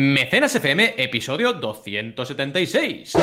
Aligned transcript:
Mecenas 0.00 0.54
FM, 0.54 0.94
episodio 0.96 1.54
276. 1.54 3.14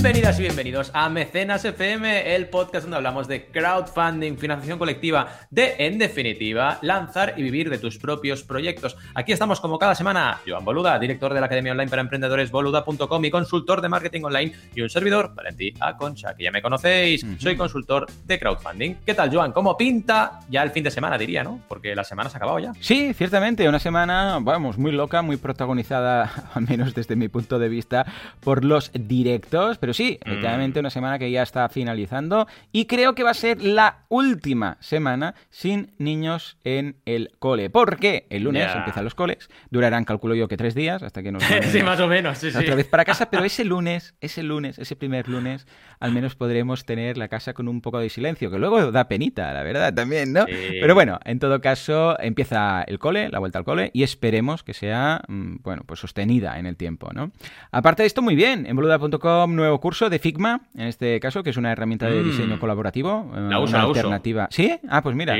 Bienvenidas 0.00 0.38
y 0.38 0.42
bienvenidos 0.42 0.90
a 0.94 1.08
Mecenas 1.08 1.64
FM, 1.64 2.36
el 2.36 2.48
podcast 2.48 2.84
donde 2.84 2.98
hablamos 2.98 3.26
de 3.26 3.46
crowdfunding, 3.46 4.36
financiación 4.36 4.78
colectiva, 4.78 5.26
de, 5.50 5.74
en 5.76 5.98
definitiva, 5.98 6.78
lanzar 6.82 7.34
y 7.36 7.42
vivir 7.42 7.68
de 7.68 7.78
tus 7.78 7.98
propios 7.98 8.44
proyectos. 8.44 8.96
Aquí 9.16 9.32
estamos 9.32 9.60
como 9.60 9.76
cada 9.76 9.96
semana, 9.96 10.38
Joan 10.46 10.64
Boluda, 10.64 11.00
director 11.00 11.34
de 11.34 11.40
la 11.40 11.46
Academia 11.46 11.72
Online 11.72 11.90
para 11.90 12.02
Emprendedores 12.02 12.52
boluda.com 12.52 13.24
y 13.24 13.30
consultor 13.32 13.80
de 13.80 13.88
marketing 13.88 14.22
online 14.22 14.52
y 14.72 14.82
un 14.82 14.88
servidor, 14.88 15.34
Valentí 15.34 15.74
Aconcha, 15.80 16.32
que 16.36 16.44
ya 16.44 16.52
me 16.52 16.62
conocéis, 16.62 17.26
soy 17.38 17.56
consultor 17.56 18.06
de 18.24 18.38
crowdfunding. 18.38 18.94
¿Qué 19.04 19.14
tal, 19.14 19.34
Joan? 19.34 19.50
¿Cómo 19.50 19.76
pinta 19.76 20.38
ya 20.48 20.62
el 20.62 20.70
fin 20.70 20.84
de 20.84 20.92
semana, 20.92 21.18
diría, 21.18 21.42
no? 21.42 21.60
Porque 21.66 21.96
la 21.96 22.04
semana 22.04 22.30
se 22.30 22.36
ha 22.36 22.38
acabado 22.38 22.60
ya. 22.60 22.72
Sí, 22.78 23.12
ciertamente, 23.14 23.68
una 23.68 23.80
semana, 23.80 24.38
vamos, 24.40 24.78
muy 24.78 24.92
loca, 24.92 25.22
muy 25.22 25.38
protagonizada, 25.38 26.50
al 26.54 26.68
menos 26.68 26.94
desde 26.94 27.16
mi 27.16 27.26
punto 27.26 27.58
de 27.58 27.68
vista, 27.68 28.06
por 28.38 28.64
los 28.64 28.92
directos 28.94 29.76
pero 29.87 29.87
sí, 29.92 30.18
mm. 30.24 30.28
efectivamente 30.28 30.80
una 30.80 30.90
semana 30.90 31.18
que 31.18 31.30
ya 31.30 31.42
está 31.42 31.68
finalizando 31.68 32.46
y 32.72 32.86
creo 32.86 33.14
que 33.14 33.22
va 33.22 33.30
a 33.30 33.34
ser 33.34 33.62
la 33.62 34.04
última 34.08 34.76
semana 34.80 35.34
sin 35.50 35.92
niños 35.98 36.58
en 36.64 36.96
el 37.04 37.30
cole. 37.38 37.70
Porque 37.70 38.26
el 38.30 38.44
lunes 38.44 38.74
empiezan 38.74 39.04
los 39.04 39.14
coles, 39.14 39.48
durarán, 39.70 40.04
calculo 40.04 40.34
yo, 40.34 40.48
que 40.48 40.56
tres 40.56 40.74
días 40.74 41.02
hasta 41.02 41.22
que 41.22 41.32
nos 41.32 41.42
Sí, 41.72 41.82
más 41.82 42.00
o 42.00 42.08
menos, 42.08 42.38
sí, 42.38 42.48
Otra 42.48 42.74
vez 42.74 42.86
para 42.86 43.04
casa, 43.04 43.30
pero 43.30 43.44
ese 43.48 43.64
lunes, 43.64 44.14
ese 44.20 44.42
lunes, 44.42 44.78
ese 44.78 44.96
primer 44.96 45.28
lunes, 45.28 45.66
al 46.00 46.12
menos 46.12 46.34
podremos 46.34 46.84
tener 46.84 47.16
la 47.16 47.28
casa 47.28 47.54
con 47.54 47.68
un 47.68 47.80
poco 47.80 47.98
de 47.98 48.08
silencio, 48.08 48.50
que 48.50 48.58
luego 48.58 48.90
da 48.90 49.08
penita, 49.08 49.52
la 49.52 49.62
verdad, 49.62 49.92
también, 49.94 50.32
¿no? 50.32 50.44
Pero 50.46 50.94
bueno, 50.94 51.18
en 51.24 51.38
todo 51.38 51.60
caso, 51.60 52.18
empieza 52.20 52.82
el 52.82 52.98
cole, 52.98 53.28
la 53.28 53.38
vuelta 53.38 53.58
al 53.58 53.64
cole, 53.64 53.90
y 53.92 54.02
esperemos 54.02 54.62
que 54.62 54.74
sea, 54.74 55.22
mm, 55.28 55.56
bueno, 55.62 55.82
pues 55.86 56.00
sostenida 56.00 56.58
en 56.58 56.66
el 56.66 56.76
tiempo, 56.76 57.10
¿no? 57.12 57.32
Aparte 57.70 58.02
de 58.02 58.06
esto, 58.06 58.22
muy 58.22 58.34
bien, 58.34 58.66
en 58.66 58.76
boluda.com 58.76 59.54
nuevo 59.54 59.77
curso 59.80 60.10
de 60.10 60.18
Figma, 60.18 60.62
en 60.74 60.86
este 60.86 61.20
caso, 61.20 61.42
que 61.42 61.50
es 61.50 61.56
una 61.56 61.72
herramienta 61.72 62.06
de 62.08 62.22
diseño 62.22 62.56
mm. 62.56 62.60
colaborativo. 62.60 63.30
Eh, 63.34 63.40
la 63.50 63.60
uso, 63.60 63.76
una 63.76 63.84
alternativa. 63.84 64.48
¿Sí? 64.50 64.78
Ah, 64.88 65.02
pues 65.02 65.14
mira. 65.16 65.36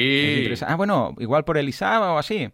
ah, 0.66 0.74
bueno, 0.76 1.14
igual 1.18 1.44
por 1.44 1.58
el 1.58 1.68
ISAB 1.68 2.02
o 2.02 2.18
así. 2.18 2.48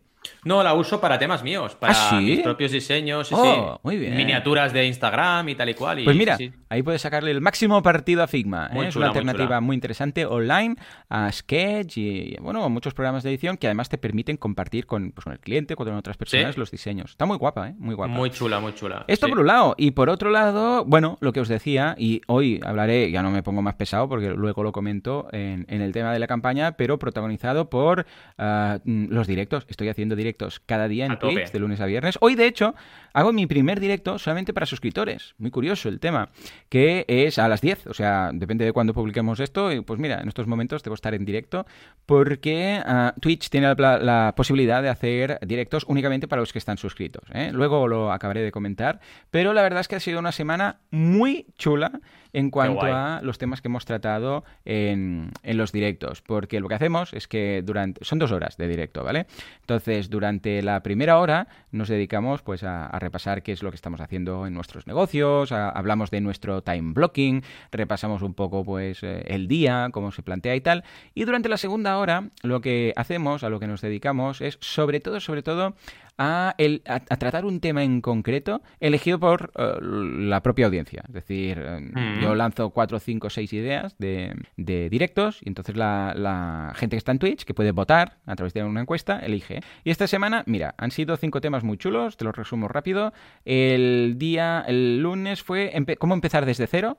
No, 0.45 0.63
la 0.63 0.75
uso 0.75 1.01
para 1.01 1.19
temas 1.19 1.43
míos, 1.43 1.75
para 1.75 1.95
¿Ah, 1.97 2.21
mis 2.21 2.41
propios 2.41 2.73
diseños, 2.73 3.31
oh, 3.33 3.79
muy 3.83 3.97
bien. 3.97 4.17
miniaturas 4.17 4.73
de 4.73 4.87
Instagram 4.87 5.49
y 5.51 5.55
tal 5.55 5.69
y 5.69 5.75
cual. 5.75 6.03
pues 6.05 6.17
mira, 6.17 6.39
ahí 6.75 6.83
puedes 6.83 7.03
sacarle 7.03 7.31
el 7.31 7.41
máximo 7.41 7.83
partido 7.83 8.23
a 8.23 8.27
Figma. 8.27 8.71
¿eh? 8.73 8.89
es 8.89 8.97
una 8.97 9.07
alternativa 9.07 9.61
muy, 9.61 9.75
interesante 9.75 10.27
online 10.27 10.77
a 11.09 11.31
Sketch 11.31 11.99
y, 11.99 12.37
bueno, 12.41 12.69
muchos 12.69 12.95
programas 12.95 13.23
de 13.23 13.31
edición 13.31 13.57
que 13.57 13.67
además 13.67 13.89
te 13.89 13.99
permiten 13.99 14.37
compartir 14.37 14.87
con, 14.87 15.13
pues, 15.13 15.25
con 15.25 15.33
el 15.33 15.41
cliente, 15.41 15.77
con 15.77 15.89
otras 15.95 16.17
personas 16.17 16.57
los 16.57 16.71
diseños. 16.71 17.13
Está 17.13 17.27
muy 17.27 17.37
guapa, 17.37 17.69
¿eh? 17.69 17.75
Muy 17.79 17.95
guapa. 17.95 18.13
Muy 18.13 18.31
chula, 18.31 18.61
muy 18.61 18.75
chula. 18.75 19.05
Esto 19.09 19.29
por 19.29 19.41
un 19.41 19.47
lado. 19.47 19.75
Y 19.79 19.93
por 19.93 20.11
otro 20.11 20.31
lado, 20.31 20.85
bueno, 20.85 21.17
lo 21.21 21.33
que 21.33 21.41
os 21.41 21.49
decía, 21.49 21.95
y 21.99 22.21
hoy 22.27 22.61
hablaré, 22.65 23.11
ya 23.11 23.23
no 23.23 23.31
me 23.31 23.43
pongo 23.43 23.63
más 23.63 23.75
pesado 23.75 24.09
porque 24.09 24.31
luego 24.31 24.63
lo 24.63 24.73
comento 24.73 25.29
en, 25.33 25.65
el 25.69 25.93
tema 25.93 26.13
de 26.13 26.19
la 26.19 26.27
campaña, 26.27 26.73
pero 26.73 26.99
protagonizado 26.99 27.71
por 27.71 28.07
ah, 28.39 28.81
los 28.85 29.27
directos. 29.27 29.67
Estoy 29.69 29.89
haciendo 29.89 30.17
directos 30.17 30.61
cada 30.61 30.89
día 30.89 31.07
en 31.07 31.19
Twitch, 31.19 31.51
de 31.51 31.59
lunes 31.59 31.81
a 31.81 31.87
viernes. 31.87 32.19
Hoy, 32.21 32.35
de 32.35 32.47
hecho, 32.47 32.75
hago 33.13 33.33
mi 33.33 33.47
primer 33.47 33.81
directo 33.81 34.19
solamente 34.19 34.53
para 34.53 34.67
suscriptores. 34.67 35.35
Muy 35.39 35.51
curioso 35.51 35.89
el 35.89 36.01
tema, 36.01 36.31
que 36.69 37.05
es 37.09 37.39
a 37.39 37.49
las 37.49 37.61
10, 37.61 37.87
o 37.87 37.95
sea, 37.95 38.31
depende 38.33 38.65
de 38.65 38.73
cuándo 38.73 38.95
publiquemos 38.95 39.41
esto. 39.41 39.71
Pues 39.87 40.01
mira, 40.01 40.21
en 40.21 40.29
estos 40.29 40.47
momentos 40.47 40.83
debo 40.83 40.95
estar 40.95 41.15
en 41.15 41.25
directo 41.25 41.67
porque 42.07 42.81
ah, 42.85 43.15
Twitch 43.21 43.49
tiene 43.49 43.75
la, 43.77 44.33
posibilidad 44.37 44.83
de 44.83 44.89
hacer 44.89 45.39
directos 45.47 45.85
únicamente 45.87 46.29
para 46.29 46.41
los 46.41 46.53
que 46.53 46.59
están 46.59 46.79
suscritos. 46.79 47.25
¿eh? 47.33 47.51
Luego 47.53 47.89
lo 47.89 48.13
acabaré 48.13 48.43
de 48.43 48.51
comentar, 48.51 49.01
pero 49.31 49.53
la 49.53 49.63
verdad 49.63 49.81
es 49.81 49.89
que 49.89 49.97
ha 49.97 50.01
sido 50.01 50.19
una 50.19 50.33
semana 50.33 50.81
muy 50.91 51.47
chula 51.57 52.01
en 52.33 52.51
cuanto 52.51 52.83
a 52.83 53.21
los 53.23 53.39
temas 53.39 53.63
que 53.63 53.69
hemos 53.69 53.85
tratado 53.85 54.45
en, 54.65 55.31
en, 55.45 55.57
los 55.57 55.71
directos, 55.71 56.21
porque 56.21 56.59
lo 56.59 56.69
que 56.69 56.75
hacemos 56.75 57.13
es 57.13 57.29
que 57.29 57.63
durante 57.65 58.05
son 58.05 58.19
dos 58.19 58.33
horas 58.33 58.57
de 58.57 58.67
directo, 58.67 59.05
¿vale? 59.05 59.27
Entonces 59.61 60.11
durante 60.11 60.61
la 60.61 60.83
primera 60.83 61.19
hora 61.19 61.47
nos 61.71 61.89
dedicamos 61.89 62.43
pues 62.43 62.65
a, 62.65 62.89
repasar 62.99 63.45
qué 63.45 63.53
es 63.53 63.63
lo 63.63 63.71
que 63.71 63.77
estamos 63.77 64.01
haciendo 64.01 64.49
en 64.49 64.55
nuestros 64.55 64.89
negocios, 64.89 65.53
hablamos 65.53 66.11
de 66.11 66.21
nuestro 66.21 66.54
time 66.63 66.93
blocking, 66.93 67.43
repasamos 67.73 68.23
un 68.23 68.35
poco 68.35 68.65
pues 68.65 69.03
eh, 69.03 69.25
el 69.27 69.49
día, 69.49 69.89
cómo 69.93 70.13
se 70.13 70.23
plantea 70.23 70.55
y 70.55 70.61
tal, 70.61 70.85
y 71.15 71.25
durante 71.25 71.49
la 71.49 71.57
segunda 71.57 71.99
hora 71.99 72.31
lo 72.43 72.61
que 72.61 72.93
hacemos, 72.97 73.45
a 73.45 73.49
lo 73.49 73.61
que 73.61 73.67
nos 73.67 73.81
dedicamos 73.81 74.41
es 74.41 74.59
sobre 74.61 75.01
todo, 75.01 75.21
sobre 75.21 75.43
todo 75.43 75.75
a, 76.19 76.55
el, 76.59 76.83
a, 76.87 77.01
tratar 77.01 77.45
un 77.45 77.61
tema 77.61 77.83
en 77.83 78.01
concreto 78.01 78.63
elegido 78.81 79.19
por 79.19 79.53
eh, 79.57 79.79
la 79.81 80.43
propia 80.43 80.67
audiencia. 80.67 81.03
Es 81.09 81.15
decir, 81.15 81.59
eh, 81.59 81.81
mm. 81.81 82.21
yo 82.21 82.35
lanzo 82.35 82.71
cuatro, 82.71 82.99
cinco, 82.99 83.31
seis 83.31 83.53
ideas 83.53 83.97
de, 83.99 84.35
de 84.57 84.89
directos 84.89 85.41
y 85.43 85.49
entonces 85.49 85.77
la, 85.77 86.15
la, 86.17 86.73
gente 86.77 86.97
que 86.97 86.99
está 86.99 87.13
en 87.13 87.19
Twitch, 87.19 87.45
que 87.45 87.55
puede 87.55 87.73
votar 87.73 88.19
a 88.27 88.37
través 88.37 88.55
de 88.55 88.65
una 88.65 88.81
encuesta, 88.81 89.19
elige. 89.21 89.61
Y 89.83 89.91
esta 89.91 90.07
semana, 90.07 90.45
mira, 90.47 90.75
han 90.79 90.91
sido 90.91 91.17
cinco 91.17 91.41
temas 91.41 91.65
muy 91.65 91.77
chulos, 91.79 92.17
te 92.17 92.25
los 92.25 92.37
resumo 92.37 92.69
rápido. 92.69 93.13
El 93.45 94.15
día, 94.19 94.65
el 94.67 95.01
lunes 95.01 95.43
fue 95.43 95.73
cómo 95.99 96.15
empezar 96.15 96.47
desde 96.47 96.67
cero. 96.67 96.99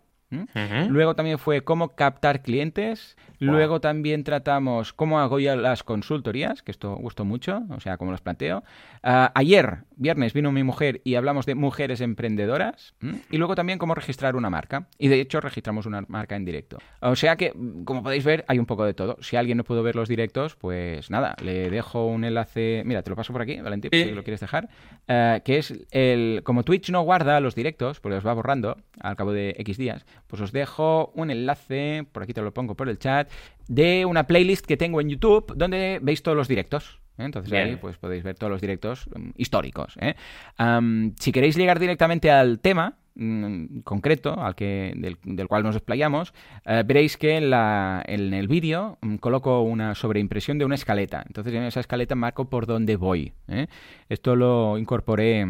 Luego 0.90 1.16
también 1.16 1.40
fue 1.40 1.64
cómo 1.64 1.96
captar 1.96 2.42
clientes. 2.42 3.18
Luego 3.40 3.82
también 3.82 4.24
tratamos 4.24 4.94
cómo 4.94 5.20
hago 5.20 5.40
ya 5.40 5.56
las 5.56 5.84
consultorías, 5.84 6.64
que 6.64 6.72
esto 6.72 6.96
gustó 6.96 7.26
mucho, 7.26 7.64
o 7.70 7.80
sea, 7.80 7.98
cómo 7.98 8.12
los 8.12 8.22
planteo. 8.22 8.64
Ah, 9.04 9.32
ayer, 9.36 9.80
viernes, 9.98 10.34
vino 10.34 10.52
mi 10.52 10.64
mujer 10.64 11.02
y 11.04 11.16
hablamos 11.16 11.46
de 11.46 11.54
mujeres 11.54 12.02
emprendedoras. 12.02 12.96
Y 13.30 13.38
luego 13.38 13.56
también 13.56 13.78
cómo 13.78 13.94
registrar 13.94 14.36
una 14.36 14.50
marca. 14.50 14.88
Y 14.98 15.10
de 15.10 15.20
hecho 15.20 15.42
registramos 15.42 15.86
una 15.86 16.04
marca 16.08 16.36
en 16.36 16.46
directo. 16.46 16.78
O 17.02 17.16
sea 17.16 17.36
que, 17.36 17.54
como 17.84 18.04
podéis 18.04 18.24
ver, 18.24 18.46
hay 18.48 18.58
un 18.58 18.66
poco 18.66 18.86
de 18.86 18.94
todo. 18.94 19.18
Si 19.22 19.36
alguien 19.36 19.58
no 19.58 19.64
pudo 19.64 19.84
ver 19.84 19.96
los 19.96 20.10
directos, 20.10 20.56
pues 20.56 21.12
nada, 21.12 21.36
le 21.44 21.70
dejo 21.70 22.06
un 22.06 22.24
enlace. 22.24 22.84
Mira, 22.86 23.04
te 23.04 23.10
lo 23.10 23.16
paso 23.16 23.34
por 23.34 23.42
aquí, 23.42 23.60
Valentín, 23.60 23.92
si 23.94 24.12
lo 24.12 24.24
quieres 24.24 24.40
dejar. 24.40 24.70
Ah, 25.08 25.42
que 25.44 25.58
es 25.58 25.74
el. 25.92 26.42
Como 26.44 26.64
Twitch 26.64 26.90
no 26.90 27.02
guarda 27.02 27.40
los 27.40 27.54
directos, 27.54 28.00
porque 28.00 28.16
los 28.16 28.26
va 28.26 28.34
borrando 28.34 28.78
al 29.00 29.16
cabo 29.16 29.34
de 29.34 29.56
X 29.60 29.78
días, 29.78 30.06
pues 30.28 30.42
os 30.42 30.52
dejo 30.52 31.12
un 31.16 31.32
enlace, 31.32 32.06
por 32.12 32.24
aquí 32.24 32.34
te 32.34 32.42
lo 32.42 32.54
pongo 32.54 32.76
por 32.76 32.90
el 32.90 33.00
chat, 33.00 33.30
de 33.68 34.06
una 34.06 34.28
playlist 34.28 34.66
que 34.66 34.78
tengo 34.78 35.02
en 35.02 35.10
YouTube 35.10 35.54
donde 35.56 36.00
veis 36.02 36.24
todos 36.24 36.38
los 36.38 36.48
directos. 36.48 37.00
¿eh? 37.18 37.26
Entonces 37.26 37.52
ahí 37.54 37.76
pues 37.78 37.98
podéis 37.98 38.24
ver 38.24 38.36
todos 38.36 38.52
los 38.52 38.62
directos 38.62 39.08
mm, 39.14 39.32
históricos. 39.36 39.98
¿eh? 40.00 40.16
si 41.20 41.32
queréis 41.32 41.58
llegar 41.58 41.80
directamente 41.80 42.32
al 42.32 42.60
tema 42.60 42.98
mm, 43.16 43.80
concreto 43.80 44.40
al 44.40 44.56
que 44.56 44.94
del, 44.96 45.48
cual 45.48 45.64
nos 45.64 45.76
desplayamos, 45.76 46.34
eh, 46.66 46.84
veréis 46.86 47.18
que 47.18 47.38
en, 47.38 47.50
la, 47.50 48.04
en 48.06 48.34
el 48.34 48.48
vídeo 48.48 48.98
mm, 49.02 49.16
coloco 49.16 49.62
una 49.62 49.96
sobreimpresión 49.96 50.58
de 50.58 50.66
una 50.66 50.76
escaleta. 50.76 51.24
Entonces 51.26 51.54
en 51.54 51.64
esa 51.64 51.80
escaleta 51.80 52.16
marco 52.16 52.50
por 52.50 52.66
dónde 52.66 52.96
voy. 52.96 53.34
Esto 54.10 54.36
lo 54.36 54.78
incorporé 54.78 55.46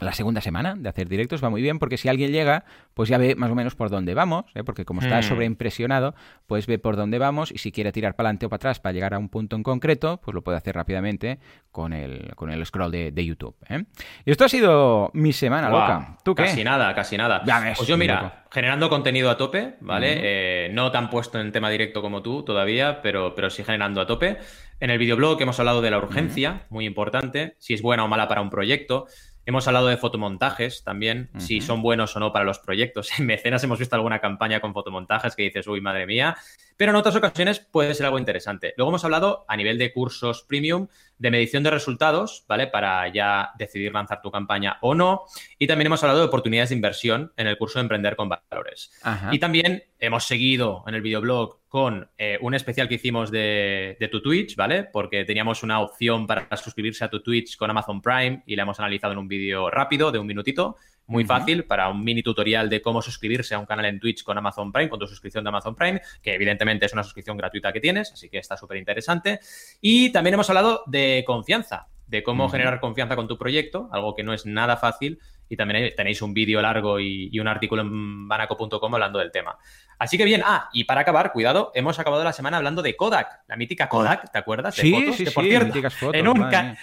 la 0.00 0.12
segunda 0.12 0.40
semana 0.40 0.74
de 0.76 0.88
hacer 0.88 1.08
directos 1.08 1.42
va 1.42 1.50
muy 1.50 1.62
bien 1.62 1.78
porque 1.78 1.96
si 1.96 2.08
alguien 2.08 2.32
llega, 2.32 2.64
pues 2.94 3.08
ya 3.08 3.18
ve 3.18 3.34
más 3.36 3.50
o 3.50 3.54
menos 3.54 3.74
por 3.74 3.90
dónde 3.90 4.14
vamos, 4.14 4.46
¿eh? 4.54 4.64
porque 4.64 4.84
como 4.84 5.00
está 5.00 5.20
hmm. 5.20 5.22
sobreimpresionado, 5.22 6.14
pues 6.46 6.66
ve 6.66 6.78
por 6.78 6.96
dónde 6.96 7.18
vamos 7.18 7.52
y 7.52 7.58
si 7.58 7.72
quiere 7.72 7.92
tirar 7.92 8.16
para 8.16 8.28
adelante 8.28 8.46
o 8.46 8.48
para 8.48 8.56
atrás 8.56 8.80
para 8.80 8.92
llegar 8.92 9.14
a 9.14 9.18
un 9.18 9.28
punto 9.28 9.56
en 9.56 9.62
concreto, 9.62 10.20
pues 10.22 10.34
lo 10.34 10.42
puede 10.42 10.58
hacer 10.58 10.74
rápidamente 10.74 11.38
con 11.70 11.92
el, 11.92 12.34
con 12.34 12.50
el 12.50 12.64
scroll 12.66 12.90
de, 12.90 13.24
YouTube. 13.24 13.54
¿eh? 13.68 13.84
Y 14.24 14.30
esto 14.30 14.44
ha 14.44 14.48
sido 14.48 15.10
mi 15.12 15.32
semana, 15.32 15.68
loca. 15.68 16.16
¿Tú 16.24 16.34
qué? 16.34 16.44
Casi 16.44 16.64
nada, 16.64 16.94
casi 16.94 17.16
nada. 17.16 17.42
pues 17.76 17.86
yo 17.86 17.96
mira, 17.96 18.44
generando 18.50 18.88
contenido 18.88 19.30
a 19.30 19.36
tope, 19.36 19.76
¿vale? 19.80 20.66
Eh, 20.66 20.70
no 20.72 20.90
tan 20.90 21.10
puesto 21.10 21.38
en 21.38 21.52
tema 21.52 21.70
directo 21.70 22.02
como 22.02 22.22
tú 22.22 22.42
todavía, 22.42 23.02
pero, 23.02 23.34
pero 23.34 23.50
sí 23.50 23.62
generando 23.62 24.00
a 24.00 24.06
tope. 24.06 24.38
En 24.80 24.88
el 24.90 24.98
videoblog 24.98 25.40
hemos 25.42 25.58
hablado 25.60 25.82
de 25.82 25.90
la 25.90 25.98
urgencia, 25.98 26.62
muy 26.70 26.86
importante, 26.86 27.54
si 27.58 27.74
es 27.74 27.82
buena 27.82 28.04
o 28.04 28.08
mala 28.08 28.28
para 28.28 28.40
un 28.40 28.48
proyecto. 28.48 29.06
Hemos 29.46 29.66
hablado 29.66 29.86
de 29.86 29.96
fotomontajes 29.96 30.84
también, 30.84 31.30
si 31.38 31.60
son 31.60 31.82
buenos 31.82 32.14
o 32.14 32.20
no 32.20 32.32
para 32.32 32.44
los 32.44 32.58
proyectos. 32.58 33.10
En 33.18 33.26
Mecenas 33.26 33.64
hemos 33.64 33.78
visto 33.78 33.96
alguna 33.96 34.20
campaña 34.20 34.60
con 34.60 34.74
fotomontajes 34.74 35.34
que 35.34 35.42
dices, 35.42 35.66
uy, 35.66 35.80
madre 35.80 36.06
mía. 36.06 36.36
Pero 36.76 36.92
en 36.92 36.96
otras 36.96 37.16
ocasiones 37.16 37.60
puede 37.60 37.94
ser 37.94 38.06
algo 38.06 38.18
interesante. 38.18 38.74
Luego 38.76 38.90
hemos 38.90 39.04
hablado 39.04 39.44
a 39.48 39.56
nivel 39.56 39.78
de 39.78 39.92
cursos 39.92 40.44
premium 40.44 40.88
de 41.20 41.30
medición 41.30 41.62
de 41.62 41.70
resultados, 41.70 42.44
¿vale? 42.48 42.66
Para 42.66 43.06
ya 43.12 43.50
decidir 43.58 43.92
lanzar 43.92 44.22
tu 44.22 44.30
campaña 44.30 44.78
o 44.80 44.94
no. 44.94 45.24
Y 45.58 45.66
también 45.66 45.86
hemos 45.86 46.02
hablado 46.02 46.20
de 46.20 46.26
oportunidades 46.26 46.70
de 46.70 46.76
inversión 46.76 47.32
en 47.36 47.46
el 47.46 47.58
curso 47.58 47.78
de 47.78 47.82
Emprender 47.82 48.16
con 48.16 48.30
Valores. 48.30 48.90
Y 49.30 49.38
también 49.38 49.84
hemos 49.98 50.24
seguido 50.24 50.82
en 50.86 50.94
el 50.94 51.02
videoblog 51.02 51.60
con 51.68 52.08
eh, 52.16 52.38
un 52.40 52.54
especial 52.54 52.88
que 52.88 52.94
hicimos 52.94 53.30
de, 53.30 53.98
de, 54.00 54.08
tu 54.08 54.22
Twitch, 54.22 54.56
¿vale? 54.56 54.84
Porque 54.84 55.24
teníamos 55.26 55.62
una 55.62 55.80
opción 55.80 56.26
para 56.26 56.48
suscribirse 56.56 57.04
a 57.04 57.10
tu 57.10 57.20
Twitch 57.20 57.56
con 57.58 57.70
Amazon 57.70 58.00
Prime 58.00 58.42
y 58.46 58.56
la 58.56 58.62
hemos 58.62 58.80
analizado 58.80 59.12
en 59.12 59.18
un 59.18 59.28
vídeo 59.28 59.70
rápido 59.70 60.10
de 60.10 60.18
un 60.18 60.26
minutito 60.26 60.76
muy 61.10 61.24
fácil 61.24 61.64
para 61.64 61.88
un 61.88 62.04
mini 62.04 62.22
tutorial 62.22 62.70
de 62.70 62.80
cómo 62.80 63.02
suscribirse 63.02 63.56
a 63.56 63.58
un 63.58 63.66
canal 63.66 63.84
en 63.86 63.98
Twitch 63.98 64.22
con 64.22 64.38
Amazon 64.38 64.70
Prime, 64.70 64.88
con 64.88 65.00
tu 65.00 65.08
suscripción 65.08 65.42
de 65.42 65.48
Amazon 65.48 65.74
Prime, 65.74 66.00
que 66.22 66.34
evidentemente 66.34 66.86
es 66.86 66.92
una 66.92 67.02
suscripción 67.02 67.36
gratuita 67.36 67.72
que 67.72 67.80
tienes, 67.80 68.12
así 68.12 68.28
que 68.30 68.38
está 68.38 68.56
súper 68.56 68.76
interesante. 68.76 69.40
Y 69.80 70.12
también 70.12 70.34
hemos 70.34 70.48
hablado 70.50 70.84
de 70.86 71.24
confianza, 71.26 71.88
de 72.06 72.22
cómo 72.22 72.48
generar 72.48 72.78
confianza 72.78 73.16
con 73.16 73.26
tu 73.26 73.36
proyecto, 73.36 73.88
algo 73.90 74.14
que 74.14 74.22
no 74.22 74.32
es 74.32 74.46
nada 74.46 74.76
fácil. 74.76 75.18
Y 75.50 75.56
también 75.56 75.92
tenéis 75.94 76.22
un 76.22 76.32
vídeo 76.32 76.62
largo 76.62 76.98
y, 76.98 77.28
y, 77.30 77.38
un 77.40 77.48
artículo 77.48 77.82
en 77.82 78.26
banaco.com 78.26 78.94
hablando 78.94 79.18
del 79.18 79.30
tema. 79.30 79.58
Así 80.00 80.16
que 80.16 80.24
bien, 80.24 80.42
ah, 80.46 80.70
y 80.72 80.84
para 80.84 81.02
acabar, 81.02 81.30
cuidado, 81.30 81.72
hemos 81.74 81.98
acabado 81.98 82.24
la 82.24 82.32
semana 82.32 82.56
hablando 82.56 82.80
de 82.80 82.96
Kodak, 82.96 83.40
la 83.46 83.56
mítica 83.56 83.86
Kodak, 83.86 84.32
¿te 84.32 84.38
acuerdas? 84.38 84.74
sí, 84.74 85.12
sí, 85.12 85.26
sí, 85.26 85.40
míticas 85.62 85.94
fotos. 85.94 86.14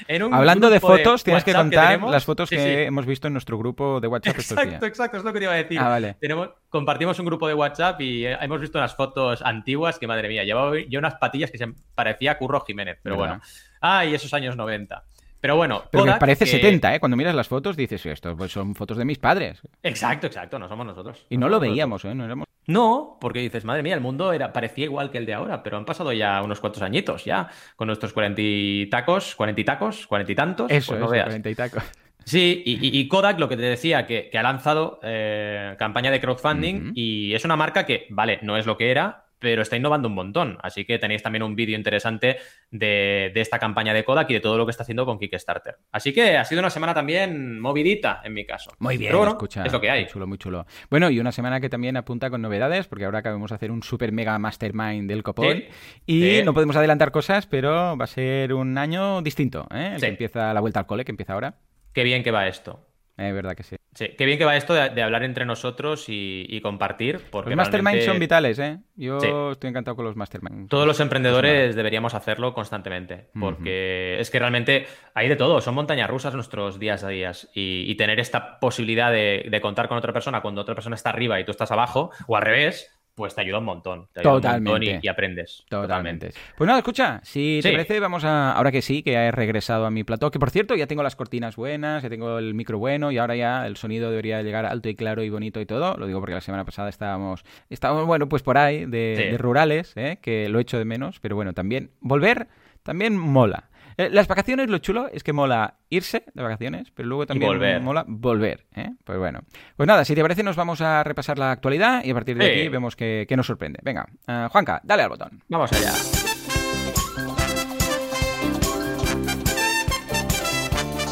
En 0.07 0.23
un, 0.23 0.33
Hablando 0.35 0.69
de 0.69 0.79
fotos, 0.79 1.23
tienes 1.23 1.43
que 1.43 1.51
contar 1.51 1.99
las 2.03 2.25
fotos 2.25 2.47
que 2.47 2.83
hemos 2.83 3.07
visto 3.07 3.25
en 3.25 3.33
nuestro 3.33 3.57
grupo 3.57 3.99
de 3.99 4.07
WhatsApp 4.07 4.35
exacto, 4.35 4.61
estos 4.61 4.79
días. 4.79 4.83
Exacto, 4.83 5.17
es 5.17 5.23
lo 5.23 5.33
que 5.33 5.39
te 5.39 5.45
iba 5.45 5.53
a 5.53 5.57
decir. 5.57 5.79
Ah, 5.79 5.89
vale. 5.89 6.15
Tenemos, 6.19 6.49
compartimos 6.69 7.17
un 7.17 7.25
grupo 7.25 7.47
de 7.47 7.55
WhatsApp 7.55 7.99
y 8.01 8.27
eh, 8.27 8.37
hemos 8.39 8.61
visto 8.61 8.77
unas 8.77 8.95
fotos 8.95 9.41
antiguas 9.41 9.97
que, 9.97 10.05
madre 10.05 10.27
mía, 10.27 10.43
llevaba 10.43 10.73
yo 10.87 10.99
unas 10.99 11.15
patillas 11.15 11.49
que 11.49 11.57
se 11.57 11.73
parecía 11.95 12.33
a 12.33 12.37
Curro 12.37 12.61
Jiménez, 12.61 12.99
pero 13.01 13.15
bueno. 13.15 13.41
Ah, 13.81 14.05
y 14.05 14.13
esos 14.13 14.31
años 14.35 14.55
90. 14.55 15.03
Pero 15.39 15.55
bueno, 15.55 15.83
pero 15.91 16.05
parece 16.19 16.45
70, 16.45 16.95
¿eh? 16.95 16.99
Cuando 16.99 17.15
miras 17.15 17.35
las 17.35 17.47
fotos 17.47 17.77
dices, 17.77 18.05
esto 18.05 18.35
pues 18.35 18.51
son 18.51 18.73
fotos 18.75 18.97
de 18.97 19.05
mis 19.05 19.19
padres. 19.19 19.61
Exacto, 19.83 20.27
exacto, 20.27 20.57
no 20.57 20.67
somos 20.67 20.85
nosotros. 20.85 21.25
Y 21.29 21.37
no, 21.37 21.47
lo 21.47 21.59
veíamos, 21.59 22.03
¿eh? 22.05 22.15
No, 22.15 22.25
éramos... 22.25 22.47
no, 22.65 23.17
porque 23.21 23.39
dices, 23.39 23.63
madre 23.63 23.83
mía, 23.83 23.93
el 23.93 24.01
mundo 24.01 24.33
era, 24.33 24.51
parecía 24.51 24.85
igual 24.85 25.11
que 25.11 25.19
el 25.19 25.25
de 25.25 25.35
ahora, 25.35 25.61
pero 25.61 25.77
han 25.77 25.85
pasado 25.85 26.11
ya 26.11 26.41
unos 26.41 26.59
cuantos 26.59 26.81
añitos 26.81 27.23
ya, 27.23 27.49
con 27.75 27.87
nuestros 27.87 28.13
cuarenta 28.13 28.41
y 28.43 28.87
tacos, 28.89 29.35
cuarenta 29.35 29.61
y 29.61 29.65
tacos, 29.65 30.07
cuarenta 30.07 30.31
y 30.31 30.35
tantos. 30.35 30.71
Eso, 30.71 30.93
pues 30.93 31.01
no 31.01 31.09
veas. 31.09 31.25
cuarenta 31.25 31.49
y 31.49 31.55
tacos. 31.55 31.83
Sí, 32.27 32.61
y, 32.65 33.07
Kodak, 33.07 33.39
lo 33.39 33.47
que 33.47 33.55
te 33.55 33.61
decía, 33.61 34.05
que, 34.05 34.29
ha 34.37 34.43
lanzado 34.43 34.99
eh, 35.01 35.75
campaña 35.79 36.11
de 36.11 36.19
crowdfunding 36.19 36.91
y 36.93 37.33
es 37.33 37.45
una 37.45 37.55
marca 37.55 37.85
que, 37.85 38.05
vale, 38.09 38.39
no 38.41 38.57
es 38.57 38.65
lo 38.65 38.75
que 38.75 38.91
era, 38.91 39.26
pero 39.39 39.61
está 39.61 39.75
innovando 39.75 40.07
un 40.07 40.15
montón. 40.15 40.57
Así 40.61 40.85
que 40.85 40.99
tenéis 40.99 41.23
también 41.23 41.43
un 41.43 41.55
vídeo 41.55 41.77
interesante 41.77 42.37
de, 42.71 43.31
esta 43.35 43.59
campaña 43.59 43.93
de 43.93 44.03
Kodak 44.03 44.29
y 44.31 44.35
de 44.35 44.39
todo 44.39 44.57
lo 44.57 44.65
que 44.65 44.71
está 44.71 44.83
haciendo 44.83 45.05
con 45.05 45.19
Kickstarter. 45.19 45.77
Así 45.91 46.13
que 46.13 46.37
ha 46.37 46.45
sido 46.45 46.59
una 46.59 46.69
semana 46.69 46.93
también 46.93 47.59
movidita 47.59 48.21
en 48.23 48.33
mi 48.33 48.45
caso. 48.45 48.71
Muy 48.79 48.97
bien, 48.97 49.13
escucha, 49.13 49.65
es 49.65 49.71
lo 49.71 49.81
que 49.81 49.89
hay. 49.89 50.01
Muy 50.03 50.11
chulo, 50.11 50.27
muy 50.27 50.37
chulo. 50.37 50.65
Bueno, 50.89 51.09
y 51.09 51.19
una 51.19 51.31
semana 51.31 51.59
que 51.59 51.69
también 51.69 51.97
apunta 51.97 52.29
con 52.29 52.41
novedades, 52.41 52.87
porque 52.87 53.05
ahora 53.05 53.19
acabamos 53.19 53.51
de 53.51 53.55
hacer 53.55 53.71
un 53.71 53.83
super 53.83 54.11
mega 54.11 54.37
mastermind 54.39 55.09
del 55.09 55.23
copón. 55.23 55.63
y 56.05 56.41
no 56.43 56.53
podemos 56.53 56.75
adelantar 56.75 57.11
cosas, 57.11 57.47
pero 57.47 57.97
va 57.97 58.03
a 58.03 58.07
ser 58.07 58.53
un 58.53 58.77
año 58.77 59.21
distinto, 59.21 59.67
¿eh? 59.73 59.93
El 59.95 60.01
que 60.01 60.07
empieza 60.07 60.53
la 60.53 60.59
vuelta 60.59 60.79
al 60.79 60.85
cole, 60.85 61.05
que 61.05 61.11
empieza 61.11 61.33
ahora. 61.33 61.55
Qué 61.93 62.03
bien 62.03 62.23
que 62.23 62.31
va 62.31 62.47
esto. 62.47 62.87
Es 63.17 63.33
verdad 63.33 63.55
que 63.55 63.63
sí. 63.63 63.75
Sí, 63.97 64.09
qué 64.15 64.27
bien 64.27 64.37
que 64.37 64.45
va 64.45 64.55
esto 64.55 64.75
de, 64.75 65.01
hablar 65.01 65.23
entre 65.23 65.43
nosotros 65.43 66.05
y, 66.07 66.61
compartir. 66.61 67.19
Porque 67.31 67.49
los 67.49 67.57
masterminds 67.57 68.05
son 68.05 68.19
vitales, 68.19 68.59
¿eh? 68.59 68.77
Yo 68.95 69.17
estoy 69.51 69.71
encantado 69.71 69.95
con 69.95 70.05
los 70.05 70.15
masterminds. 70.15 70.69
Todos 70.69 70.85
los 70.85 70.99
emprendedores 70.99 71.75
deberíamos 71.75 72.13
hacerlo 72.13 72.53
constantemente, 72.53 73.29
porque 73.39 74.19
es 74.19 74.29
que 74.29 74.37
realmente 74.37 74.85
hay 75.15 75.27
de 75.27 75.35
todo, 75.35 75.61
son 75.61 75.73
montañas 75.73 76.07
rusas 76.11 76.35
nuestros 76.35 76.77
días 76.77 77.03
a 77.03 77.07
días. 77.07 77.49
Y, 77.55 77.95
tener 77.97 78.19
esta 78.19 78.59
posibilidad 78.59 79.11
de, 79.11 79.47
de, 79.49 79.61
contar 79.61 79.87
con 79.87 79.97
otra 79.97 80.13
persona 80.13 80.41
cuando 80.41 80.61
otra 80.61 80.75
persona 80.75 80.95
está 80.95 81.09
arriba 81.09 81.39
y 81.39 81.45
tú 81.45 81.49
estás 81.49 81.71
abajo, 81.71 82.11
o 82.27 82.37
al 82.37 82.43
revés, 82.43 82.95
pues 83.17 83.33
te 83.33 83.41
ayuda 83.41 83.57
un 83.57 83.65
montón. 83.65 84.07
Te 84.13 84.19
ayuda 84.19 84.33
Totalmente. 84.33 84.69
Un 84.69 84.85
montón 84.85 84.99
y, 85.03 85.07
aprendes. 85.07 85.65
Totalmente. 85.67 86.29
Pues 86.55 86.67
nada, 86.67 86.77
escucha, 86.77 87.19
si 87.23 87.61
te 87.63 87.71
parece, 87.71 87.99
vamos 87.99 88.23
a. 88.23 88.51
Ahora 88.51 88.71
que 88.71 88.83
sí, 88.83 89.01
que 89.01 89.13
he 89.13 89.31
regresado 89.31 89.87
a 89.87 89.89
mi 89.89 90.03
plató, 90.03 90.29
que 90.29 90.37
por 90.37 90.51
cierto, 90.51 90.75
ya 90.75 90.85
tengo 90.85 91.01
las 91.01 91.15
cortinas 91.15 91.55
buenas, 91.55 92.03
ya 92.03 92.09
tengo 92.09 92.37
el 92.37 92.53
micro 92.53 92.77
bueno 92.77 93.11
y 93.11 93.17
ahora 93.17 93.35
ya 93.35 93.65
el 93.65 93.75
sonido 93.75 94.11
debería 94.11 94.43
llegar 94.43 94.67
alto 94.67 94.87
y 94.87 94.95
claro 94.95 95.23
y 95.23 95.31
bonito 95.31 95.59
y 95.59 95.65
todo. 95.65 95.97
Lo 95.97 96.05
digo 96.05 96.19
porque 96.19 96.35
la 96.35 96.41
semana 96.41 96.63
pasada 96.63 96.89
estábamos, 96.89 97.43
estábamos 97.71 98.05
bueno, 98.05 98.29
pues 98.29 98.43
por 98.43 98.59
ahí, 98.59 98.85
de, 98.85 99.35
rurales, 99.39 99.93
¿eh? 99.97 100.19
que 100.21 100.47
lo 100.47 100.59
echo 100.59 100.77
de 100.77 100.85
menos, 100.85 101.19
pero 101.19 101.35
bueno, 101.35 101.53
también 101.53 101.89
volver 101.99 102.47
también 102.87 103.17
mola. 103.17 103.69
Eh, 103.97 104.09
las 104.11 104.27
vacaciones, 104.27 104.69
lo 104.69 104.77
chulo 104.77 105.09
es 105.11 105.23
que 105.23 105.33
mola 105.33 105.75
irse 105.89 106.23
de 106.33 106.43
vacaciones, 106.43 106.91
pero 106.93 107.09
luego 107.09 107.25
también 107.25 107.83
mola 107.83 108.05
volver. 108.07 108.65
¿eh? 108.75 108.91
Pues 109.03 109.17
bueno. 109.17 109.41
Pues 109.75 109.87
nada, 109.87 110.05
si 110.05 110.13
te 110.13 110.21
parece, 110.21 110.43
nos 110.43 110.55
vamos 110.55 110.81
a 110.81 111.03
repasar 111.03 111.39
la 111.39 111.51
actualidad 111.51 112.03
y 112.03 112.11
a 112.11 112.13
partir 112.13 112.37
de 112.37 112.45
aquí 112.45 112.69
vemos 112.69 112.95
qué 112.95 113.33
nos 113.35 113.47
sorprende. 113.47 113.79
Venga, 113.81 114.07
uh, 114.27 114.49
Juanca, 114.49 114.79
dale 114.83 115.03
al 115.03 115.09
botón. 115.09 115.43
Vamos 115.49 115.71
allá. 115.73 115.93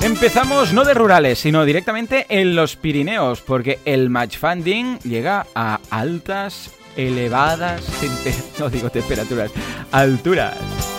Empezamos 0.04 0.72
no 0.72 0.84
de 0.84 0.94
rurales, 0.94 1.40
sino 1.40 1.66
directamente 1.66 2.28
en 2.30 2.56
los 2.56 2.76
Pirineos, 2.76 3.42
porque 3.42 3.80
el 3.86 4.12
match 4.12 4.38
funding 4.38 5.00
llega 5.00 5.48
a 5.56 5.80
altas, 5.90 6.72
elevadas, 6.96 7.84
no 8.60 8.70
digo 8.70 8.92
temperaturas, 8.92 9.52
alturas. 9.92 10.95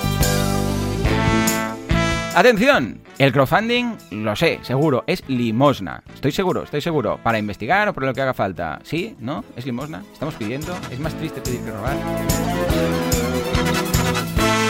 Atención, 2.37 3.01
el 3.17 3.33
crowdfunding, 3.33 3.97
lo 4.11 4.37
sé, 4.37 4.59
seguro, 4.61 5.05
es 5.07 5.27
limosna. 5.27 6.03
Estoy 6.13 6.33
seguro, 6.33 6.65
estoy 6.65 6.83
seguro. 6.83 7.19
Para 7.23 7.39
investigar 7.39 7.89
o 7.89 7.95
por 7.95 8.05
lo 8.05 8.13
que 8.13 8.21
haga 8.21 8.35
falta. 8.35 8.79
¿Sí? 8.83 9.17
¿No? 9.21 9.43
¿Es 9.57 9.65
limosna? 9.65 10.05
¿Estamos 10.13 10.35
pidiendo? 10.35 10.77
¿Es 10.91 11.01
más 11.01 11.15
triste 11.15 11.41
pedir 11.41 11.61
que 11.61 11.71
robar? 11.71 11.97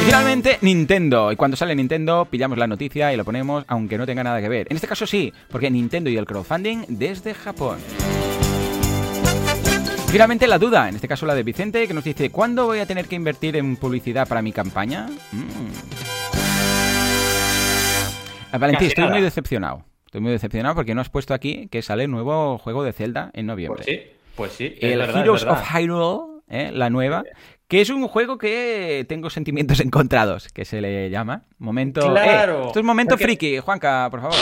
Y 0.00 0.04
finalmente, 0.04 0.58
Nintendo. 0.60 1.32
Y 1.32 1.36
cuando 1.36 1.56
sale 1.56 1.74
Nintendo, 1.74 2.28
pillamos 2.30 2.56
la 2.56 2.68
noticia 2.68 3.12
y 3.12 3.16
lo 3.16 3.24
ponemos, 3.24 3.64
aunque 3.66 3.98
no 3.98 4.06
tenga 4.06 4.22
nada 4.22 4.40
que 4.40 4.48
ver. 4.48 4.68
En 4.70 4.76
este 4.76 4.86
caso 4.86 5.04
sí, 5.04 5.32
porque 5.50 5.68
Nintendo 5.68 6.08
y 6.08 6.16
el 6.16 6.24
crowdfunding 6.24 6.84
desde 6.86 7.34
Japón. 7.34 7.78
Finalmente 10.06 10.46
la 10.46 10.58
duda, 10.60 10.88
en 10.88 10.94
este 10.94 11.08
caso 11.08 11.26
la 11.26 11.34
de 11.34 11.42
Vicente, 11.42 11.88
que 11.88 11.94
nos 11.94 12.04
dice, 12.04 12.30
¿cuándo 12.30 12.66
voy 12.66 12.78
a 12.78 12.86
tener 12.86 13.06
que 13.06 13.16
invertir 13.16 13.56
en 13.56 13.74
publicidad 13.74 14.28
para 14.28 14.40
mi 14.40 14.52
campaña? 14.52 15.08
Mm. 15.32 15.95
Ah, 18.56 18.58
Valentín, 18.58 18.88
estoy 18.88 19.08
muy 19.08 19.20
decepcionado. 19.20 19.84
Estoy 20.06 20.22
muy 20.22 20.32
decepcionado 20.32 20.74
porque 20.74 20.94
no 20.94 21.02
has 21.02 21.10
puesto 21.10 21.34
aquí 21.34 21.68
que 21.68 21.82
sale 21.82 22.04
el 22.04 22.10
nuevo 22.10 22.56
juego 22.56 22.84
de 22.84 22.94
Zelda 22.94 23.30
en 23.34 23.44
noviembre. 23.44 23.82
Pues 23.84 23.86
sí, 23.86 24.02
pues 24.34 24.52
sí. 24.52 24.74
El 24.80 25.02
Heroes 25.02 25.44
of 25.44 25.62
Hyrule, 25.74 26.40
¿eh? 26.48 26.70
la 26.72 26.88
nueva, 26.88 27.22
que 27.68 27.82
es 27.82 27.90
un 27.90 28.08
juego 28.08 28.38
que 28.38 29.04
tengo 29.10 29.28
sentimientos 29.28 29.80
encontrados, 29.84 30.48
que 30.48 30.64
se 30.64 30.80
le 30.80 31.10
llama. 31.10 31.42
Momento. 31.58 32.00
Eh, 32.00 32.22
claro. 32.22 32.66
esto 32.68 32.78
es 32.78 32.84
momento 32.84 33.18
friki, 33.18 33.58
Juanca, 33.58 34.08
por 34.10 34.22
favor. 34.22 34.38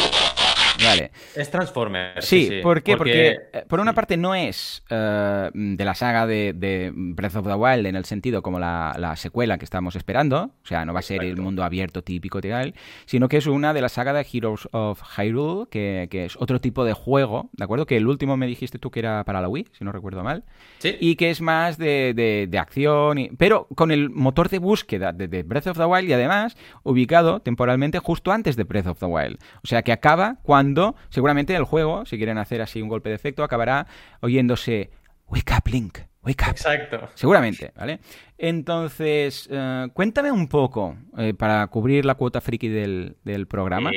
Vale. 0.82 1.10
Es 1.34 1.50
Transformers. 1.50 2.24
Sí, 2.24 2.60
¿por 2.62 2.82
qué? 2.82 2.96
Porque... 2.96 3.38
Eh, 3.52 3.64
por 3.68 3.80
una 3.80 3.92
parte 3.92 4.16
no 4.16 4.34
es 4.34 4.82
eh, 4.90 5.50
de 5.52 5.84
la 5.84 5.94
saga 5.94 6.26
de, 6.26 6.92
Breath 6.94 7.36
of 7.36 7.46
the 7.46 7.54
Wild 7.54 7.86
en 7.86 7.96
el 7.96 8.04
sentido 8.04 8.42
como 8.42 8.58
la, 8.58 9.14
secuela 9.16 9.58
que 9.58 9.64
estamos 9.64 9.96
esperando, 9.96 10.50
o 10.62 10.66
sea, 10.66 10.84
no 10.84 10.92
va 10.92 11.00
a 11.00 11.02
ser 11.02 11.22
el 11.22 11.36
mundo 11.36 11.62
abierto 11.62 12.02
típico 12.02 12.40
tal, 12.40 12.74
sino 13.06 13.28
que 13.28 13.36
es 13.36 13.46
una 13.46 13.72
de 13.72 13.80
la 13.80 13.88
saga 13.88 14.12
de 14.12 14.26
Heroes 14.30 14.68
of 14.72 15.00
Hyrule, 15.16 15.66
que, 15.70 16.08
es 16.10 16.36
otro 16.36 16.60
tipo 16.60 16.84
de 16.84 16.92
juego, 16.92 17.50
¿de 17.52 17.64
acuerdo? 17.64 17.86
Que 17.86 17.96
el 17.96 18.06
último 18.06 18.36
me 18.36 18.46
dijiste 18.46 18.78
tú 18.78 18.90
que 18.90 19.00
era 19.00 19.24
para 19.24 19.40
la 19.40 19.48
Wii, 19.48 19.68
si 19.72 19.84
no 19.84 19.92
recuerdo 19.92 20.22
mal. 20.24 20.44
Sí. 20.78 20.96
Y 21.00 21.16
que 21.16 21.30
es 21.30 21.40
más 21.40 21.78
de, 21.78 22.48
acción, 22.58 23.28
pero 23.38 23.66
con 23.74 23.90
el 23.90 24.10
motor 24.10 24.48
de 24.48 24.58
búsqueda 24.58 25.12
de 25.12 25.42
Breath 25.42 25.68
of 25.68 25.78
the 25.78 25.84
Wild 25.84 26.08
y 26.08 26.12
además 26.12 26.56
ubicado 26.82 27.40
temporalmente 27.40 27.98
justo 27.98 28.32
antes 28.32 28.56
de 28.56 28.64
Breath 28.64 28.86
of 28.86 28.98
the 28.98 29.06
Wild. 29.06 29.38
O 29.62 29.66
sea, 29.66 29.82
que 29.82 29.92
acaba 29.92 30.38
cuando 30.42 30.63
seguramente 31.10 31.54
el 31.54 31.64
juego, 31.64 32.06
si 32.06 32.16
quieren 32.16 32.38
hacer 32.38 32.62
así 32.62 32.80
un 32.80 32.88
golpe 32.88 33.10
de 33.10 33.16
efecto, 33.16 33.44
acabará 33.44 33.86
oyéndose 34.20 34.90
Wake 35.34 35.52
up, 35.52 35.68
Link. 35.68 35.98
Wake 36.22 36.44
up. 36.44 36.50
Exacto. 36.50 37.08
Seguramente, 37.14 37.72
¿vale? 37.76 37.98
Entonces, 38.38 39.48
eh, 39.50 39.88
cuéntame 39.92 40.30
un 40.30 40.46
poco, 40.46 40.96
eh, 41.18 41.34
para 41.34 41.66
cubrir 41.66 42.04
la 42.04 42.14
cuota 42.14 42.40
friki 42.40 42.68
del, 42.68 43.16
programa, 43.48 43.90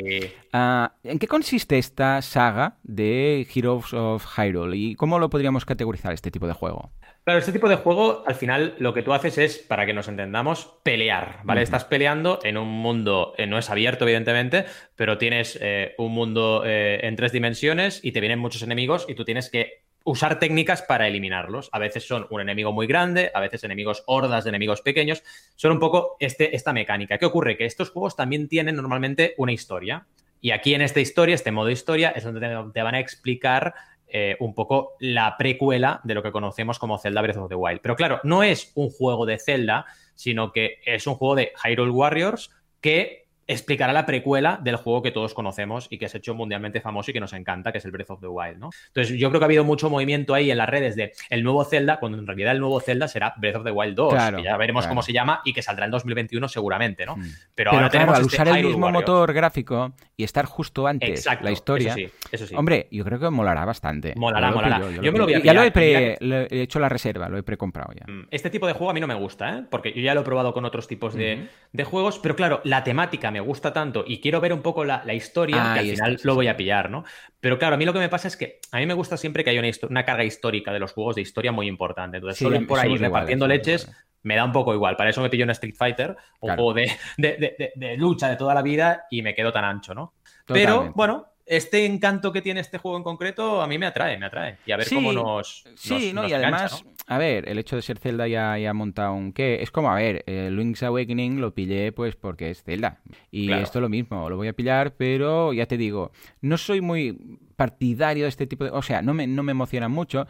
ah, 0.52 0.94
¿en 1.04 1.18
qué 1.20 1.28
consiste 1.28 1.78
esta 1.78 2.20
saga 2.22 2.78
de 2.82 3.46
Heroes 3.54 3.94
of 3.94 4.26
Hyrule 4.36 4.76
y 4.76 4.94
cómo 4.96 5.20
lo 5.20 5.30
podríamos 5.30 5.64
categorizar 5.64 6.12
este 6.12 6.32
tipo 6.32 6.48
de 6.48 6.54
juego? 6.54 6.90
Claro, 7.22 7.38
este 7.38 7.52
tipo 7.52 7.68
de 7.68 7.76
juego, 7.76 8.24
al 8.26 8.34
final, 8.34 8.74
lo 8.78 8.92
que 8.92 9.02
tú 9.02 9.12
haces 9.12 9.38
es, 9.38 9.58
para 9.58 9.86
que 9.86 9.92
nos 9.92 10.08
entendamos, 10.08 10.80
pelear, 10.82 11.40
¿vale? 11.44 11.62
Estás 11.62 11.84
peleando 11.84 12.40
en 12.42 12.58
un 12.58 12.68
mundo, 12.68 13.34
eh, 13.38 13.46
no 13.46 13.58
es 13.58 13.70
abierto, 13.70 14.04
evidentemente, 14.04 14.64
pero 14.96 15.18
tienes 15.18 15.58
un 15.98 16.12
mundo 16.12 16.64
en 16.64 17.14
tres 17.14 17.30
dimensiones 17.30 18.00
y 18.02 18.10
te 18.10 18.20
vienen 18.20 18.40
muchos 18.40 18.62
enemigos 18.62 19.06
y 19.08 19.14
tú 19.14 19.24
tienes 19.24 19.50
que 19.50 19.87
usar 20.08 20.38
técnicas 20.38 20.80
para 20.80 21.06
eliminarlos. 21.06 21.68
A 21.70 21.78
veces 21.78 22.06
son 22.06 22.26
un 22.30 22.40
enemigo 22.40 22.72
muy 22.72 22.86
grande, 22.86 23.30
a 23.34 23.40
veces 23.40 23.62
enemigos 23.64 24.04
hordas 24.06 24.44
de 24.44 24.50
enemigos 24.50 24.80
pequeños. 24.80 25.22
Son 25.54 25.70
un 25.70 25.78
poco 25.78 26.16
este, 26.18 26.56
esta 26.56 26.72
mecánica. 26.72 27.18
¿Qué 27.18 27.26
ocurre? 27.26 27.58
Que 27.58 27.66
estos 27.66 27.90
juegos 27.90 28.16
también 28.16 28.48
tienen 28.48 28.76
normalmente 28.76 29.34
una 29.36 29.52
historia. 29.52 30.06
Y 30.40 30.52
aquí 30.52 30.72
en 30.72 30.80
esta 30.80 31.00
historia, 31.00 31.34
este 31.34 31.52
modo 31.52 31.68
historia, 31.68 32.10
es 32.10 32.24
donde 32.24 32.40
te, 32.72 32.82
van 32.82 32.94
a 32.94 33.00
explicar 33.00 33.74
eh, 34.06 34.36
un 34.40 34.54
poco 34.54 34.94
la 34.98 35.36
precuela 35.36 36.00
de 36.04 36.14
lo 36.14 36.22
que 36.22 36.32
conocemos 36.32 36.78
como 36.78 36.96
Zelda 36.96 37.20
Breath 37.20 37.36
of 37.36 37.50
the 37.50 37.54
Wild. 37.54 37.80
Pero 37.82 37.94
claro, 37.94 38.20
no 38.24 38.42
es 38.42 38.72
un 38.76 38.88
juego 38.88 39.26
de 39.26 39.38
Zelda, 39.38 39.84
sino 40.14 40.52
que 40.52 40.78
es 40.86 41.06
un 41.06 41.16
juego 41.16 41.34
de 41.34 41.52
Hyrule 41.62 41.90
Warriors 41.90 42.50
que 42.80 43.27
explicará 43.48 43.94
la 43.94 44.04
precuela 44.04 44.60
del 44.62 44.76
juego 44.76 45.02
que 45.02 45.10
todos 45.10 45.32
conocemos 45.32 45.88
y 45.90 45.98
que 45.98 46.04
es 46.04 46.14
hecho 46.14 46.34
mundialmente 46.34 46.82
famoso 46.82 47.10
y 47.10 47.14
que 47.14 47.20
nos 47.20 47.32
encanta, 47.32 47.72
que 47.72 47.78
es 47.78 47.84
el 47.86 47.90
Breath 47.90 48.10
of 48.10 48.20
the 48.20 48.28
Wild, 48.28 48.58
¿no? 48.58 48.70
Entonces, 48.88 49.18
yo 49.18 49.30
creo 49.30 49.40
que 49.40 49.44
ha 49.44 49.46
habido 49.46 49.64
mucho 49.64 49.88
movimiento 49.88 50.34
ahí 50.34 50.50
en 50.50 50.58
las 50.58 50.68
redes 50.68 50.96
de 50.96 51.12
el 51.30 51.42
nuevo 51.42 51.64
Zelda, 51.64 51.98
cuando 51.98 52.18
en 52.18 52.26
realidad 52.26 52.52
el 52.52 52.60
nuevo 52.60 52.78
Zelda 52.80 53.08
será 53.08 53.32
Breath 53.38 53.56
of 53.56 53.64
the 53.64 53.70
Wild 53.70 53.96
2, 53.96 54.14
que 54.36 54.42
ya 54.42 54.56
veremos 54.58 54.86
cómo 54.86 55.02
se 55.02 55.12
llama 55.12 55.40
y 55.44 55.54
que 55.54 55.62
saldrá 55.62 55.86
en 55.86 55.90
2021 55.92 56.46
seguramente, 56.48 57.06
¿no? 57.06 57.16
Hmm. 57.16 57.24
Pero, 57.54 57.72
ahora 57.72 57.88
tenemos 57.88 58.16
al 58.16 58.22
este 58.22 58.36
usar 58.36 58.48
el 58.48 58.66
mismo 58.66 58.90
motor 58.90 59.32
gráfico 59.32 59.92
y 60.14 60.24
estar 60.24 60.44
justo 60.44 60.86
antes 60.86 61.26
la 61.40 61.50
historia, 61.50 61.96
eso 62.30 62.46
sí, 62.46 62.54
hombre, 62.54 62.88
yo 62.90 63.04
creo 63.04 63.18
que 63.18 63.30
molará 63.30 63.64
bastante. 63.64 64.14
Molará, 64.14 64.50
molará. 64.50 64.90
Yo, 64.90 65.10
me 65.10 65.18
lo 65.18 65.24
voy 65.24 65.34
a 65.34 65.38
Ya 65.38 65.54
lo 65.54 65.62
he, 65.62 66.48
hecho 66.50 66.80
la 66.80 66.88
reserva, 66.90 67.28
lo 67.28 67.38
he 67.38 67.42
precomprado 67.42 67.92
ya. 67.94 68.04
Hmm. 68.06 68.26
Este 68.30 68.50
tipo 68.50 68.66
de 68.66 68.74
juego 68.74 68.90
a 68.90 68.94
mí 68.94 69.00
no 69.00 69.06
me 69.06 69.14
gusta, 69.14 69.58
¿eh? 69.58 69.64
Porque 69.70 69.92
yo 69.92 70.02
ya 70.02 70.14
lo 70.14 70.20
he 70.20 70.24
probado 70.24 70.52
con 70.52 70.66
otros 70.66 70.86
tipos 70.86 71.14
de, 71.14 71.48
de 71.72 71.84
juegos, 71.84 72.18
pero 72.18 72.36
claro, 72.36 72.60
la 72.64 72.84
temática 72.84 73.30
me 73.30 73.37
gusta 73.40 73.72
tanto 73.72 74.04
y 74.06 74.20
quiero 74.20 74.40
ver 74.40 74.52
un 74.52 74.62
poco 74.62 74.84
la, 74.84 75.02
historia, 75.12 75.72
que 75.74 75.80
al 75.80 75.86
final 75.86 76.20
lo 76.22 76.34
voy 76.34 76.48
a 76.48 76.56
pillar, 76.56 76.90
¿no? 76.90 77.04
Pero 77.40 77.58
claro, 77.58 77.74
a 77.74 77.78
mí 77.78 77.84
lo 77.84 77.92
que 77.92 77.98
me 77.98 78.08
pasa 78.08 78.28
es 78.28 78.36
que 78.36 78.60
a 78.72 78.78
mí 78.78 78.86
me 78.86 78.94
gusta 78.94 79.16
siempre 79.16 79.44
que 79.44 79.50
haya 79.50 79.62
una, 79.88 80.04
carga 80.04 80.24
histórica 80.24 80.72
de 80.72 80.78
los 80.78 80.92
juegos 80.92 81.16
de 81.16 81.22
historia 81.22 81.52
muy 81.52 81.66
importante. 81.66 82.18
Entonces, 82.18 82.38
solo 82.38 82.66
por 82.66 82.78
ahí 82.78 82.96
repartiendo 82.96 83.46
leches 83.46 83.90
me 84.22 84.36
da 84.36 84.44
un 84.44 84.52
poco 84.52 84.74
igual. 84.74 84.96
Para 84.96 85.10
eso 85.10 85.22
me 85.22 85.30
pillo 85.30 85.44
un 85.44 85.50
Street 85.50 85.74
Fighter, 85.76 86.16
un 86.40 86.54
juego 86.54 86.74
de, 86.74 87.96
lucha 87.96 88.28
de 88.28 88.36
toda 88.36 88.54
la 88.54 88.62
vida 88.62 89.06
y 89.10 89.22
me 89.22 89.34
quedo 89.34 89.52
tan 89.52 89.64
ancho, 89.64 89.94
¿no? 89.94 90.14
Pero 90.46 90.92
bueno, 90.94 91.26
este 91.48 91.86
encanto 91.86 92.32
que 92.32 92.42
tiene 92.42 92.60
este 92.60 92.78
juego 92.78 92.96
en 92.96 93.02
concreto 93.02 93.60
a 93.62 93.66
mí 93.66 93.78
me 93.78 93.86
atrae, 93.86 94.18
me 94.18 94.26
atrae. 94.26 94.58
Y 94.66 94.72
a 94.72 94.76
ver 94.76 94.88
cómo 94.88 95.12
nos. 95.12 95.64
Sí, 95.76 96.12
no, 96.12 96.26
y 96.28 96.32
además, 96.32 96.84
a 97.06 97.18
ver, 97.18 97.48
el 97.48 97.58
hecho 97.58 97.76
de 97.76 97.82
ser 97.82 97.98
Zelda 97.98 98.28
ya, 98.28 98.54
ha 98.54 98.74
montado 98.74 99.14
un 99.14 99.32
qué. 99.32 99.62
Es 99.62 99.70
como, 99.70 99.90
a 99.90 99.94
ver, 99.94 100.24
el 100.26 100.56
Link's 100.56 100.82
Awakening 100.82 101.40
lo 101.40 101.54
pillé 101.54 101.92
pues 101.92 102.16
porque 102.16 102.50
es 102.50 102.62
Zelda. 102.62 103.00
Y 103.30 103.50
esto 103.52 103.78
es 103.78 103.82
lo 103.82 103.88
mismo, 103.88 104.28
lo 104.28 104.36
voy 104.36 104.48
a 104.48 104.52
pillar, 104.52 104.94
pero 104.96 105.52
ya 105.52 105.66
te 105.66 105.76
digo, 105.76 106.12
no 106.40 106.58
soy 106.58 106.80
muy 106.80 107.18
partidario 107.58 108.22
de 108.22 108.28
este 108.28 108.46
tipo 108.46 108.64
de... 108.64 108.70
O 108.70 108.82
sea, 108.82 109.02
no 109.02 109.12
me, 109.14 109.26
no 109.26 109.42
me 109.42 109.50
emociona 109.50 109.88
mucho, 109.88 110.28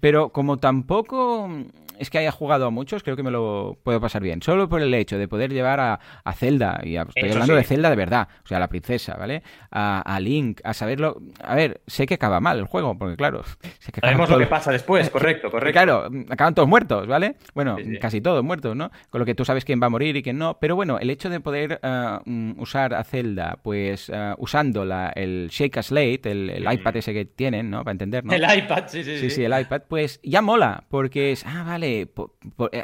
pero 0.00 0.30
como 0.30 0.56
tampoco 0.56 1.50
es 1.98 2.08
que 2.08 2.16
haya 2.16 2.32
jugado 2.32 2.66
a 2.66 2.70
muchos, 2.70 3.02
creo 3.02 3.14
que 3.14 3.22
me 3.22 3.30
lo 3.30 3.76
puedo 3.84 4.00
pasar 4.00 4.22
bien. 4.22 4.40
Solo 4.40 4.70
por 4.70 4.80
el 4.80 4.92
hecho 4.94 5.18
de 5.18 5.28
poder 5.28 5.52
llevar 5.52 5.80
a, 5.80 6.00
a 6.24 6.32
Zelda, 6.32 6.80
y 6.82 6.96
estoy 6.96 7.30
hablando 7.30 7.54
de 7.54 7.62
Zelda 7.62 7.90
de 7.90 7.96
verdad, 7.96 8.26
o 8.42 8.48
sea, 8.48 8.58
la 8.58 8.68
princesa, 8.68 9.16
¿vale? 9.18 9.42
A, 9.70 10.18
Link, 10.18 10.62
a 10.64 10.72
saberlo... 10.72 11.20
A 11.44 11.54
ver, 11.54 11.82
sé 11.86 12.06
que 12.06 12.14
acaba 12.14 12.40
mal 12.40 12.58
el 12.58 12.64
juego, 12.64 12.96
porque 12.98 13.16
claro... 13.16 13.44
Sé 13.78 13.92
que 13.92 14.00
Sabemos 14.00 14.30
lo 14.30 14.38
que 14.38 14.46
pasa 14.46 14.72
después, 14.72 15.10
correcto, 15.10 15.50
correcto. 15.50 15.72
Claro, 15.74 16.08
acaban 16.30 16.54
todos 16.54 16.68
muertos, 16.68 17.06
¿vale? 17.06 17.36
Bueno, 17.54 17.76
casi 18.00 18.22
todos 18.22 18.42
muertos, 18.42 18.74
¿no? 18.74 18.90
Con 19.10 19.18
lo 19.18 19.26
que 19.26 19.34
tú 19.34 19.44
sabes 19.44 19.66
quién 19.66 19.80
va 19.82 19.86
a 19.86 19.90
morir 19.90 20.16
y 20.16 20.22
quién 20.22 20.38
no. 20.38 20.56
Pero 20.58 20.74
bueno, 20.74 20.98
el 20.98 21.10
hecho 21.10 21.28
de 21.28 21.40
poder 21.40 21.80
mm, 22.24 22.58
usar 22.58 22.94
a 22.94 23.04
Zelda, 23.04 23.58
pues 23.62 24.08
uh, 24.08 24.34
usando 24.38 24.86
la, 24.86 25.12
el 25.14 25.48
Shake 25.50 25.76
a 25.76 25.82
Slate, 25.82 26.30
el 26.30 26.61
el 26.61 26.61
iPad 26.70 26.96
ese 26.96 27.12
que 27.12 27.24
tienen, 27.24 27.70
¿no? 27.70 27.84
Para 27.84 27.92
entender, 27.92 28.24
¿no? 28.24 28.32
El 28.32 28.42
iPad, 28.42 28.84
sí, 28.88 29.04
sí, 29.04 29.18
sí. 29.18 29.30
Sí, 29.30 29.44
el 29.44 29.58
iPad, 29.58 29.82
pues 29.88 30.20
ya 30.22 30.42
mola, 30.42 30.84
porque 30.88 31.32
es, 31.32 31.44
ah, 31.46 31.64
vale, 31.66 32.08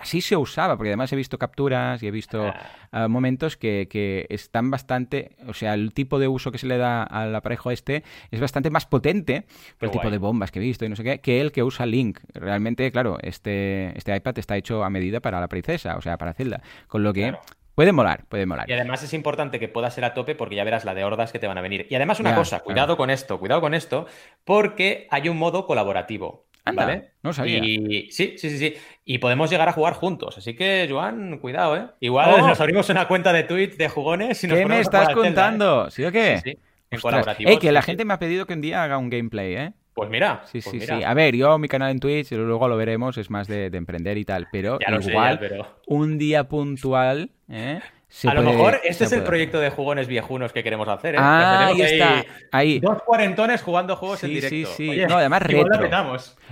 así 0.00 0.20
se 0.20 0.36
usaba, 0.36 0.76
porque 0.76 0.90
además 0.90 1.12
he 1.12 1.16
visto 1.16 1.38
capturas 1.38 2.02
y 2.02 2.06
he 2.06 2.10
visto 2.10 2.46
ah. 2.46 2.78
Ah, 2.90 3.08
momentos 3.08 3.56
que, 3.56 3.86
que, 3.90 4.26
están 4.30 4.70
bastante, 4.70 5.36
o 5.46 5.52
sea, 5.52 5.74
el 5.74 5.92
tipo 5.92 6.18
de 6.18 6.26
uso 6.28 6.50
que 6.50 6.58
se 6.58 6.66
le 6.66 6.78
da 6.78 7.02
al 7.02 7.34
aparejo 7.34 7.70
este 7.70 8.02
es 8.30 8.40
bastante 8.40 8.70
más 8.70 8.86
potente, 8.86 9.44
por 9.78 9.88
el 9.88 9.92
tipo 9.92 10.10
de 10.10 10.16
bombas 10.16 10.50
que 10.50 10.58
he 10.58 10.62
visto 10.62 10.86
y 10.86 10.88
no 10.88 10.96
sé 10.96 11.04
qué, 11.04 11.20
que 11.20 11.40
el 11.40 11.52
que 11.52 11.62
usa 11.62 11.84
Link. 11.84 12.20
Realmente, 12.32 12.90
claro, 12.90 13.18
este, 13.20 13.96
este 13.96 14.16
iPad 14.16 14.38
está 14.38 14.56
hecho 14.56 14.84
a 14.84 14.90
medida 14.90 15.20
para 15.20 15.38
la 15.38 15.48
princesa, 15.48 15.96
o 15.96 16.00
sea, 16.00 16.16
para 16.16 16.32
Zelda, 16.32 16.62
con 16.86 17.02
lo 17.02 17.12
que... 17.12 17.34
Puede 17.78 17.92
molar, 17.92 18.24
puede 18.28 18.44
molar. 18.44 18.68
Y 18.68 18.72
además 18.72 19.04
es 19.04 19.14
importante 19.14 19.60
que 19.60 19.68
pueda 19.68 19.88
ser 19.92 20.04
a 20.04 20.12
tope 20.12 20.34
porque 20.34 20.56
ya 20.56 20.64
verás 20.64 20.84
la 20.84 20.96
de 20.96 21.04
hordas 21.04 21.30
que 21.30 21.38
te 21.38 21.46
van 21.46 21.58
a 21.58 21.60
venir. 21.60 21.86
Y 21.88 21.94
además 21.94 22.18
una 22.18 22.34
cosa, 22.34 22.58
cuidado 22.58 22.96
con 22.96 23.08
esto, 23.08 23.38
cuidado 23.38 23.60
con 23.60 23.72
esto, 23.72 24.06
porque 24.44 25.06
hay 25.12 25.28
un 25.28 25.36
modo 25.38 25.64
colaborativo. 25.64 26.48
¿Vale? 26.64 27.12
No 27.22 27.32
sabía. 27.32 27.64
Y 27.64 28.10
sí, 28.10 28.34
sí, 28.36 28.50
sí, 28.50 28.58
sí. 28.58 28.74
Y 29.04 29.18
podemos 29.18 29.48
llegar 29.48 29.68
a 29.68 29.72
jugar 29.72 29.94
juntos. 29.94 30.36
Así 30.38 30.56
que, 30.56 30.88
Joan, 30.90 31.38
cuidado, 31.38 31.76
¿eh? 31.76 31.86
Igual 32.00 32.40
oh. 32.40 32.48
nos 32.48 32.60
abrimos 32.60 32.88
una 32.88 33.06
cuenta 33.06 33.32
de 33.32 33.44
Twitch 33.44 33.76
de 33.76 33.88
jugones 33.88 34.42
y 34.42 34.48
nos 34.48 34.58
¿Qué 34.58 34.66
me 34.66 34.80
estás 34.80 35.10
¿eh? 35.10 35.14
contando? 35.14 35.88
¿Sí 35.92 36.04
o 36.04 36.10
qué? 36.10 36.40
Sí, 36.42 36.58
En 36.90 36.98
colaborativo. 36.98 37.48
Ey, 37.48 37.60
que 37.60 37.70
la 37.70 37.82
gente 37.82 38.04
me 38.04 38.12
ha 38.12 38.18
pedido 38.18 38.44
que 38.46 38.54
un 38.54 38.60
día 38.60 38.82
haga 38.82 38.98
un 38.98 39.08
gameplay, 39.08 39.54
¿eh? 39.54 39.72
Pues 39.98 40.10
mira. 40.10 40.42
Sí, 40.44 40.60
pues 40.62 40.80
sí, 40.80 40.86
sí. 40.86 41.02
A 41.02 41.12
ver, 41.12 41.34
yo 41.34 41.58
mi 41.58 41.66
canal 41.66 41.90
en 41.90 41.98
Twitch, 41.98 42.30
luego 42.30 42.68
lo 42.68 42.76
veremos, 42.76 43.18
es 43.18 43.30
más 43.30 43.48
de, 43.48 43.66
emprender 43.66 44.16
y 44.16 44.24
tal. 44.24 44.46
Pero 44.52 44.78
igual, 45.00 45.40
pero... 45.40 45.66
un 45.88 46.18
día 46.18 46.48
puntual, 46.48 47.32
¿eh? 47.48 47.80
A 48.26 48.34
lo 48.34 48.42
mejor 48.42 48.80
este 48.84 49.04
es 49.04 49.12
el 49.12 49.22
proyecto 49.22 49.60
de 49.60 49.70
jugones 49.70 50.08
viejunos 50.08 50.52
que 50.52 50.62
queremos 50.62 50.88
hacer. 50.88 51.14
¿eh? 51.14 51.18
Ah, 51.20 51.66
ahí 51.66 51.82
está. 51.82 52.24
Ahí. 52.50 52.80
Dos 52.80 53.02
cuarentones 53.02 53.62
jugando 53.62 53.96
juegos 53.96 54.24
en 54.24 54.30
directo. 54.30 54.70
Sí, 54.76 54.90
sí, 54.90 55.00
no, 55.08 55.18
además 55.18 55.42
retro. 55.42 55.88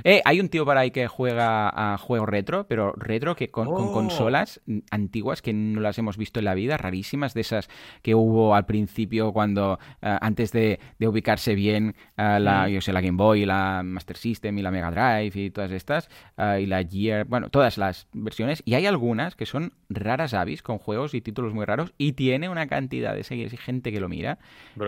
Eh, 0.05 0.21
hay 0.25 0.41
un 0.41 0.49
tío 0.49 0.65
por 0.65 0.77
ahí 0.77 0.91
que 0.91 1.09
juega 1.09 1.69
a 1.95 1.99
juegos 1.99 2.29
retro, 2.29 2.67
pero 2.69 2.93
retro 2.97 3.35
que 3.35 3.51
con, 3.51 3.69
oh. 3.69 3.93
consolas 3.93 4.61
antiguas 4.91 5.41
que 5.41 5.53
no 5.53 5.81
las 5.81 5.99
hemos 5.99 6.19
visto 6.19 6.41
en 6.41 6.45
la 6.45 6.55
vida, 6.55 6.77
rarísimas, 6.77 7.33
de 7.33 7.41
esas 7.41 7.69
que 8.03 8.15
hubo 8.15 8.55
al 8.55 8.67
principio 8.67 9.33
cuando 9.33 9.79
eh, 10.03 10.19
antes 10.21 10.53
de, 10.53 10.79
ubicarse 11.01 11.55
bien 11.55 11.95
eh, 12.17 12.39
la, 12.39 12.67
mm. 12.67 12.71
yo 12.71 12.81
sé, 12.81 12.93
la 12.93 13.01
Game 13.01 13.17
Boy, 13.17 13.47
la 13.47 13.83
Master 13.83 14.17
System 14.17 14.59
y 14.59 14.63
la 14.63 14.71
Mega 14.71 14.91
Drive 14.91 15.33
y 15.35 15.51
todas 15.51 15.71
estas, 15.71 16.09
y 16.61 16.67
la 16.67 16.85
Gear, 16.85 17.25
bueno, 17.25 17.49
todas 17.49 17.79
las 17.79 18.09
versiones. 18.13 18.63
Y 18.67 18.75
hay 18.75 18.87
algunas 18.87 19.35
que 19.35 19.47
son 19.47 19.73
raras 19.89 20.35
avis 20.35 20.63
con 20.63 20.79
juegos 20.79 21.15
y 21.15 21.21
títulos 21.21 21.46
muy 21.55 21.65
raros 21.65 21.93
y 21.99 22.13
tiene 22.13 22.49
una 22.49 22.67
cantidad 22.67 23.15
de 23.15 23.25
seguidores 23.25 23.55
y 23.55 23.57
gente 23.57 23.93
que 23.93 24.01
lo 24.01 24.09
mira 24.09 24.39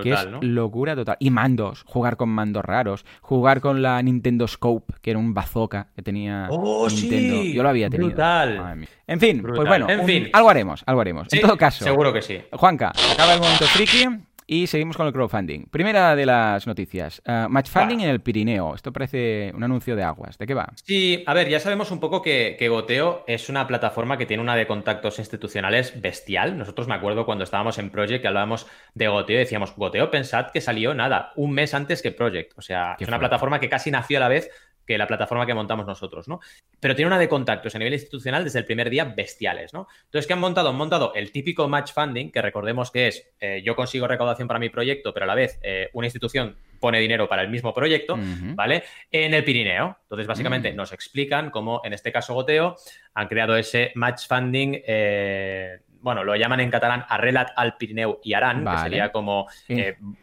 que 0.03 0.12
es 0.12 0.27
locura 0.41 0.95
total. 0.95 1.17
Y 1.21 1.31
mandos, 1.31 1.85
jugar 1.87 2.17
con 2.17 2.29
mandos 2.29 2.65
raros, 2.65 3.05
jugar 3.21 3.61
con 3.61 3.83
la 3.83 4.00
Nintendo 4.03 4.47
Scope, 4.47 4.95
que 5.00 5.11
era 5.11 5.19
un 5.19 5.35
bazooka 5.35 5.88
que 5.95 6.03
tenía 6.03 6.49
oh, 6.50 6.88
Nintendo. 6.88 7.43
Yo 7.43 7.62
lo 7.62 7.69
había 7.69 7.91
tenido. 7.91 8.09
Brutal. 8.09 8.87
En 9.07 9.21
fin, 9.21 9.43
pues 9.43 9.69
bueno, 9.69 9.88
en 9.88 10.05
fin. 10.05 10.29
algo 10.33 10.50
haremos, 10.50 10.83
algo 10.87 11.00
haremos. 11.00 11.29
en 11.33 11.41
todo 11.41 11.57
caso, 11.57 11.85
seguro 11.85 12.12
que 12.12 12.23
sí. 12.23 12.38
Juanca, 12.53 12.93
acaba 13.12 13.35
el 13.35 13.41
momento 13.41 13.65
friki. 13.67 14.27
Y 14.50 14.67
seguimos 14.67 14.97
con 14.97 15.07
el 15.07 15.12
crowdfunding. 15.12 15.67
Primera 15.67 16.17
de 16.17 16.25
las 16.25 16.67
noticias. 16.67 17.21
Uh, 17.26 17.50
matchfunding 17.50 18.00
en 18.00 18.09
el 18.09 18.23
Pirineo. 18.23 18.75
Esto 18.75 18.95
parece 18.95 19.52
un 19.55 19.62
anuncio 19.62 19.95
de 19.95 20.02
aguas. 20.02 20.38
¿De 20.38 20.47
qué 20.47 20.55
va? 20.55 20.73
Sí, 20.85 21.23
a 21.26 21.35
ver, 21.35 21.50
ya 21.50 21.61
sabemos 21.61 21.90
un 21.90 22.00
poco 22.00 22.23
que, 22.23 22.57
Goteo 22.71 23.25
es 23.26 23.50
una 23.50 23.67
plataforma 23.67 24.17
que 24.17 24.25
tiene 24.25 24.43
una 24.43 24.57
de 24.57 24.67
contactos 24.67 25.19
institucionales 25.19 26.00
bestial. 26.00 26.57
Nosotros 26.57 26.88
me 26.88 26.95
acuerdo 26.95 27.26
cuando 27.26 27.45
estábamos 27.45 27.76
en 27.76 27.90
Project 27.90 28.23
que 28.23 28.28
hablábamos 28.28 28.67
de 28.95 29.09
Goteo 29.09 29.37
y 29.37 29.40
decíamos, 29.40 29.76
Goteo, 29.76 30.11
pensad 30.11 30.47
que 30.50 30.62
salió 30.62 30.95
nada, 30.95 31.33
un 31.37 31.52
mes 31.52 31.75
antes 31.75 32.00
que 32.00 32.11
Project. 32.11 32.55
O 32.57 32.62
sea, 32.62 32.97
es 32.99 33.07
una 33.07 33.19
plataforma 33.19 33.61
que 33.61 33.69
casi 33.69 33.90
nació 33.90 34.17
a 34.17 34.21
la 34.21 34.28
vez 34.28 34.50
que 34.88 34.97
la 34.97 35.07
plataforma 35.07 35.45
que 35.45 35.52
montamos 35.52 35.87
nosotros, 35.87 36.28
¿no? 36.28 36.40
Pero 36.80 36.97
tiene 36.97 37.09
una 37.09 37.18
de 37.18 37.28
contactos 37.28 37.75
a 37.75 37.78
nivel 37.78 37.92
institucional 37.92 38.42
desde 38.42 38.61
el 38.61 38.64
primer 38.64 38.88
día 38.88 39.04
bestiales, 39.04 39.75
¿no? 39.75 39.87
Entonces, 40.07 40.26
¿qué 40.26 40.33
han 40.33 40.40
montado? 40.40 40.71
Han 40.71 40.76
montado 40.76 41.12
el 41.14 41.30
típico 41.30 41.68
match 41.68 41.92
funding, 41.92 42.33
que 42.33 42.40
recordemos 42.40 42.90
que 42.90 43.09
es 43.09 43.28
eh, 43.38 43.61
yo 43.62 43.76
consigo 43.76 44.09
recaudación 44.09 44.49
para 44.49 44.59
mi 44.59 44.71
proyecto, 44.71 45.12
pero 45.12 45.25
a 45.25 45.26
la 45.26 45.35
vez 45.35 45.61
eh, 45.62 45.90
una 45.92 46.07
institución 46.07 46.57
pone 46.80 47.00
dinero 47.00 47.28
para 47.28 47.42
el 47.42 47.50
mismo 47.50 47.75
proyecto, 47.75 48.18
¿vale? 48.54 48.85
En 49.11 49.35
el 49.35 49.45
Pirineo. 49.45 49.99
Entonces, 50.04 50.26
básicamente, 50.26 50.73
mm. 50.73 50.76
nos 50.76 50.92
explican 50.92 51.50
cómo, 51.50 51.83
en 51.85 51.92
este 51.92 52.11
caso, 52.11 52.33
Goteo, 52.33 52.76
han 53.12 53.28
creado 53.28 53.57
ese 53.57 53.92
match 53.95 54.26
funding. 54.26 54.80
Eh, 54.87 55.80
bueno, 56.00 56.25
lo 56.25 56.35
llaman 56.35 56.61
en 56.61 56.71
catalán 56.71 57.04
Arrelat 57.09 57.50
al 57.57 57.76
Pirineo 57.76 58.21
y 58.23 58.33
Arán, 58.33 58.64
que 58.64 58.78
sería 58.78 59.12
como 59.12 59.49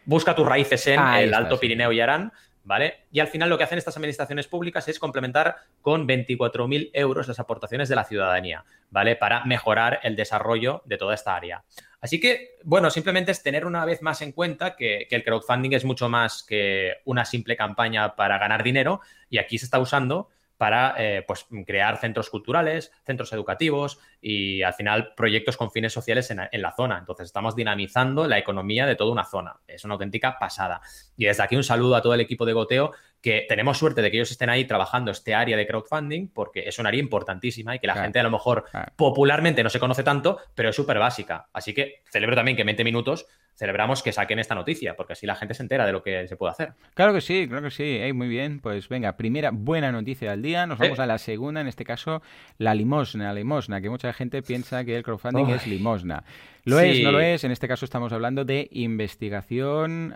busca 0.05 0.33
tus 0.33 0.47
raíces 0.47 0.87
en 0.87 0.99
el 0.99 1.33
Alto 1.33 1.59
Pirineo 1.59 1.91
y 1.91 1.99
Arán, 1.99 2.31
¿vale? 2.65 3.05
Y 3.11 3.19
al 3.19 3.27
final 3.27 3.49
lo 3.49 3.57
que 3.57 3.63
hacen 3.63 3.77
estas 3.77 3.95
administraciones 3.95 4.47
públicas 4.47 4.87
es 4.87 4.99
complementar 4.99 5.55
con 5.81 6.07
24.000 6.07 6.89
euros 6.93 7.27
las 7.27 7.39
aportaciones 7.39 7.87
de 7.87 7.95
la 7.95 8.03
ciudadanía, 8.03 8.65
¿vale? 8.89 9.15
Para 9.15 9.45
mejorar 9.45 9.99
el 10.03 10.15
desarrollo 10.15 10.81
de 10.85 10.97
toda 10.97 11.13
esta 11.13 11.35
área. 11.35 11.63
Así 12.01 12.19
que, 12.19 12.57
bueno, 12.63 12.89
simplemente 12.89 13.31
es 13.31 13.41
tener 13.41 13.65
una 13.65 13.85
vez 13.85 14.01
más 14.01 14.21
en 14.21 14.31
cuenta 14.31 14.75
que, 14.75 15.07
que, 15.09 15.15
el 15.15 15.23
crowdfunding 15.23 15.71
es 15.71 15.85
mucho 15.85 16.09
más 16.09 16.43
que 16.43 16.95
una 17.05 17.23
simple 17.23 17.55
campaña 17.55 18.15
para 18.15 18.37
ganar 18.37 18.63
dinero 18.63 19.01
y 19.29 19.37
aquí 19.37 19.57
se 19.57 19.65
está 19.65 19.79
usando 19.79 20.29
para 20.57 20.95
eh, 20.97 21.23
pues, 21.27 21.45
crear 21.65 21.97
centros 21.97 22.29
culturales, 22.29 22.91
centros 23.03 23.31
educativos 23.33 23.99
y 24.21 24.61
al 24.61 24.73
final 24.73 25.13
proyectos 25.15 25.57
con 25.57 25.71
fines 25.71 25.93
sociales 25.93 26.31
en, 26.31 26.41
en, 26.51 26.61
la 26.61 26.71
zona. 26.71 26.97
Entonces 26.97 27.25
estamos 27.25 27.55
dinamizando 27.55 28.27
la 28.27 28.37
economía 28.37 28.85
de 28.85 28.95
toda 28.95 29.11
una 29.11 29.25
zona. 29.25 29.57
Es 29.67 29.83
una 29.83 29.95
auténtica 29.95 30.37
pasada. 30.39 30.81
Y 31.17 31.25
desde 31.25 31.43
aquí 31.43 31.55
un 31.55 31.63
saludo 31.63 31.95
a 31.95 32.01
todo 32.01 32.13
el 32.13 32.21
equipo 32.21 32.45
de 32.45 32.53
Goteo 32.53 32.93
que 33.25 33.43
tenemos 33.49 33.79
suerte 33.79 34.03
de 34.03 34.11
que 34.11 34.17
ellos 34.17 34.29
estén 34.29 34.51
ahí 34.51 34.65
trabajando 34.65 35.09
este 35.09 35.33
área 35.33 35.57
de 35.57 35.65
crowdfunding 35.65 36.27
porque 36.27 36.69
es 36.69 36.77
un 36.77 36.85
área 36.85 36.99
importantísima 36.99 37.75
y 37.75 37.79
que 37.79 37.87
la 37.87 37.95
gente 37.95 38.19
a 38.19 38.23
lo 38.23 38.29
mejor 38.29 38.65
popularmente 38.95 39.63
no 39.63 39.71
se 39.71 39.79
conoce 39.79 40.03
tanto, 40.03 40.37
pero 40.53 40.69
es 40.69 40.75
súper 40.75 40.99
básica. 40.99 41.47
Así 41.51 41.73
que 41.73 42.03
celebro 42.11 42.35
también 42.35 42.55
que 42.55 42.61
en 42.61 42.67
20 42.67 42.83
minutos 42.83 43.25
celebramos 43.55 44.03
que 44.03 44.11
saquen 44.11 44.39
esta 44.39 44.53
noticia, 44.53 44.95
porque 44.95 45.13
así 45.13 45.25
la 45.25 45.35
gente 45.35 45.53
se 45.53 45.63
entera 45.63 45.85
de 45.85 45.91
lo 45.91 46.03
que 46.03 46.27
se 46.27 46.35
puede 46.35 46.51
hacer. 46.51 46.73
Claro 46.93 47.13
que 47.13 47.21
sí, 47.21 47.47
claro 47.47 47.63
que 47.63 47.71
sí. 47.71 47.99
muy 48.13 48.27
bien, 48.27 48.59
pues 48.59 48.89
venga, 48.89 49.15
primera 49.17 49.51
buena 49.51 49.91
noticia 49.91 50.31
del 50.31 50.41
día. 50.41 50.65
Nos 50.67 50.77
vamos 50.77 50.99
a 50.99 51.05
la 51.05 51.17
segunda, 51.17 51.61
en 51.61 51.67
este 51.67 51.85
caso, 51.85 52.21
la 52.57 52.75
limosna. 52.75 53.33
Limosna, 53.33 53.81
que 53.81 53.89
mucha 53.89 54.11
gente 54.13 54.41
piensa 54.41 54.83
que 54.83 54.97
el 54.97 55.03
crowdfunding 55.03 55.49
es 55.49 55.67
limosna. 55.67 56.23
Lo 56.65 56.79
es, 56.79 57.01
no 57.03 57.11
lo 57.11 57.19
es. 57.19 57.43
En 57.43 57.51
este 57.51 57.67
caso 57.67 57.85
estamos 57.85 58.11
hablando 58.11 58.43
de 58.43 58.67
investigación, 58.71 60.13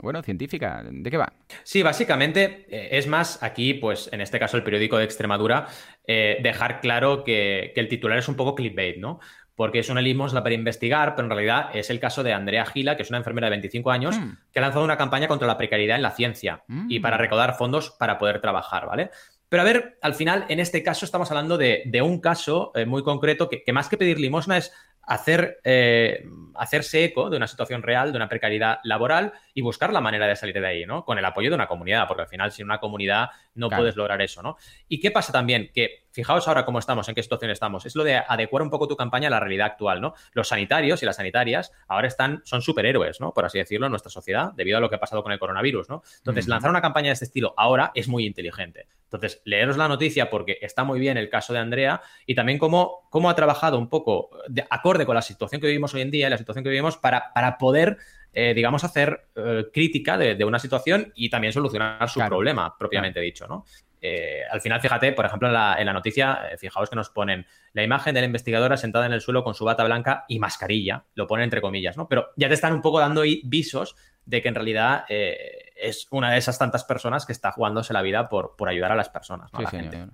bueno, 0.00 0.22
científica. 0.22 0.84
¿De 0.84 1.10
qué 1.10 1.16
va? 1.16 1.32
Sí, 1.64 1.82
básicamente 1.82 2.66
eh, 2.68 2.90
es 2.92 3.06
más 3.06 3.42
aquí, 3.42 3.74
pues 3.74 4.08
en 4.12 4.20
este 4.20 4.38
caso 4.38 4.56
el 4.56 4.62
periódico 4.62 4.98
de 4.98 5.04
Extremadura, 5.04 5.66
eh, 6.06 6.38
dejar 6.42 6.80
claro 6.80 7.24
que, 7.24 7.72
que 7.74 7.80
el 7.80 7.88
titular 7.88 8.18
es 8.18 8.28
un 8.28 8.36
poco 8.36 8.54
clickbait, 8.54 8.98
¿no? 8.98 9.20
Porque 9.54 9.80
es 9.80 9.88
una 9.90 10.00
limosna 10.00 10.42
para 10.42 10.54
investigar, 10.54 11.14
pero 11.14 11.26
en 11.26 11.30
realidad 11.30 11.70
es 11.74 11.90
el 11.90 12.00
caso 12.00 12.22
de 12.22 12.32
Andrea 12.32 12.64
Gila, 12.64 12.96
que 12.96 13.02
es 13.02 13.10
una 13.10 13.18
enfermera 13.18 13.46
de 13.46 13.50
25 13.50 13.90
años, 13.90 14.18
mm. 14.18 14.38
que 14.52 14.58
ha 14.58 14.62
lanzado 14.62 14.84
una 14.84 14.96
campaña 14.96 15.28
contra 15.28 15.46
la 15.46 15.58
precariedad 15.58 15.96
en 15.96 16.02
la 16.02 16.10
ciencia 16.10 16.64
y 16.88 17.00
para 17.00 17.16
mm. 17.16 17.20
recaudar 17.20 17.54
fondos 17.54 17.90
para 17.90 18.18
poder 18.18 18.40
trabajar, 18.40 18.86
¿vale? 18.86 19.10
Pero 19.52 19.60
a 19.60 19.66
ver, 19.66 19.98
al 20.00 20.14
final, 20.14 20.46
en 20.48 20.60
este 20.60 20.82
caso 20.82 21.04
estamos 21.04 21.30
hablando 21.30 21.58
de, 21.58 22.00
un 22.02 22.20
caso 22.20 22.72
eh, 22.74 22.86
muy 22.86 23.02
concreto 23.02 23.50
que, 23.50 23.70
más 23.74 23.90
que 23.90 23.98
pedir 23.98 24.18
limosna 24.18 24.56
es 24.56 24.72
hacer, 25.02 25.60
eh, 25.64 26.24
hacerse 26.54 27.04
eco 27.04 27.28
de 27.28 27.36
una 27.36 27.46
situación 27.46 27.82
real, 27.82 28.12
de 28.12 28.16
una 28.16 28.30
precariedad 28.30 28.78
laboral 28.84 29.34
y 29.52 29.60
buscar 29.60 29.92
la 29.92 30.00
manera 30.00 30.26
de 30.26 30.36
salir 30.36 30.58
de 30.58 30.66
ahí, 30.66 30.86
¿no? 30.86 31.04
Con 31.04 31.18
el 31.18 31.24
apoyo 31.26 31.50
de 31.50 31.56
una 31.56 31.66
comunidad, 31.66 32.08
porque 32.08 32.22
al 32.22 32.28
final 32.28 32.50
sin 32.50 32.64
una 32.64 32.78
comunidad 32.78 33.28
no 33.54 33.68
puedes 33.68 33.94
lograr 33.94 34.22
eso, 34.22 34.42
¿no? 34.42 34.56
¿Y 34.88 35.00
qué 35.00 35.10
pasa 35.10 35.32
también? 35.32 35.70
Que 35.74 36.01
fijaos 36.12 36.46
ahora 36.48 36.64
cómo 36.64 36.78
estamos, 36.78 37.08
en 37.08 37.14
qué 37.14 37.22
situación 37.22 37.50
estamos. 37.50 37.86
Es 37.86 37.96
lo 37.96 38.04
de 38.04 38.16
adecuar 38.16 38.62
un 38.62 38.70
poco 38.70 38.86
tu 38.86 38.96
campaña 38.96 39.28
a 39.28 39.30
la 39.30 39.40
realidad 39.40 39.66
actual, 39.66 40.00
¿no? 40.00 40.14
Los 40.32 40.48
sanitarios 40.48 41.02
y 41.02 41.06
las 41.06 41.16
sanitarias 41.16 41.72
ahora 41.88 42.08
están, 42.08 42.42
son 42.44 42.62
superhéroes, 42.62 43.20
¿no? 43.20 43.32
Por 43.32 43.44
así 43.44 43.58
decirlo, 43.58 43.86
en 43.86 43.92
nuestra 43.92 44.10
sociedad, 44.10 44.52
debido 44.52 44.78
a 44.78 44.80
lo 44.80 44.88
que 44.88 44.96
ha 44.96 45.00
pasado 45.00 45.22
con 45.22 45.32
el 45.32 45.38
coronavirus, 45.38 45.88
¿no? 45.88 46.02
Entonces, 46.18 46.48
lanzar 46.48 46.70
una 46.70 46.82
campaña 46.82 47.08
de 47.08 47.14
este 47.14 47.24
estilo 47.24 47.54
ahora 47.56 47.90
es 47.94 48.08
muy 48.08 48.26
inteligente. 48.26 48.86
Entonces, 49.04 49.42
leeros 49.44 49.76
la 49.76 49.88
noticia 49.88 50.30
porque 50.30 50.58
está 50.62 50.84
muy 50.84 50.98
bien 50.98 51.18
el 51.18 51.28
caso 51.28 51.52
de 51.52 51.58
Andrea 51.58 52.00
y 52.26 52.34
también 52.34 52.58
cómo, 52.58 53.08
cómo 53.10 53.28
ha 53.28 53.34
trabajado 53.34 53.78
un 53.78 53.88
poco 53.88 54.30
de 54.48 54.64
acorde 54.70 55.04
con 55.04 55.14
la 55.14 55.22
situación 55.22 55.60
que 55.60 55.66
vivimos 55.66 55.92
hoy 55.94 56.00
en 56.00 56.10
día 56.10 56.28
y 56.28 56.30
la 56.30 56.38
situación 56.38 56.64
que 56.64 56.70
vivimos 56.70 56.96
para, 56.96 57.32
para 57.34 57.58
poder 57.58 57.98
eh, 58.34 58.54
digamos, 58.54 58.82
hacer 58.82 59.28
eh, 59.36 59.66
crítica 59.70 60.16
de, 60.16 60.42
una 60.44 60.58
situación 60.58 61.12
y 61.14 61.28
también 61.28 61.52
solucionar 61.52 62.08
su 62.08 62.18
problema, 62.20 62.74
propiamente 62.78 63.20
dicho, 63.20 63.46
¿no? 63.46 63.66
Eh, 64.02 64.42
al 64.50 64.60
final, 64.60 64.80
fíjate, 64.80 65.12
por 65.12 65.24
ejemplo, 65.24 65.48
en 65.48 65.54
la, 65.54 65.92
noticia, 65.92 66.40
fijaos 66.58 66.90
que 66.90 66.96
nos 66.96 67.08
ponen 67.08 67.46
la 67.72 67.82
imagen 67.82 68.12
de 68.14 68.20
la 68.20 68.26
investigadora 68.26 68.76
sentada 68.76 69.06
en 69.06 69.12
el 69.12 69.20
suelo 69.20 69.44
con 69.44 69.54
su 69.54 69.64
bata 69.64 69.84
blanca 69.84 70.24
y 70.28 70.38
mascarilla, 70.38 71.04
lo 71.14 71.26
ponen 71.26 71.44
entre 71.44 71.60
comillas, 71.60 71.96
¿no? 71.96 72.08
Pero 72.08 72.30
ya 72.36 72.48
te 72.48 72.54
están 72.54 72.74
un 72.74 72.82
poco 72.82 72.98
dando 72.98 73.22
visos 73.44 73.96
de 74.26 74.42
que 74.42 74.48
en 74.48 74.54
realidad 74.54 75.04
es 75.08 76.06
una 76.10 76.32
de 76.32 76.38
esas 76.38 76.58
tantas 76.58 76.84
personas 76.84 77.26
que 77.26 77.32
está 77.32 77.52
jugándose 77.52 77.92
la 77.92 78.02
vida 78.02 78.28
por, 78.28 78.56
por 78.56 78.68
ayudar 78.68 78.92
a 78.92 78.96
las 78.96 79.08
personas, 79.08 79.50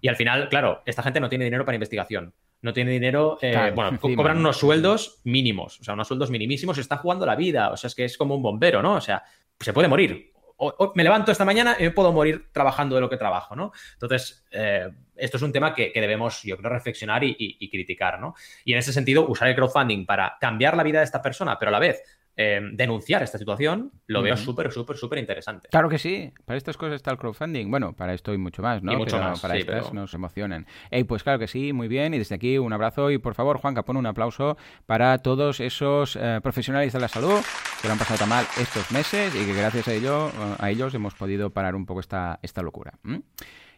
Y 0.01 0.09
al 0.09 0.17
final, 0.17 0.49
claro, 0.49 0.83
esta 0.87 1.03
gente 1.03 1.21
no 1.21 1.29
tiene 1.29 1.45
dinero 1.45 1.65
para 1.65 1.77
investigación 1.77 2.35
no 2.61 2.73
tiene 2.73 2.91
dinero, 2.91 3.39
eh, 3.41 3.73
bueno, 3.75 3.99
cobran 4.01 4.39
unos 4.39 4.57
sueldos 4.57 5.21
mínimos, 5.25 5.81
o 5.81 5.85
sea, 5.85 5.95
unos 5.95 6.09
sueldos 6.09 6.31
minimísimos, 6.31 6.77
se 6.77 6.83
está 6.83 6.97
jugando 6.97 7.25
la 7.25 7.37
vida, 7.37 7.71
o 7.71 7.77
sea, 7.77 7.89
es 7.89 7.95
que 7.95 8.05
es 8.05 8.19
como 8.19 8.35
un 8.35 8.43
bombero, 8.43 8.83
¿no? 8.83 8.95
O 8.95 9.01
sea, 9.01 9.23
se 9.61 9.73
puede 9.73 9.89
morir. 9.89 10.33
O, 10.61 10.93
me 10.97 11.05
levanto 11.05 11.31
esta 11.31 11.45
mañana 11.45 11.77
y 11.79 11.89
puedo 11.91 12.13
morir 12.13 12.49
trabajando 12.53 12.97
de 12.97 13.01
lo 13.01 13.09
que 13.09 13.17
trabajo, 13.17 13.55
¿no? 13.55 13.73
Entonces, 13.95 14.45
eh, 14.51 14.91
esto 15.17 15.37
es 15.37 15.43
un 15.43 15.53
tema 15.53 15.73
que, 15.73 15.93
debemos, 15.95 16.43
yo 16.43 16.57
creo, 16.57 16.71
reflexionar 16.71 17.23
y, 17.23 17.37
y, 17.39 17.71
criticar, 17.71 18.21
¿no? 18.21 18.35
Y 18.65 18.73
en 18.73 18.79
ese 18.79 18.93
sentido, 18.93 19.27
usar 19.29 19.49
el 19.49 19.55
crowdfunding 19.55 20.05
para 20.05 20.37
cambiar 20.41 20.77
la 20.77 20.83
vida 20.83 20.99
de 20.99 21.05
esta 21.05 21.23
persona, 21.23 21.59
pero 21.59 21.69
a 21.69 21.73
la 21.73 21.79
vez 21.79 22.03
Em, 22.41 22.77
denunciar 22.77 23.21
esta 23.25 23.37
situación, 23.37 23.91
lo 24.07 24.23
veo 24.23 24.37
súper, 24.37 24.71
súper, 24.71 24.97
súper 24.97 25.19
interesante. 25.19 25.67
Claro 25.73 25.89
que 25.89 25.99
sí, 25.99 26.33
para 26.45 26.57
estas 26.57 26.77
cosas 26.77 26.95
está 26.95 27.11
el 27.11 27.19
crowdfunding. 27.19 27.69
Bueno, 27.69 27.95
para 27.95 28.15
esto 28.15 28.33
y 28.33 28.39
mucho 28.39 28.63
más, 28.63 28.81
¿no? 28.81 28.97
mucho 28.97 29.19
más, 29.19 29.41
para 29.41 29.57
estas 29.57 29.93
nos 29.93 30.15
emocionan. 30.15 30.65
pues 31.09 31.25
claro 31.25 31.41
que 31.41 31.49
sí, 31.49 31.73
muy 31.73 31.89
bien. 31.89 32.15
Y 32.15 32.19
desde 32.19 32.37
aquí 32.37 32.57
un 32.57 32.73
abrazo 32.73 33.11
y 33.11 33.19
por 33.19 33.35
favor, 33.35 33.59
Juanca, 33.59 33.85
pon 33.85 33.97
un 33.97 34.07
aplauso 34.07 34.57
para 34.87 35.19
todos 35.19 35.59
esos 35.59 36.15
eh, 36.15 36.39
profesionales 36.41 36.93
de 36.93 37.01
la 37.01 37.09
salud 37.09 37.41
que 37.83 37.89
lo 37.89 37.95
han 37.95 37.99
pasado 37.99 38.21
tan 38.21 38.29
mal 38.29 38.47
estos 38.57 38.89
meses 38.93 39.35
y 39.35 39.45
que 39.45 39.53
gracias 39.53 39.89
a, 39.89 39.93
ello, 39.93 40.31
a 40.61 40.71
ellos 40.71 40.95
hemos 40.95 41.17
podido 41.17 41.51
parar 41.51 41.75
un 41.75 41.87
poco 41.87 41.99
esta, 41.99 42.39
esta 42.43 42.63
locura. 42.63 42.93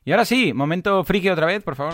Y 0.04 0.12
ahora 0.12 0.24
sí, 0.24 0.52
momento 0.52 1.04
friki 1.04 1.28
otra 1.28 1.46
vez, 1.46 1.62
por 1.62 1.76
favor. 1.76 1.92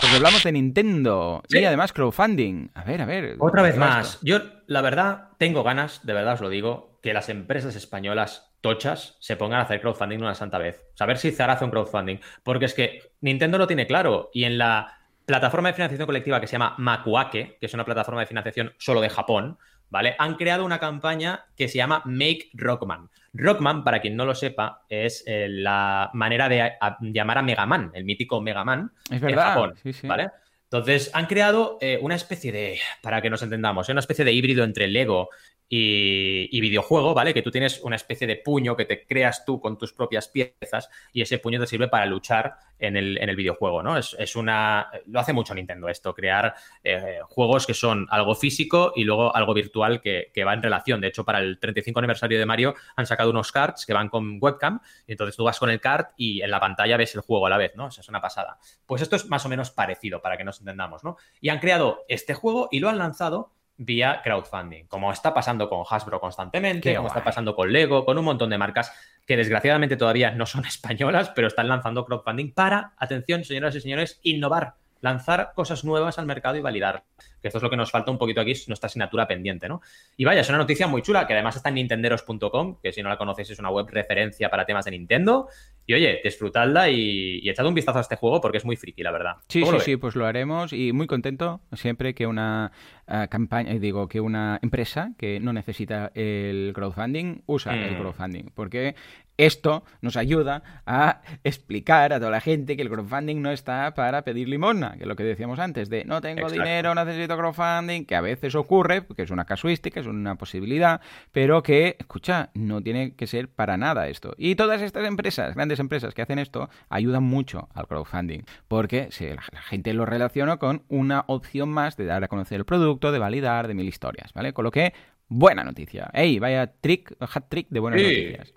Pues 0.00 0.14
hablamos 0.14 0.42
de 0.44 0.52
Nintendo 0.52 1.42
y 1.48 1.64
además 1.64 1.92
crowdfunding. 1.92 2.70
A 2.74 2.84
ver, 2.84 3.02
a 3.02 3.06
ver. 3.06 3.36
Otra 3.38 3.62
vez 3.62 3.76
más. 3.76 4.18
Yo, 4.22 4.40
la 4.66 4.80
verdad, 4.80 5.28
tengo 5.38 5.62
ganas, 5.62 6.04
de 6.06 6.12
verdad 6.12 6.34
os 6.34 6.40
lo 6.40 6.48
digo, 6.48 6.98
que 7.02 7.12
las 7.12 7.28
empresas 7.28 7.74
españolas 7.76 8.52
tochas 8.60 9.16
se 9.20 9.36
pongan 9.36 9.60
a 9.60 9.62
hacer 9.62 9.80
crowdfunding 9.80 10.18
una 10.18 10.34
santa 10.34 10.58
vez. 10.58 10.84
Saber 10.94 11.18
si 11.18 11.32
Zara 11.32 11.54
hace 11.54 11.64
un 11.64 11.70
crowdfunding. 11.70 12.18
Porque 12.42 12.66
es 12.66 12.74
que 12.74 13.00
Nintendo 13.20 13.58
lo 13.58 13.66
tiene 13.66 13.86
claro. 13.86 14.30
Y 14.32 14.44
en 14.44 14.58
la 14.58 14.98
plataforma 15.26 15.68
de 15.68 15.74
financiación 15.74 16.06
colectiva 16.06 16.40
que 16.40 16.46
se 16.46 16.52
llama 16.52 16.74
Makuake, 16.78 17.58
que 17.58 17.66
es 17.66 17.74
una 17.74 17.84
plataforma 17.84 18.20
de 18.20 18.26
financiación 18.26 18.72
solo 18.78 19.00
de 19.00 19.10
Japón, 19.10 19.58
¿vale? 19.92 20.16
Han 20.18 20.36
creado 20.36 20.64
una 20.64 20.78
campaña 20.78 21.44
que 21.54 21.68
se 21.68 21.76
llama 21.76 22.02
Make 22.06 22.48
Rockman. 22.54 23.10
Rockman, 23.34 23.84
para 23.84 24.00
quien 24.00 24.16
no 24.16 24.24
lo 24.24 24.34
sepa, 24.34 24.80
es 24.88 25.22
eh, 25.26 25.48
la 25.50 26.10
manera 26.14 26.48
de 26.48 26.72
llamar 27.02 27.38
a 27.38 27.42
Mega 27.42 27.66
Man, 27.66 27.90
el 27.94 28.04
mítico 28.04 28.40
Mega 28.40 28.64
Man 28.64 28.90
en 29.10 29.34
Japón, 29.34 29.74
¿vale? 30.04 30.30
Entonces, 30.64 31.10
han 31.12 31.26
creado 31.26 31.76
eh, 31.82 31.98
una 32.00 32.14
especie 32.14 32.50
de, 32.50 32.80
para 33.02 33.20
que 33.20 33.28
nos 33.28 33.42
entendamos, 33.42 33.90
una 33.90 34.00
especie 34.00 34.24
de 34.24 34.32
híbrido 34.32 34.64
entre 34.64 34.88
Lego 34.88 35.28
y, 35.74 36.60
videojuego, 36.60 37.14
¿vale? 37.14 37.32
Que 37.32 37.40
tú 37.40 37.50
tienes 37.50 37.80
una 37.80 37.96
especie 37.96 38.26
de 38.26 38.36
puño 38.36 38.76
que 38.76 38.84
te 38.84 39.06
creas 39.06 39.46
tú 39.46 39.58
con 39.58 39.78
tus 39.78 39.94
propias 39.94 40.28
piezas 40.28 40.90
y 41.14 41.22
ese 41.22 41.38
puño 41.38 41.58
te 41.58 41.66
sirve 41.66 41.88
para 41.88 42.04
luchar 42.04 42.56
en 42.78 42.94
el, 42.94 43.16
en 43.16 43.30
el 43.30 43.36
videojuego, 43.36 43.82
¿no? 43.82 43.96
Es, 43.96 44.36
una... 44.36 44.90
Lo 45.06 45.20
hace 45.20 45.32
mucho 45.32 45.54
Nintendo 45.54 45.88
esto, 45.88 46.12
crear 46.12 46.54
eh, 46.84 47.20
juegos 47.24 47.66
que 47.66 47.72
son 47.72 48.06
algo 48.10 48.34
físico 48.34 48.92
y 48.94 49.04
luego 49.04 49.34
algo 49.34 49.54
virtual 49.54 50.02
que, 50.02 50.30
va 50.44 50.52
en 50.52 50.62
relación. 50.62 51.00
De 51.00 51.06
hecho, 51.06 51.24
para 51.24 51.38
el 51.38 51.58
35 51.58 52.00
aniversario 52.00 52.38
de 52.38 52.44
Mario 52.44 52.74
han 52.94 53.06
sacado 53.06 53.30
unos 53.30 53.50
cards 53.50 53.86
que 53.86 53.94
van 53.94 54.10
con 54.10 54.36
webcam 54.42 54.78
y 55.06 55.12
entonces 55.12 55.36
tú 55.36 55.44
vas 55.44 55.58
con 55.58 55.70
el 55.70 55.80
card 55.80 56.08
y 56.18 56.42
en 56.42 56.50
la 56.50 56.60
pantalla 56.60 56.98
ves 56.98 57.14
el 57.14 57.22
juego 57.22 57.46
a 57.46 57.50
la 57.50 57.56
vez, 57.56 57.72
¿no? 57.76 57.86
O 57.86 57.88
es 57.88 58.08
una 58.10 58.20
pasada. 58.20 58.58
Pues 58.84 59.00
esto 59.00 59.16
es 59.16 59.26
más 59.30 59.46
o 59.46 59.48
menos 59.48 59.70
parecido 59.70 60.20
para 60.20 60.36
que 60.36 60.44
nos 60.44 60.58
entendamos, 60.58 61.02
¿no? 61.02 61.16
Y 61.40 61.48
han 61.48 61.60
creado 61.60 62.04
este 62.08 62.34
juego 62.34 62.68
y 62.70 62.80
lo 62.80 62.90
han 62.90 62.98
lanzado 62.98 63.52
vía 63.76 64.20
crowdfunding, 64.22 64.86
como 64.86 65.12
está 65.12 65.34
pasando 65.34 65.68
con 65.68 65.84
Hasbro 65.88 66.20
constantemente, 66.20 66.94
como 66.94 67.08
está 67.08 67.24
pasando 67.24 67.54
con 67.54 67.72
Lego, 67.72 68.04
con 68.04 68.18
un 68.18 68.24
montón 68.24 68.50
de 68.50 68.58
marcas 68.58 68.92
que 69.26 69.36
desgraciadamente 69.36 69.96
todavía 69.96 70.32
no 70.32 70.46
son 70.46 70.64
españolas, 70.66 71.30
pero 71.34 71.48
están 71.48 71.68
lanzando 71.68 72.04
crowdfunding 72.04 72.52
para, 72.52 72.92
atención, 72.96 73.44
señoras 73.44 73.74
y 73.74 73.80
señores, 73.80 74.20
innovar, 74.22 74.74
lanzar 75.00 75.52
cosas 75.54 75.84
nuevas 75.84 76.18
al 76.18 76.26
mercado 76.26 76.56
y 76.56 76.60
validar. 76.60 77.04
Que 77.42 77.48
esto 77.48 77.58
es 77.58 77.62
lo 77.62 77.70
que 77.70 77.76
nos 77.76 77.90
falta 77.90 78.10
un 78.10 78.18
poquito 78.18 78.40
aquí, 78.40 78.52
es 78.52 78.68
nuestra 78.68 78.86
asignatura 78.86 79.26
pendiente, 79.26 79.68
¿no? 79.68 79.82
Y 80.16 80.24
vaya, 80.24 80.40
es 80.40 80.48
una 80.48 80.58
noticia 80.58 80.86
muy 80.86 81.02
chula, 81.02 81.26
que 81.26 81.32
además 81.32 81.56
está 81.56 81.68
en 81.70 81.74
nintenderos.com, 81.74 82.78
que 82.80 82.92
si 82.92 83.02
no 83.02 83.08
la 83.08 83.18
conocéis 83.18 83.50
es 83.50 83.58
una 83.58 83.70
web 83.70 83.86
referencia 83.90 84.48
para 84.48 84.64
temas 84.64 84.84
de 84.84 84.92
Nintendo. 84.92 85.48
Y 85.84 85.94
oye, 85.94 86.20
disfrutadla 86.22 86.88
y, 86.88 87.40
y 87.42 87.50
echad 87.50 87.66
un 87.66 87.74
vistazo 87.74 87.98
a 87.98 88.02
este 88.02 88.16
juego 88.16 88.40
porque 88.40 88.58
es 88.58 88.64
muy 88.64 88.76
friki, 88.76 89.02
la 89.02 89.10
verdad. 89.10 89.32
Sí, 89.48 89.64
sí, 89.64 89.80
sí, 89.80 89.96
pues 89.96 90.14
lo 90.14 90.26
haremos 90.26 90.72
y 90.72 90.92
muy 90.92 91.06
contento 91.06 91.60
siempre 91.72 92.14
que 92.14 92.26
una 92.26 92.70
uh, 93.08 93.28
campaña, 93.28 93.72
digo, 93.74 94.08
que 94.08 94.20
una 94.20 94.60
empresa 94.62 95.12
que 95.18 95.40
no 95.40 95.52
necesita 95.52 96.12
el 96.14 96.72
crowdfunding 96.74 97.42
usa 97.46 97.74
el 97.74 97.96
mm. 97.96 97.98
crowdfunding. 97.98 98.50
Porque 98.54 98.94
esto 99.36 99.84
nos 100.00 100.16
ayuda 100.16 100.62
a 100.86 101.22
explicar 101.42 102.12
a 102.12 102.18
toda 102.18 102.30
la 102.30 102.40
gente 102.40 102.76
que 102.76 102.82
el 102.82 102.88
crowdfunding 102.88 103.40
no 103.40 103.50
está 103.50 103.94
para 103.94 104.22
pedir 104.22 104.48
limosna, 104.48 104.94
que 104.96 105.02
es 105.02 105.08
lo 105.08 105.16
que 105.16 105.24
decíamos 105.24 105.58
antes, 105.58 105.88
de 105.88 106.04
no 106.04 106.20
tengo 106.20 106.48
dinero, 106.48 106.94
necesito 106.94 107.31
crowdfunding, 107.36 108.04
que 108.04 108.14
a 108.14 108.20
veces 108.20 108.54
ocurre, 108.54 109.06
que 109.14 109.22
es 109.22 109.30
una 109.30 109.44
casuística, 109.44 110.00
es 110.00 110.06
una 110.06 110.36
posibilidad, 110.36 111.00
pero 111.32 111.62
que, 111.62 111.96
escucha, 111.98 112.50
no 112.54 112.80
tiene 112.82 113.14
que 113.14 113.26
ser 113.26 113.48
para 113.48 113.76
nada 113.76 114.08
esto. 114.08 114.34
Y 114.36 114.54
todas 114.54 114.82
estas 114.82 115.06
empresas, 115.06 115.54
grandes 115.54 115.78
empresas 115.78 116.14
que 116.14 116.22
hacen 116.22 116.38
esto, 116.38 116.68
ayudan 116.88 117.22
mucho 117.22 117.68
al 117.74 117.86
crowdfunding, 117.86 118.42
porque 118.68 119.08
la, 119.20 119.62
gente 119.62 119.92
lo 119.94 120.06
relaciona 120.06 120.56
con 120.56 120.82
una 120.88 121.24
opción 121.26 121.70
más 121.70 121.96
de 121.96 122.06
dar 122.06 122.24
a 122.24 122.28
conocer 122.28 122.58
el 122.58 122.64
producto, 122.64 123.12
de 123.12 123.18
validar, 123.18 123.68
de 123.68 123.74
mil 123.74 123.88
historias, 123.88 124.32
¿vale? 124.32 124.52
Con 124.52 124.64
lo 124.64 124.70
que, 124.70 124.92
buena 125.28 125.64
noticia. 125.64 126.10
¡Ey! 126.12 126.38
Vaya 126.38 126.66
trick, 126.80 127.16
hat 127.20 127.44
trick 127.48 127.68
de 127.70 127.80
buenas 127.80 128.00
noticias. 128.02 128.52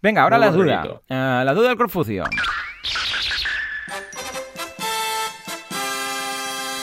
Venga, 0.00 0.22
ahora 0.22 0.38
la 0.38 0.50
duda. 0.50 1.02
Eh, 1.08 1.42
la 1.44 1.54
duda 1.54 1.68
del 1.68 1.76
Confucio. 1.76 2.24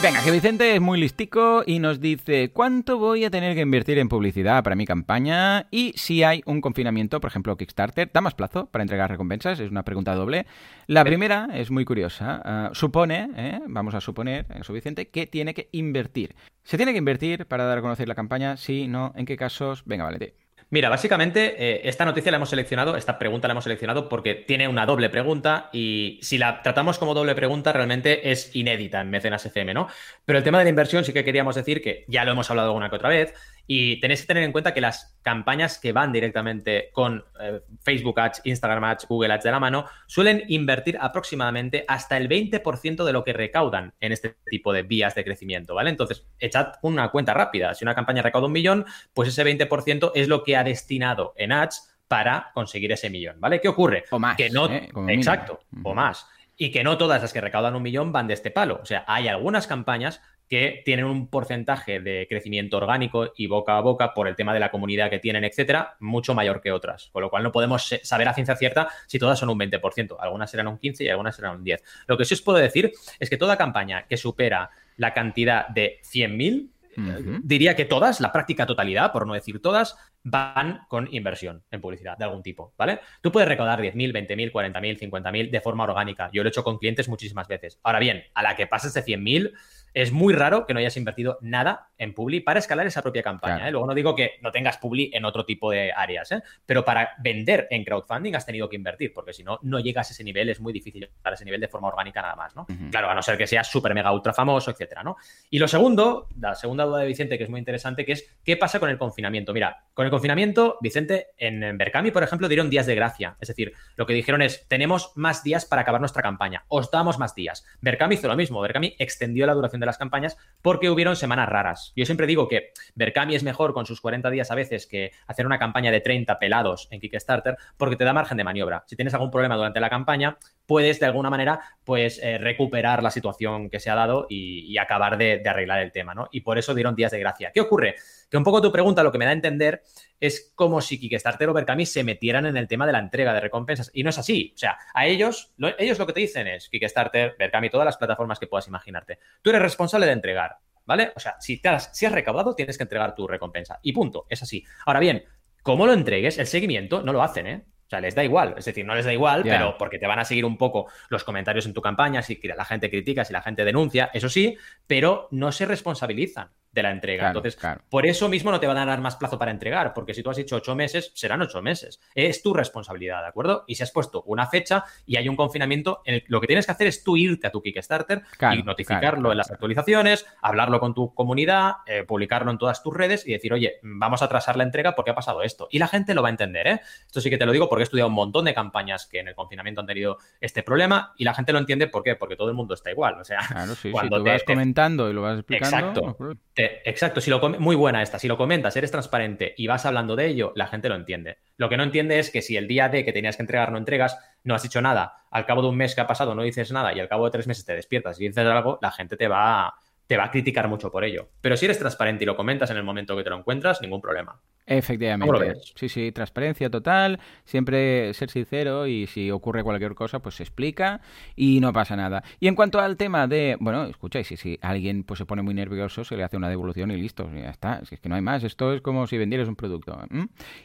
Venga, 0.06 0.24
que 0.24 0.30
Vicente 0.30 0.76
es 0.76 0.80
muy 0.80 1.00
listico 1.00 1.64
y 1.66 1.80
nos 1.80 2.00
dice 2.00 2.52
cuánto 2.52 3.00
voy 3.00 3.26
a 3.26 3.32
tener 3.32 3.56
que 3.56 3.62
invertir 3.62 3.98
en 3.98 4.08
publicidad 4.08 4.64
para 4.64 4.76
mi 4.76 4.86
campaña 4.86 5.68
y 5.72 5.94
si 5.96 6.22
hay 6.22 6.44
un 6.46 6.62
confinamiento, 6.62 7.20
por 7.20 7.32
ejemplo 7.32 7.58
Kickstarter, 7.58 8.12
¿da 8.14 8.22
más 8.22 8.36
plazo 8.36 8.68
para 8.68 8.84
entregar 8.84 9.10
recompensas? 9.10 9.60
Es 9.60 9.72
una 9.72 9.82
pregunta 9.82 10.14
doble. 10.14 10.46
La 10.86 11.04
primera 11.04 11.50
es 11.56 11.72
muy 11.72 11.86
curiosa. 11.86 12.40
Ah, 12.46 12.70
supone, 12.74 13.32
eh, 13.36 13.60
vamos 13.66 13.96
a 13.96 14.00
suponer, 14.00 14.46
eso 14.54 14.74
Vicente, 14.74 15.08
que 15.08 15.26
tiene 15.26 15.56
que 15.56 15.70
invertir. 15.72 16.36
¿Se 16.62 16.78
tiene 16.78 16.92
que 16.92 17.00
invertir 17.00 17.48
para 17.48 17.66
dar 17.66 17.80
a 17.80 17.82
conocer 17.82 18.08
la 18.08 18.14
campaña? 18.14 18.58
Sí, 18.58 18.88
no, 18.88 19.12
¿en 19.16 19.26
qué 19.26 19.38
casos? 19.38 19.86
Venga, 19.88 20.04
Valente. 20.04 20.45
Mira, 20.72 20.90
básicamente 20.90 21.56
eh, 21.58 21.82
esta 21.86 22.06
noticia 22.06 22.32
la 22.32 22.38
hemos 22.38 22.50
seleccionado, 22.50 22.98
esta 22.98 23.20
pregunta 23.20 23.48
la 23.48 23.52
hemos 23.52 23.64
seleccionado 23.66 24.10
porque 24.10 24.34
tiene 24.34 24.68
una 24.68 24.86
doble 24.86 25.10
pregunta 25.10 25.70
y 25.72 26.20
si 26.24 26.40
la 26.40 26.64
tratamos 26.64 26.98
como 26.98 27.14
doble 27.14 27.36
pregunta 27.36 27.72
realmente 27.72 28.32
es 28.32 28.56
inédita 28.56 29.02
en 29.02 29.12
Mecenas 29.12 29.46
FM, 29.46 29.76
¿no? 29.76 29.88
Pero 30.26 30.40
el 30.40 30.44
tema 30.44 30.58
de 30.58 30.64
la 30.64 30.72
inversión 30.72 31.06
sí 31.06 31.14
que 31.14 31.24
queríamos 31.24 31.56
decir 31.56 31.82
que 31.82 32.04
ya 32.08 32.26
lo 32.26 32.32
hemos 32.32 32.50
hablado 32.50 32.70
alguna 32.70 32.90
que 32.90 32.96
otra 32.96 33.10
vez, 33.10 33.34
y 33.68 34.00
tenéis 34.00 34.22
que 34.22 34.28
tener 34.28 34.44
en 34.44 34.52
cuenta 34.52 34.74
que 34.74 34.82
las 34.82 35.18
campañas 35.22 35.80
que 35.80 35.92
van 35.92 36.12
directamente 36.12 36.90
con 36.94 37.24
eh, 37.40 37.62
Facebook 37.82 38.20
Ads, 38.20 38.42
Instagram 38.44 38.84
Ads, 38.84 39.08
Google 39.08 39.34
Ads 39.34 39.44
de 39.44 39.52
la 39.52 39.60
mano, 39.60 39.86
suelen 40.08 40.44
invertir 40.48 40.98
aproximadamente 41.00 41.84
hasta 41.88 42.18
el 42.18 42.30
20% 42.30 43.04
de 43.04 43.14
lo 43.14 43.24
que 43.24 43.34
recaudan 43.34 43.94
en 44.00 44.12
este 44.12 44.36
tipo 44.46 44.72
de 44.72 44.84
vías 44.84 45.16
de 45.16 45.24
crecimiento, 45.24 45.74
¿vale? 45.74 45.90
Entonces, 45.90 46.28
echad 46.40 46.74
una 46.82 47.10
cuenta 47.10 47.34
rápida. 47.34 47.74
Si 47.74 47.84
una 47.84 47.96
campaña 47.96 48.22
recauda 48.22 48.48
un 48.48 48.54
millón, 48.54 48.86
pues 49.14 49.30
ese 49.30 49.44
20% 49.44 50.12
es 50.14 50.28
lo 50.28 50.44
que 50.44 50.56
ha 50.56 50.64
destinado 50.64 51.34
en 51.38 51.52
Ads 51.52 51.96
para 52.08 52.52
conseguir 52.54 52.92
ese 52.92 53.10
millón, 53.10 53.40
¿vale? 53.40 53.60
¿Qué 53.60 53.68
ocurre? 53.68 54.04
O 54.12 54.20
más. 54.20 54.38
Que 54.38 54.50
no... 54.50 54.68
¿eh? 54.68 54.90
Exacto, 55.10 55.60
o 55.84 55.96
más. 55.96 56.28
Y 56.58 56.72
que 56.72 56.84
no 56.84 56.98
todas 56.98 57.22
las 57.22 57.34
que 57.34 57.42
recaudan 57.42 57.76
un 57.76 57.84
millón 57.84 58.12
van 58.12 58.28
de 58.28 58.36
este 58.36 58.52
palo. 58.52 58.80
O 58.82 58.86
sea, 58.86 59.04
hay 59.08 59.28
algunas 59.28 59.68
campañas 59.68 60.22
que 60.50 60.82
tienen 60.86 61.06
un 61.06 61.28
porcentaje 61.28 62.00
de 62.00 62.28
crecimiento 62.30 62.78
orgánico 62.78 63.34
y 63.36 63.48
boca 63.48 63.78
a 63.78 63.82
boca 63.82 64.14
por 64.14 64.28
el 64.28 64.36
tema 64.36 64.54
de 64.54 64.60
la 64.60 64.70
comunidad 64.70 65.10
que 65.10 65.20
tienen, 65.20 65.44
etcétera, 65.44 65.96
mucho 66.00 66.36
mayor 66.36 66.62
que 66.62 66.72
otras. 66.72 67.10
Con 67.12 67.24
lo 67.24 67.30
cual 67.30 67.44
no 67.44 67.52
podemos 67.52 67.96
saber 68.04 68.28
a 68.28 68.34
ciencia 68.34 68.56
cierta 68.56 68.88
si 69.08 69.18
todas 69.18 69.40
son 69.40 69.50
un 69.50 69.60
20%. 69.60 70.18
Algunas 70.20 70.52
serán 70.52 70.68
un 70.68 70.80
15% 70.80 71.02
y 71.02 71.10
algunas 71.10 71.36
serán 71.36 71.58
un 71.58 71.66
10%. 71.66 71.82
Lo 72.08 72.18
que 72.18 72.26
sí 72.26 72.36
os 72.36 72.42
puedo 72.42 72.60
decir 72.60 72.92
es 73.20 73.30
que 73.30 73.38
toda 73.38 73.58
campaña 73.58 74.06
que 74.08 74.18
supera 74.18 74.70
la 74.98 75.14
cantidad 75.14 75.68
de 75.68 76.00
100.000, 76.04 76.70
uh 76.98 77.42
diría 77.44 77.76
que 77.76 77.84
todas, 77.84 78.22
la 78.22 78.32
práctica 78.32 78.66
totalidad, 78.66 79.12
por 79.12 79.28
no 79.28 79.34
decir 79.34 79.62
todas, 79.62 79.98
van 80.24 80.86
con 80.88 81.14
inversión 81.14 81.62
en 81.70 81.82
publicidad 81.82 82.18
de 82.18 82.24
algún 82.24 82.42
tipo, 82.42 82.74
¿vale? 82.78 83.02
Tú 83.22 83.34
puedes 83.34 83.50
recaudar 83.50 83.82
10.000, 83.82 84.14
20.000, 84.14 84.52
40.000, 84.52 85.12
50.000 85.12 85.50
de 85.50 85.60
forma 85.60 85.84
orgánica. 85.84 86.30
Yo 86.32 86.42
lo 86.42 86.48
he 86.48 86.52
hecho 86.52 86.64
con 86.64 86.78
clientes 86.78 87.10
muchísimas 87.10 87.50
veces. 87.50 87.80
Ahora 87.84 88.00
bien, 88.00 88.24
a 88.34 88.44
la 88.44 88.56
que 88.56 88.66
pases 88.66 88.94
de 88.94 89.04
100.000 89.04 89.52
es 89.96 90.12
muy 90.12 90.34
raro 90.34 90.68
que 90.68 90.74
no 90.74 90.80
hayas 90.80 90.98
invertido 90.98 91.40
nada 91.42 91.88
en 91.98 92.14
Publi 92.14 92.42
para 92.42 92.60
escalar 92.60 92.86
esa 92.86 93.02
propia 93.02 93.24
campaña. 93.24 93.68
¿eh? 93.68 93.72
Luego 93.72 93.88
no 93.88 93.96
digo 93.96 94.14
que 94.14 94.34
no 94.42 94.52
tengas 94.52 94.78
Publi 94.78 95.10
en 95.14 95.24
otro 95.24 95.46
tipo 95.46 95.72
de 95.72 95.94
áreas, 95.94 96.34
¿eh? 96.34 96.44
pero 96.66 96.84
para 96.84 97.12
vender 97.20 97.68
en 97.72 97.86
crowdfunding 97.86 98.36
has 98.36 98.46
tenido 98.46 98.68
que 98.68 98.76
invertir, 98.76 99.14
porque 99.14 99.32
si 99.32 99.44
no, 99.44 99.58
no 99.64 99.80
llegas 99.80 100.10
a 100.10 100.14
ese 100.14 100.26
nivel, 100.26 100.50
es 100.50 100.60
muy 100.60 100.74
difícil 100.74 101.04
llegar 101.04 101.32
a 101.32 101.34
ese 101.34 101.46
nivel 101.46 101.62
de 101.62 101.70
forma 101.70 101.88
orgánica 101.88 102.22
nada 102.22 102.36
más, 102.36 102.54
¿no? 102.58 102.68
Claro, 102.92 103.10
a 103.10 103.16
no 103.16 103.22
ser 103.22 103.38
que 103.38 103.48
seas 103.48 103.72
súper 103.72 103.94
mega 103.94 104.12
ultra 104.12 104.34
famoso, 104.34 104.70
etcétera, 104.70 105.02
¿no? 105.02 105.16
Y 105.50 105.60
lo 105.60 105.68
segundo, 105.70 106.28
la 106.42 106.56
segunda 106.56 106.84
duda 106.84 107.00
de 107.00 107.08
Vicente, 107.08 107.38
que 107.38 107.46
es 107.46 107.50
muy 107.50 107.60
interesante, 107.60 108.06
que 108.06 108.12
es 108.12 108.36
¿qué 108.44 108.58
pasa 108.58 108.82
con 108.82 108.90
el 108.90 108.98
confinamiento? 108.98 109.54
Mira, 109.54 109.86
con 109.94 110.06
el 110.06 110.12
confinamiento, 110.12 110.78
Vicente, 110.82 111.28
en 111.38 111.78
Berkami, 111.78 112.12
por 112.12 112.24
ejemplo, 112.24 112.50
dieron 112.50 112.70
días 112.70 112.86
de 112.86 112.96
gracia. 112.96 113.38
Es 113.40 113.48
decir, 113.48 113.72
lo 113.96 114.06
que 114.06 114.14
dijeron 114.14 114.42
es, 114.42 114.68
tenemos 114.68 115.14
más 115.16 115.42
días 115.42 115.66
para 115.66 115.84
acabar 115.84 116.02
nuestra 116.02 116.22
campaña, 116.22 116.66
os 116.68 116.92
damos 116.92 117.18
más 117.18 117.34
días. 117.34 117.66
Berkami 117.80 118.16
hizo 118.16 118.28
lo 118.28 118.36
mismo, 118.36 118.60
Berkami 118.60 118.96
extendió 119.00 119.46
la 119.46 119.54
duración 119.54 119.80
de 119.80 119.85
las 119.86 119.98
campañas 119.98 120.38
porque 120.62 120.90
hubieron 120.90 121.16
semanas 121.16 121.50
raras. 121.50 121.94
Yo 121.96 122.06
siempre 122.06 122.28
digo 122.28 122.48
que 122.48 122.72
Berkami 122.96 123.36
es 123.36 123.44
mejor 123.44 123.74
con 123.74 123.86
sus 123.86 124.02
40 124.02 124.30
días 124.30 124.52
a 124.52 124.56
veces 124.56 124.88
que 124.88 125.12
hacer 125.28 125.46
una 125.46 125.60
campaña 125.60 125.92
de 125.92 126.02
30 126.02 126.40
pelados 126.40 126.88
en 126.92 127.00
Kickstarter 127.00 127.58
porque 127.78 127.96
te 127.96 128.04
da 128.04 128.14
margen 128.14 128.38
de 128.38 128.44
maniobra. 128.44 128.84
Si 128.88 128.96
tienes 128.96 129.14
algún 129.14 129.32
problema 129.32 129.56
durante 129.56 129.80
la 129.80 129.90
campaña, 129.90 130.38
puedes 130.66 131.00
de 131.00 131.06
alguna 131.06 131.30
manera 131.30 131.60
pues 131.84 132.20
eh, 132.22 132.38
recuperar 132.38 133.04
la 133.04 133.12
situación 133.12 133.70
que 133.70 133.80
se 133.80 133.90
ha 133.90 133.96
dado 133.96 134.28
y, 134.30 134.78
acabar 134.78 135.18
de, 135.18 135.42
arreglar 135.46 135.80
el 135.80 135.92
tema, 135.92 136.14
¿no? 136.14 136.28
Y 136.32 136.42
por 136.42 136.58
eso 136.58 136.74
dieron 136.74 136.96
días 136.96 137.12
de 137.12 137.20
gracia. 137.20 137.52
¿Qué 137.54 137.62
ocurre? 137.62 137.96
Que 138.30 138.38
un 138.38 138.44
poco 138.44 138.62
tu 138.62 138.72
pregunta 138.72 139.04
lo 139.04 139.12
que 139.12 139.18
me 139.18 139.26
da 139.26 139.32
a 139.32 139.36
entender 139.36 139.84
es 140.20 140.52
como 140.56 140.82
si 140.82 141.00
Kickstarter 141.00 141.50
o 141.50 141.54
Berkami 141.54 141.86
se 141.86 142.04
metieran 142.04 142.46
en 142.46 142.58
el 142.58 142.68
tema 142.68 142.86
de 142.86 142.94
la 142.94 143.00
entrega 143.00 143.34
de 143.34 143.40
recompensas. 143.40 143.92
Y 143.94 144.04
no 144.04 144.10
es 144.10 144.18
así. 144.18 144.52
O 144.56 144.58
sea, 144.58 144.78
a 144.94 145.06
ellos, 145.06 145.54
lo, 145.58 145.70
ellos 145.78 146.00
lo 146.00 146.08
que 146.08 146.14
te 146.14 146.20
dicen 146.22 146.48
es 146.48 146.70
Kickstarter, 146.70 147.36
Berkami, 147.38 147.70
todas 147.70 147.86
las 147.86 147.98
plataformas 147.98 148.40
que 148.40 148.48
puedas 148.48 148.68
imaginarte. 148.68 149.20
Tú 149.42 149.52
eres 149.52 149.62
responsable 149.62 150.06
de 150.06 150.14
entregar, 150.14 150.58
¿vale? 150.86 151.12
O 151.16 151.20
sea, 151.20 151.36
si, 151.40 151.62
te 151.62 151.70
has, 151.70 151.96
si 151.96 152.06
has 152.06 152.12
recaudado, 152.12 152.56
tienes 152.56 152.78
que 152.78 152.84
entregar 152.84 153.16
tu 153.16 153.28
recompensa. 153.28 153.80
Y 153.84 153.94
punto. 153.94 154.26
Es 154.30 154.42
así. 154.42 154.64
Ahora 154.86 155.00
bien, 155.00 155.24
¿cómo 155.62 155.86
lo 155.86 155.94
entregues? 155.94 156.38
El 156.38 156.48
seguimiento 156.48 157.02
no 157.02 157.14
lo 157.14 157.22
hacen, 157.22 157.48
¿eh? 157.48 157.66
Sea, 157.96 158.02
les 158.02 158.16
da 158.16 158.24
igual. 158.24 158.56
Es 158.58 158.66
decir, 158.66 158.86
no 158.86 158.96
les 158.96 159.06
da 159.06 159.14
igual, 159.14 159.44
yeah. 159.44 159.58
pero 159.58 159.78
porque 159.78 160.00
te 160.00 160.08
van 160.08 160.20
a 160.20 160.26
seguir 160.26 160.46
un 160.46 160.58
poco 160.58 160.88
los 161.10 161.24
comentarios 161.24 161.66
en 161.66 161.74
tu 161.74 161.82
campaña, 161.82 162.22
si 162.22 162.40
la 162.44 162.66
gente 162.66 162.90
critica, 162.90 163.24
si 163.24 163.34
la 163.34 163.42
gente 163.42 163.64
denuncia, 163.64 164.10
eso 164.14 164.30
sí, 164.30 164.58
pero 164.88 165.28
no 165.32 165.52
se 165.52 165.66
responsabilizan 165.66 166.50
de 166.76 166.84
la 166.84 166.92
entrega. 166.92 167.22
Claro, 167.24 167.40
Entonces, 167.40 167.56
claro. 167.60 167.82
por 167.90 168.06
eso 168.06 168.28
mismo 168.30 168.52
no 168.52 168.60
te 168.60 168.68
van 168.68 168.78
a 168.78 168.86
dar 168.86 169.00
más 169.02 169.16
plazo 169.16 169.40
para 169.40 169.50
entregar, 169.52 169.94
porque 169.94 170.14
si 170.14 170.22
tú 170.22 170.30
has 170.30 170.38
dicho 170.38 170.58
ocho 170.58 170.76
meses, 170.76 171.12
serán 171.16 171.42
ocho 171.42 171.62
meses. 171.62 172.02
Es 172.14 172.44
tu 172.44 172.54
responsabilidad, 172.54 173.22
¿de 173.22 173.28
acuerdo? 173.30 173.64
Y 173.66 173.76
si 173.76 173.84
has 173.84 173.92
puesto 173.92 174.22
una 174.24 174.46
fecha 174.48 174.84
y 175.06 175.16
hay 175.16 175.30
un 175.30 175.36
confinamiento, 175.38 176.02
el, 176.06 176.24
lo 176.28 176.42
que 176.42 176.48
tienes 176.48 176.66
que 176.66 176.74
hacer 176.74 176.88
es 176.88 177.04
tú 177.04 177.16
irte 177.18 177.48
a 177.48 177.52
tu 177.52 177.62
Kickstarter 177.62 178.24
Claro, 178.38 178.60
y 178.60 178.64
notificarlo 178.64 179.32
en 179.32 179.38
las 179.38 179.50
actualizaciones, 179.50 180.26
hablarlo 180.42 180.80
con 180.82 180.94
tu 180.94 181.14
comunidad, 181.14 181.76
eh, 181.88 182.04
publicarlo 182.04 182.52
en 182.52 182.58
todas 182.58 182.84
tus 182.84 182.94
redes 182.94 183.26
y 183.26 183.32
decir, 183.32 183.54
oye, 183.54 183.80
vamos 183.82 184.22
a 184.22 184.26
atrasar 184.26 184.58
la 184.58 184.64
entrega 184.64 184.96
porque 184.96 185.12
ha 185.12 185.16
pasado 185.16 185.42
esto. 185.44 185.68
Y 185.72 185.80
la 185.80 185.88
gente 185.88 186.14
lo 186.14 186.22
va 186.22 186.28
a 186.28 186.32
entender, 186.32 186.68
¿eh? 186.68 186.82
Esto 187.06 187.22
sí 187.22 187.30
que 187.30 187.38
te 187.38 187.46
lo 187.46 187.54
digo 187.54 187.70
porque 187.70 187.84
he 187.84 187.86
estudiado 187.86 188.10
un 188.10 188.16
montón 188.16 188.44
de 188.46 188.54
campañas 188.54 189.06
que 189.08 189.20
en 189.20 189.30
el 189.30 189.36
confinamiento 189.36 189.80
han 189.82 189.88
tenido 189.88 190.18
este 190.42 190.62
problema 190.62 191.14
y 191.18 191.24
la 191.24 191.34
gente 191.34 191.54
lo 191.54 191.60
entiende, 191.60 191.88
¿por 191.88 192.04
qué? 192.04 192.16
Porque 192.16 192.36
todo 192.36 192.50
el 192.50 192.56
mundo 192.56 192.74
está 192.74 192.92
igual. 192.92 193.16
O 193.20 193.24
sea, 193.24 193.40
Claro, 193.48 193.76
sí, 193.76 193.92
cuando 193.92 194.18
tú 194.18 194.24
te- 194.26 194.30
vas 194.32 194.46
te- 194.46 194.54
comentando 194.54 195.10
y 195.10 195.14
lo 195.14 195.22
vas 195.22 195.40
explicando. 195.40 195.78
Exacto. 195.78 196.16
pues, 196.18 196.38
te- 196.54 196.65
exacto, 196.86 197.22
si 197.22 197.30
lo 197.30 197.40
muy 197.60 197.76
buena 197.76 198.02
esta. 198.02 198.20
Si 198.20 198.28
lo 198.28 198.38
comentas, 198.38 198.76
eres 198.76 198.92
transparente 198.92 199.54
y 199.58 199.68
vas 199.68 199.86
hablando 199.86 200.16
de 200.16 200.28
ello, 200.28 200.54
la 200.56 200.68
gente 200.68 200.90
lo 200.90 200.96
entiende. 200.96 201.38
Lo 201.58 201.70
que 201.70 201.78
no 201.78 201.84
entiende 201.84 202.20
es 202.20 202.30
que 202.30 202.42
si 202.42 202.58
el 202.58 202.68
día 202.68 202.90
de 202.90 203.04
que 203.04 203.14
tenías 203.14 203.38
que 203.38 203.44
entregar 203.44 203.72
no 203.72 203.78
entregas, 203.78 204.18
no 204.44 204.56
has 204.56 204.64
dicho 204.64 204.82
nada, 204.82 205.24
al 205.32 205.46
cabo 205.46 205.62
de 205.62 205.70
un 205.70 205.78
mes 205.78 205.96
que 205.96 206.02
ha 206.02 206.08
pasado 206.08 206.36
no 206.36 206.44
dices 206.44 206.72
nada 206.72 206.94
y 206.94 207.00
al 207.00 207.10
cabo 207.10 207.26
de 207.26 207.32
tres 207.32 207.48
meses 207.48 207.66
te 207.66 207.74
despiertas 207.74 208.20
y 208.20 208.28
dices 208.28 208.46
algo, 208.46 208.80
la 208.82 208.92
gente 208.92 209.18
te 209.18 209.28
va, 209.28 209.76
te 210.08 210.18
va 210.18 210.26
a 210.26 210.32
criticar 210.32 210.68
mucho 210.68 210.92
por 210.92 211.04
ello. 211.04 211.30
Pero 211.42 211.58
si 211.58 211.66
eres 211.66 211.80
transparente 211.80 212.24
y 212.24 212.28
lo 212.28 212.36
comentas 212.36 212.70
en 212.70 212.78
el 212.78 212.84
momento 212.84 213.16
que 213.16 213.24
te 213.24 213.30
lo 213.30 213.38
encuentras, 213.38 213.82
ningún 213.82 214.02
problema. 214.02 214.40
Efectivamente. 214.68 215.54
Sí, 215.76 215.90
sí, 215.90 216.12
transparencia 216.12 216.72
total, 216.72 217.20
siempre 217.44 218.14
ser 218.16 218.32
sincero 218.32 218.88
y 218.88 219.06
si 219.06 219.30
ocurre 219.30 219.64
cualquier 219.64 219.94
cosa, 219.94 220.20
pues 220.20 220.36
se 220.36 220.44
explica 220.44 221.02
y 221.36 221.60
no 221.60 221.72
pasa 221.72 221.96
nada. 221.96 222.24
Y 222.40 222.48
en 222.48 222.56
cuanto 222.56 222.80
al 222.80 222.98
tema 222.98 223.28
de, 223.28 223.58
bueno, 223.60 223.84
escucha, 223.86 224.20
y 224.20 224.24
si, 224.24 224.38
si 224.38 224.58
alguien 224.62 225.04
pues 225.04 225.20
se 225.20 225.26
pone 225.26 225.44
muy 225.44 225.54
nervioso, 225.54 226.04
se 226.04 226.18
le 226.18 226.24
hace 226.24 226.38
una 226.38 226.50
devolución 226.50 226.90
y 226.90 226.98
listo, 226.98 227.30
ya 227.32 227.52
está. 227.52 227.86
Si 227.86 227.96
es 227.96 228.02
que 228.02 228.10
no 228.10 228.16
hay 228.16 228.22
más, 228.22 228.44
esto 228.44 228.74
es 228.74 228.82
como 228.82 229.06
si 229.06 229.20
vendieras 229.20 229.48
un 229.48 229.56
producto. 229.56 230.00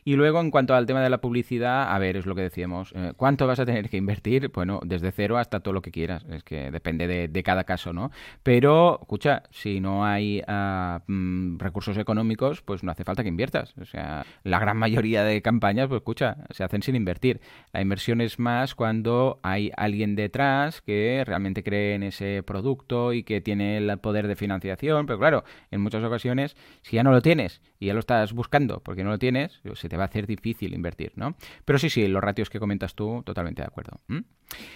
Y 0.04 0.16
luego 0.16 0.40
en 0.40 0.50
cuanto 0.50 0.74
al 0.74 0.86
tema 0.86 1.02
de 1.02 1.10
la 1.10 1.20
publicidad, 1.20 1.94
a 1.94 1.98
ver, 1.98 2.16
es 2.16 2.24
lo 2.24 2.34
que 2.34 2.42
decíamos, 2.42 2.92
eh, 2.96 3.12
¿cuánto 3.16 3.46
vas 3.46 3.60
a 3.60 3.66
tener 3.66 3.90
que 3.90 3.98
invertir? 3.98 4.50
Bueno, 4.54 4.80
desde 4.82 5.12
cero 5.12 5.36
hasta 5.36 5.60
todo 5.60 5.74
lo 5.74 5.82
que 5.82 5.90
quieras, 5.90 6.24
es 6.30 6.42
que 6.42 6.70
depende 6.70 7.06
de, 7.06 7.28
de 7.28 7.42
cada 7.42 7.64
caso, 7.64 7.92
¿no? 7.92 8.10
Pero, 8.42 8.98
escucha, 9.02 9.42
si 9.50 9.80
no 9.80 10.06
hay 10.06 10.42
mm, 11.06 11.58
recursos 11.58 11.98
económicos, 11.98 12.62
pues 12.62 12.82
no 12.82 12.92
hace 12.92 13.04
falta 13.04 13.22
que 13.22 13.28
inviertas. 13.28 13.74
Sea, 13.90 14.24
la 14.44 14.58
gran 14.58 14.76
mayoría 14.76 15.24
de 15.24 15.42
campañas, 15.42 15.88
pues 15.88 15.98
escucha, 15.98 16.36
se 16.50 16.64
hacen 16.64 16.82
sin 16.82 16.96
invertir. 16.96 17.40
La 17.72 17.80
inversión 17.80 18.20
es 18.20 18.38
más 18.38 18.74
cuando 18.74 19.40
hay 19.42 19.72
alguien 19.76 20.16
detrás 20.16 20.80
que 20.80 21.22
realmente 21.26 21.62
cree 21.62 21.94
en 21.94 22.02
ese 22.02 22.42
producto 22.42 23.12
y 23.12 23.22
que 23.22 23.40
tiene 23.40 23.78
el 23.78 23.98
poder 23.98 24.28
de 24.28 24.36
financiación. 24.36 25.06
Pero 25.06 25.18
claro, 25.18 25.44
en 25.70 25.80
muchas 25.80 26.04
ocasiones, 26.04 26.56
si 26.82 26.96
ya 26.96 27.02
no 27.02 27.10
lo 27.10 27.20
tienes 27.20 27.60
y 27.78 27.86
ya 27.86 27.94
lo 27.94 28.00
estás 28.00 28.32
buscando 28.32 28.80
porque 28.80 29.04
no 29.04 29.10
lo 29.10 29.18
tienes, 29.18 29.60
se 29.74 29.88
te 29.88 29.96
va 29.96 30.04
a 30.04 30.06
hacer 30.06 30.26
difícil 30.26 30.74
invertir, 30.74 31.12
¿no? 31.16 31.34
Pero 31.64 31.78
sí, 31.78 31.90
sí, 31.90 32.06
los 32.06 32.22
ratios 32.22 32.50
que 32.50 32.60
comentas 32.60 32.94
tú, 32.94 33.22
totalmente 33.24 33.62
de 33.62 33.66
acuerdo. 33.66 34.00
¿Mm? 34.08 34.20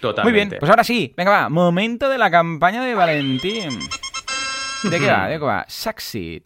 Totalmente. 0.01 0.23
Muy 0.23 0.33
bien, 0.33 0.59
pues 0.59 0.69
ahora 0.69 0.83
sí, 0.83 1.13
venga 1.15 1.31
va, 1.31 1.49
momento 1.49 2.09
de 2.09 2.17
la 2.17 2.31
campaña 2.31 2.83
de 2.83 2.95
Valentín. 2.95 3.79
¿De 4.83 4.99
qué 4.99 5.07
va? 5.07 5.27
¿De 5.27 5.39
qué 5.39 5.45
va? 5.45 5.65
Succeed. 5.67 6.43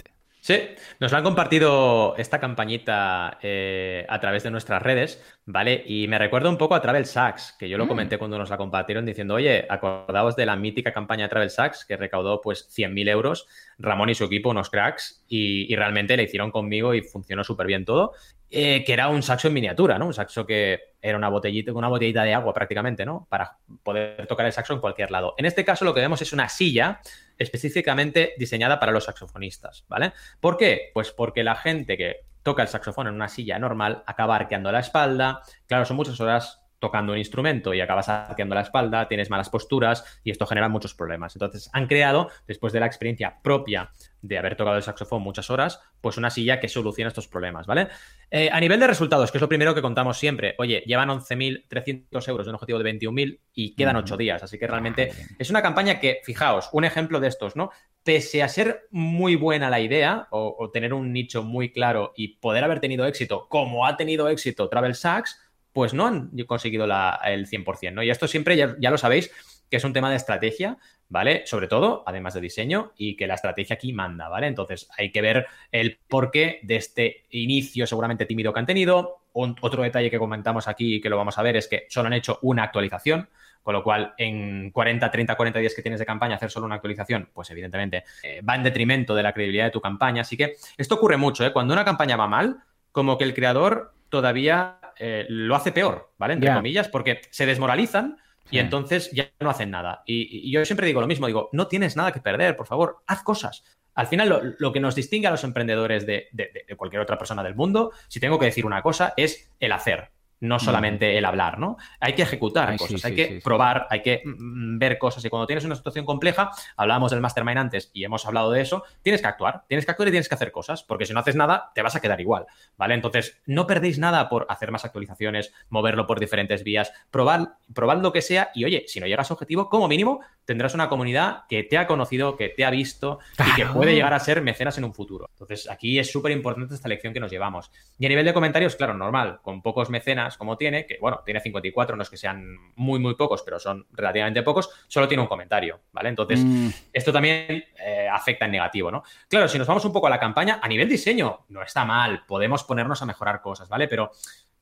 Sí, 0.50 0.60
nos 1.00 1.12
la 1.12 1.20
han 1.20 1.24
compartido 1.24 2.16
esta 2.18 2.40
campañita 2.40 3.38
eh, 3.40 4.04
a 4.10 4.20
través 4.20 4.42
de 4.42 4.50
nuestras 4.50 4.82
redes, 4.82 5.24
¿vale? 5.46 5.84
Y 5.86 6.08
me 6.08 6.18
recuerda 6.18 6.50
un 6.50 6.58
poco 6.58 6.74
a 6.74 6.82
Travel 6.82 7.06
Sachs, 7.06 7.56
que 7.60 7.70
yo 7.70 7.78
lo 7.78 7.86
Mm. 7.86 7.88
comenté 7.88 8.18
cuando 8.18 8.40
nos 8.40 8.50
la 8.50 8.58
compartieron 8.58 9.06
diciendo, 9.06 9.36
oye, 9.36 9.68
acordaos 9.70 10.36
de 10.36 10.48
la 10.48 10.56
mítica 10.56 10.92
campaña 10.92 11.26
de 11.26 11.30
Travel 11.30 11.52
Sachs 11.52 11.86
que 11.86 11.98
recaudó 11.98 12.42
pues 12.42 12.68
100.000 12.68 13.08
euros, 13.10 13.48
Ramón 13.78 14.10
y 14.10 14.16
su 14.16 14.24
equipo, 14.24 14.50
unos 14.50 14.72
cracks, 14.72 15.24
y, 15.28 15.72
y 15.72 15.76
realmente 15.76 16.18
le 16.18 16.24
hicieron 16.24 16.50
conmigo 16.50 16.96
y 16.96 17.04
funcionó 17.04 17.44
súper 17.44 17.68
bien 17.68 17.86
todo, 17.86 18.14
eh, 18.50 18.84
que 18.84 18.94
era 18.94 19.08
un 19.10 19.22
saxo 19.22 19.50
en 19.50 19.54
miniatura, 19.54 20.00
¿no? 20.00 20.08
Un 20.08 20.16
saxo 20.16 20.48
que 20.48 20.80
era 21.00 21.16
una 21.16 21.30
botellita, 21.30 21.72
una 21.74 21.90
botellita 21.90 22.24
de 22.24 22.34
agua 22.34 22.56
prácticamente, 22.56 23.06
¿no? 23.06 23.28
Para 23.30 23.56
poder 23.84 24.26
tocar 24.26 24.48
el 24.48 24.52
saxo 24.52 24.74
en 24.74 24.80
cualquier 24.80 25.12
lado. 25.12 25.36
En 25.38 25.46
este 25.46 25.64
caso 25.64 25.86
lo 25.86 25.94
que 25.94 26.02
vemos 26.02 26.24
es 26.24 26.34
una 26.34 26.50
silla 26.50 27.02
específicamente 27.40 28.34
diseñada 28.38 28.80
para 28.80 28.92
los 28.92 29.06
saxofonistas, 29.06 29.86
¿vale? 29.88 30.14
¿Por 30.40 30.58
qué? 30.58 30.92
Pues 30.94 31.12
porque 31.12 31.44
la 31.44 31.56
gente 31.56 31.98
que 31.98 32.26
toca 32.44 32.62
el 32.62 32.68
saxofón 32.68 33.08
en 33.08 33.16
una 33.16 33.30
silla 33.30 33.58
normal 33.58 34.04
acaba 34.06 34.36
arqueando 34.36 34.72
la 34.72 34.80
espalda, 34.80 35.42
claro, 35.66 35.86
son 35.86 35.98
muchas 35.98 36.20
horas 36.20 36.59
tocando 36.80 37.12
un 37.14 37.18
instrumento 37.18 37.74
y 37.74 37.82
acabas 37.82 38.10
arqueando 38.10 38.56
la 38.56 38.62
espalda, 38.62 39.08
tienes 39.08 39.30
malas 39.30 39.50
posturas 39.50 40.20
y 40.24 40.32
esto 40.32 40.46
genera 40.46 40.70
muchos 40.70 40.94
problemas. 40.94 41.36
Entonces 41.36 41.70
han 41.74 41.88
creado, 41.88 42.30
después 42.48 42.74
de 42.74 42.80
la 42.80 42.86
experiencia 42.86 43.40
propia 43.42 43.92
de 44.22 44.38
haber 44.38 44.56
tocado 44.56 44.78
el 44.78 44.84
saxofón 44.84 45.22
muchas 45.22 45.50
horas, 45.50 45.80
pues 46.02 46.18
una 46.18 46.30
silla 46.30 46.60
que 46.60 46.68
soluciona 46.68 47.10
estos 47.10 47.28
problemas, 47.28 47.68
¿vale? 47.68 47.88
Eh, 48.32 48.50
a 48.52 48.60
nivel 48.60 48.80
de 48.80 48.88
resultados, 48.88 49.32
que 49.32 49.38
es 49.38 49.42
lo 49.42 49.50
primero 49.50 49.74
que 49.74 49.82
contamos 49.82 50.18
siempre, 50.18 50.56
oye, 50.58 50.84
llevan 50.86 51.10
11.300 51.10 52.28
euros 52.30 52.46
de 52.46 52.50
un 52.50 52.56
objetivo 52.56 52.80
de 52.80 52.94
21.000 52.94 53.40
y 53.54 53.76
quedan 53.76 53.96
8 53.96 54.18
días, 54.18 54.44
así 54.44 54.60
que 54.60 54.68
realmente 54.68 55.12
es 55.38 55.50
una 55.50 55.62
campaña 55.62 56.00
que, 56.00 56.20
fijaos, 56.24 56.70
un 56.74 56.86
ejemplo 56.86 57.20
de 57.20 57.28
estos, 57.28 57.56
¿no? 57.56 57.72
Pese 58.04 58.44
a 58.44 58.48
ser 58.48 58.88
muy 58.92 59.36
buena 59.36 59.70
la 59.70 59.80
idea 59.80 60.28
o, 60.32 60.70
tener 60.72 60.94
un 60.94 61.12
nicho 61.12 61.44
muy 61.44 61.72
claro 61.72 62.14
y 62.16 62.40
poder 62.40 62.64
haber 62.64 62.80
tenido 62.80 63.06
éxito, 63.06 63.48
como 63.50 63.86
ha 63.86 63.98
tenido 63.98 64.30
éxito 64.30 64.70
Travel 64.70 64.96
Sachs, 64.96 65.40
pues 65.74 65.94
no 65.94 66.08
han 66.08 66.32
conseguido 66.48 66.86
el 66.86 67.48
100%, 67.48 67.94
¿no? 67.94 68.04
Y 68.04 68.10
esto 68.10 68.28
siempre 68.28 68.56
ya, 68.58 68.92
lo 68.92 68.98
sabéis 68.98 69.32
que 69.70 69.78
es 69.78 69.84
un 69.84 69.94
tema 69.94 70.10
de 70.10 70.16
estrategia, 70.16 70.78
¿vale? 71.10 71.44
Sobre 71.46 71.68
todo, 71.68 72.04
además 72.08 72.34
de 72.34 72.42
diseño, 72.42 72.94
y 72.98 73.16
que 73.16 73.28
la 73.28 73.36
estrategia 73.36 73.76
aquí 73.76 73.94
manda, 73.94 74.28
¿vale? 74.28 74.48
Entonces 74.48 74.90
hay 74.98 75.12
que 75.12 75.22
ver 75.22 75.46
el 75.72 76.00
porqué 76.08 76.60
de 76.64 76.76
este 76.76 77.26
inicio 77.30 77.86
seguramente 77.86 78.26
tímido 78.26 78.52
que 78.52 78.60
han 78.60 78.66
tenido. 78.66 79.22
otro 79.34 79.84
detalle 79.84 80.10
que 80.10 80.18
comentamos 80.18 80.68
aquí 80.68 80.96
y 80.96 81.02
que 81.02 81.10
lo 81.10 81.18
vamos 81.18 81.38
a 81.38 81.44
ver 81.44 81.56
es 81.56 81.68
que 81.68 81.86
solo 81.88 82.08
han 82.08 82.14
hecho 82.14 82.40
una 82.42 82.64
actualización, 82.64 83.30
con 83.62 83.74
lo 83.74 83.84
cual 83.84 84.16
en 84.18 84.72
40, 84.72 85.12
30, 85.12 85.36
40 85.36 85.60
días 85.60 85.76
que 85.76 85.84
tienes 85.84 86.00
de 86.00 86.06
campaña 86.06 86.36
hacer 86.36 86.50
solo 86.50 86.66
una 86.66 86.76
actualización, 86.76 87.30
pues 87.32 87.52
evidentemente 87.52 88.06
eh, 88.24 88.42
va 88.42 88.56
en 88.56 88.64
detrimento 88.64 89.14
de 89.14 89.22
la 89.22 89.34
credibilidad 89.34 89.66
de 89.66 89.72
tu 89.72 89.82
campaña. 89.82 90.22
Así 90.22 90.36
que 90.36 90.56
esto 90.78 90.96
ocurre 90.96 91.18
mucho, 91.18 91.46
¿eh? 91.46 91.54
Cuando 91.54 91.74
una 91.74 91.86
campaña 91.86 92.18
va 92.18 92.28
mal, 92.28 92.64
como 92.92 93.20
que 93.20 93.26
el 93.26 93.36
creador 93.36 93.94
todavía 94.10 94.79
eh, 95.00 95.26
lo 95.30 95.56
hace 95.56 95.72
peor, 95.72 96.12
¿vale? 96.18 96.34
Entre 96.34 96.54
comillas, 96.54 96.88
porque 96.88 97.22
se 97.32 97.46
desmoralizan 97.46 98.18
y 98.52 98.60
entonces 98.60 99.12
ya 99.12 99.30
no 99.40 99.50
hacen 99.50 99.72
nada. 99.72 100.04
Y, 100.06 100.52
yo 100.52 100.64
siempre 100.66 100.88
digo 100.88 101.02
lo 101.02 101.08
mismo, 101.08 101.28
digo, 101.28 101.50
no 101.54 101.68
tienes 101.68 101.96
nada 101.96 102.12
que 102.12 102.20
perder, 102.20 102.56
por 102.56 102.68
favor, 102.68 102.98
haz 103.08 103.24
cosas. 103.24 103.64
Al 103.96 104.08
final, 104.08 104.56
lo, 104.60 104.72
que 104.72 104.80
nos 104.80 104.96
distingue 104.96 105.28
a 105.28 105.32
los 105.32 105.44
emprendedores 105.44 106.06
de, 106.06 106.28
de, 106.32 106.76
cualquier 106.78 107.02
otra 107.02 107.18
persona 107.18 107.44
del 107.44 107.56
mundo, 107.56 107.92
si 108.08 108.20
tengo 108.20 108.40
que 108.40 108.46
decir 108.46 108.66
una 108.66 108.82
cosa, 108.82 109.14
es 109.18 109.52
el 109.60 109.72
hacer 109.72 110.12
no 110.42 110.58
mm. 110.58 110.60
solamente 110.60 111.18
el 111.18 111.26
hablar, 111.26 111.60
¿no? 111.60 111.78
Hay 112.00 112.14
que 112.14 112.22
ejecutar 112.22 112.76
cosas, 112.78 113.06
hay 113.06 113.16
que 113.16 113.42
probar, 113.44 113.88
hay 113.90 114.02
que 114.02 114.22
mm, 114.24 114.78
ver 114.78 114.98
cosas. 114.98 115.24
Y 115.26 115.30
cuando 115.30 115.48
tienes 115.48 115.66
una 115.66 115.76
situación 115.76 116.06
compleja, 116.06 116.52
hablábamos 116.78 117.12
del 117.12 117.22
mastermind 117.22 117.58
antes 117.58 117.92
y 117.94 118.04
hemos 118.04 118.26
hablado 118.26 118.52
de 118.52 118.62
eso, 118.62 118.84
tienes 119.02 119.22
que 119.22 119.28
actuar, 119.28 119.64
tienes 119.68 119.86
que 119.86 119.92
actuar 119.92 120.08
y 120.08 120.12
tienes 120.12 120.30
que 120.30 120.36
hacer 120.36 120.52
cosas, 120.52 120.84
porque 120.84 121.06
si 121.06 121.14
no 121.14 121.20
haces 121.20 121.36
nada, 121.36 121.72
te 121.74 121.82
vas 121.82 121.96
a 121.96 122.02
quedar 122.02 122.22
igual, 122.22 122.46
¿vale? 122.78 122.94
Entonces, 122.94 123.42
no 123.46 123.68
perdéis 123.68 124.00
nada 124.00 124.30
por 124.30 124.46
hacer 124.50 124.72
más 124.72 124.86
actualizaciones, 124.86 125.54
moverlo 125.70 126.08
por 126.08 126.20
diferentes 126.20 126.64
vías, 126.64 126.92
probar, 127.12 127.56
probad 127.74 128.02
lo 128.02 128.12
que 128.12 128.22
sea 128.22 128.52
y, 128.54 128.66
oye, 128.66 128.86
si 128.88 129.00
no 129.00 129.08
llegas 129.08 129.32
a 129.32 129.34
objetivo, 129.34 129.70
como 129.70 129.88
mínimo, 129.88 130.22
tendrás 130.46 130.74
una 130.74 130.90
comunidad 130.90 131.44
que 131.48 131.64
te 131.64 131.78
ha 131.78 131.88
conocido, 131.88 132.36
que 132.36 132.50
te 132.50 132.66
ha 132.66 132.70
visto 132.70 133.20
y 133.38 133.56
que 133.56 133.66
puede 133.66 133.94
llegar 133.94 134.14
a 134.14 134.20
ser 134.20 134.42
mecenas 134.42 134.78
en 134.78 134.84
un 134.84 134.94
futuro. 134.94 135.28
Entonces, 135.32 135.70
aquí 135.70 136.00
es 136.00 136.12
súper 136.12 136.32
importante 136.32 136.74
esta 136.74 136.90
lección 136.90 137.14
que 137.14 137.20
nos 137.20 137.32
llevamos. 137.32 137.72
Y 137.98 138.06
a 138.06 138.10
nivel 138.10 138.26
de 138.26 138.34
comentarios, 138.34 138.76
claro, 138.76 138.94
normal, 138.94 139.40
con 139.42 139.62
pocos 139.62 139.90
mecenas, 139.90 140.29
como 140.38 140.58
tiene, 140.58 140.86
que 140.86 140.98
bueno, 141.00 141.22
tiene 141.26 141.40
54, 141.40 141.96
no 141.96 142.04
es 142.04 142.10
que 142.10 142.18
sean 142.18 142.56
muy, 142.76 143.00
muy 143.00 143.16
pocos, 143.16 143.42
pero 143.44 143.60
son 143.60 143.86
relativamente 143.92 144.44
pocos, 144.44 144.70
solo 144.88 145.08
tiene 145.08 145.22
un 145.22 145.28
comentario, 145.30 145.80
¿vale? 145.92 146.10
Entonces, 146.10 146.44
mm. 146.44 146.70
esto 146.94 147.12
también 147.12 147.64
eh, 147.84 148.08
afecta 148.12 148.46
en 148.46 148.52
negativo, 148.52 148.92
¿no? 148.92 149.04
Claro, 149.28 149.48
si 149.48 149.58
nos 149.58 149.68
vamos 149.68 149.86
un 149.86 149.94
poco 149.94 150.08
a 150.08 150.10
la 150.10 150.20
campaña, 150.20 150.60
a 150.62 150.68
nivel 150.68 150.90
diseño, 150.90 151.46
no 151.50 151.62
está 151.62 151.86
mal, 151.86 152.24
podemos 152.26 152.64
ponernos 152.64 153.02
a 153.02 153.06
mejorar 153.06 153.42
cosas, 153.42 153.70
¿vale? 153.70 153.88
Pero 153.88 154.12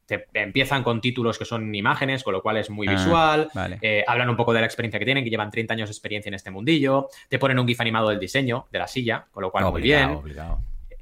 te 0.07 0.25
empiezan 0.33 0.83
con 0.83 1.01
títulos 1.01 1.37
que 1.37 1.43
son 1.43 1.75
imágenes, 1.75 2.23
con 2.23 2.33
lo 2.33 2.41
cual 2.41 2.57
es 2.57 2.69
muy 2.69 2.87
ah, 2.87 2.91
visual. 2.91 3.49
Eh, 3.81 4.05
hablan 4.07 4.29
un 4.29 4.37
poco 4.37 4.53
de 4.53 4.61
la 4.61 4.65
experiencia 4.65 4.99
que 4.99 5.05
tienen, 5.05 5.23
que 5.23 5.29
llevan 5.29 5.51
30 5.51 5.73
años 5.73 5.89
de 5.89 5.91
experiencia 5.91 6.29
en 6.29 6.33
este 6.33 6.49
mundillo. 6.49 7.09
Te 7.27 7.37
ponen 7.37 7.59
un 7.59 7.67
GIF 7.67 7.81
animado 7.81 8.09
del 8.09 8.19
diseño, 8.19 8.67
de 8.71 8.79
la 8.79 8.87
silla, 8.87 9.25
con 9.31 9.43
lo 9.43 9.51
cual 9.51 9.65
muy 9.65 9.81
bien. 9.81 10.17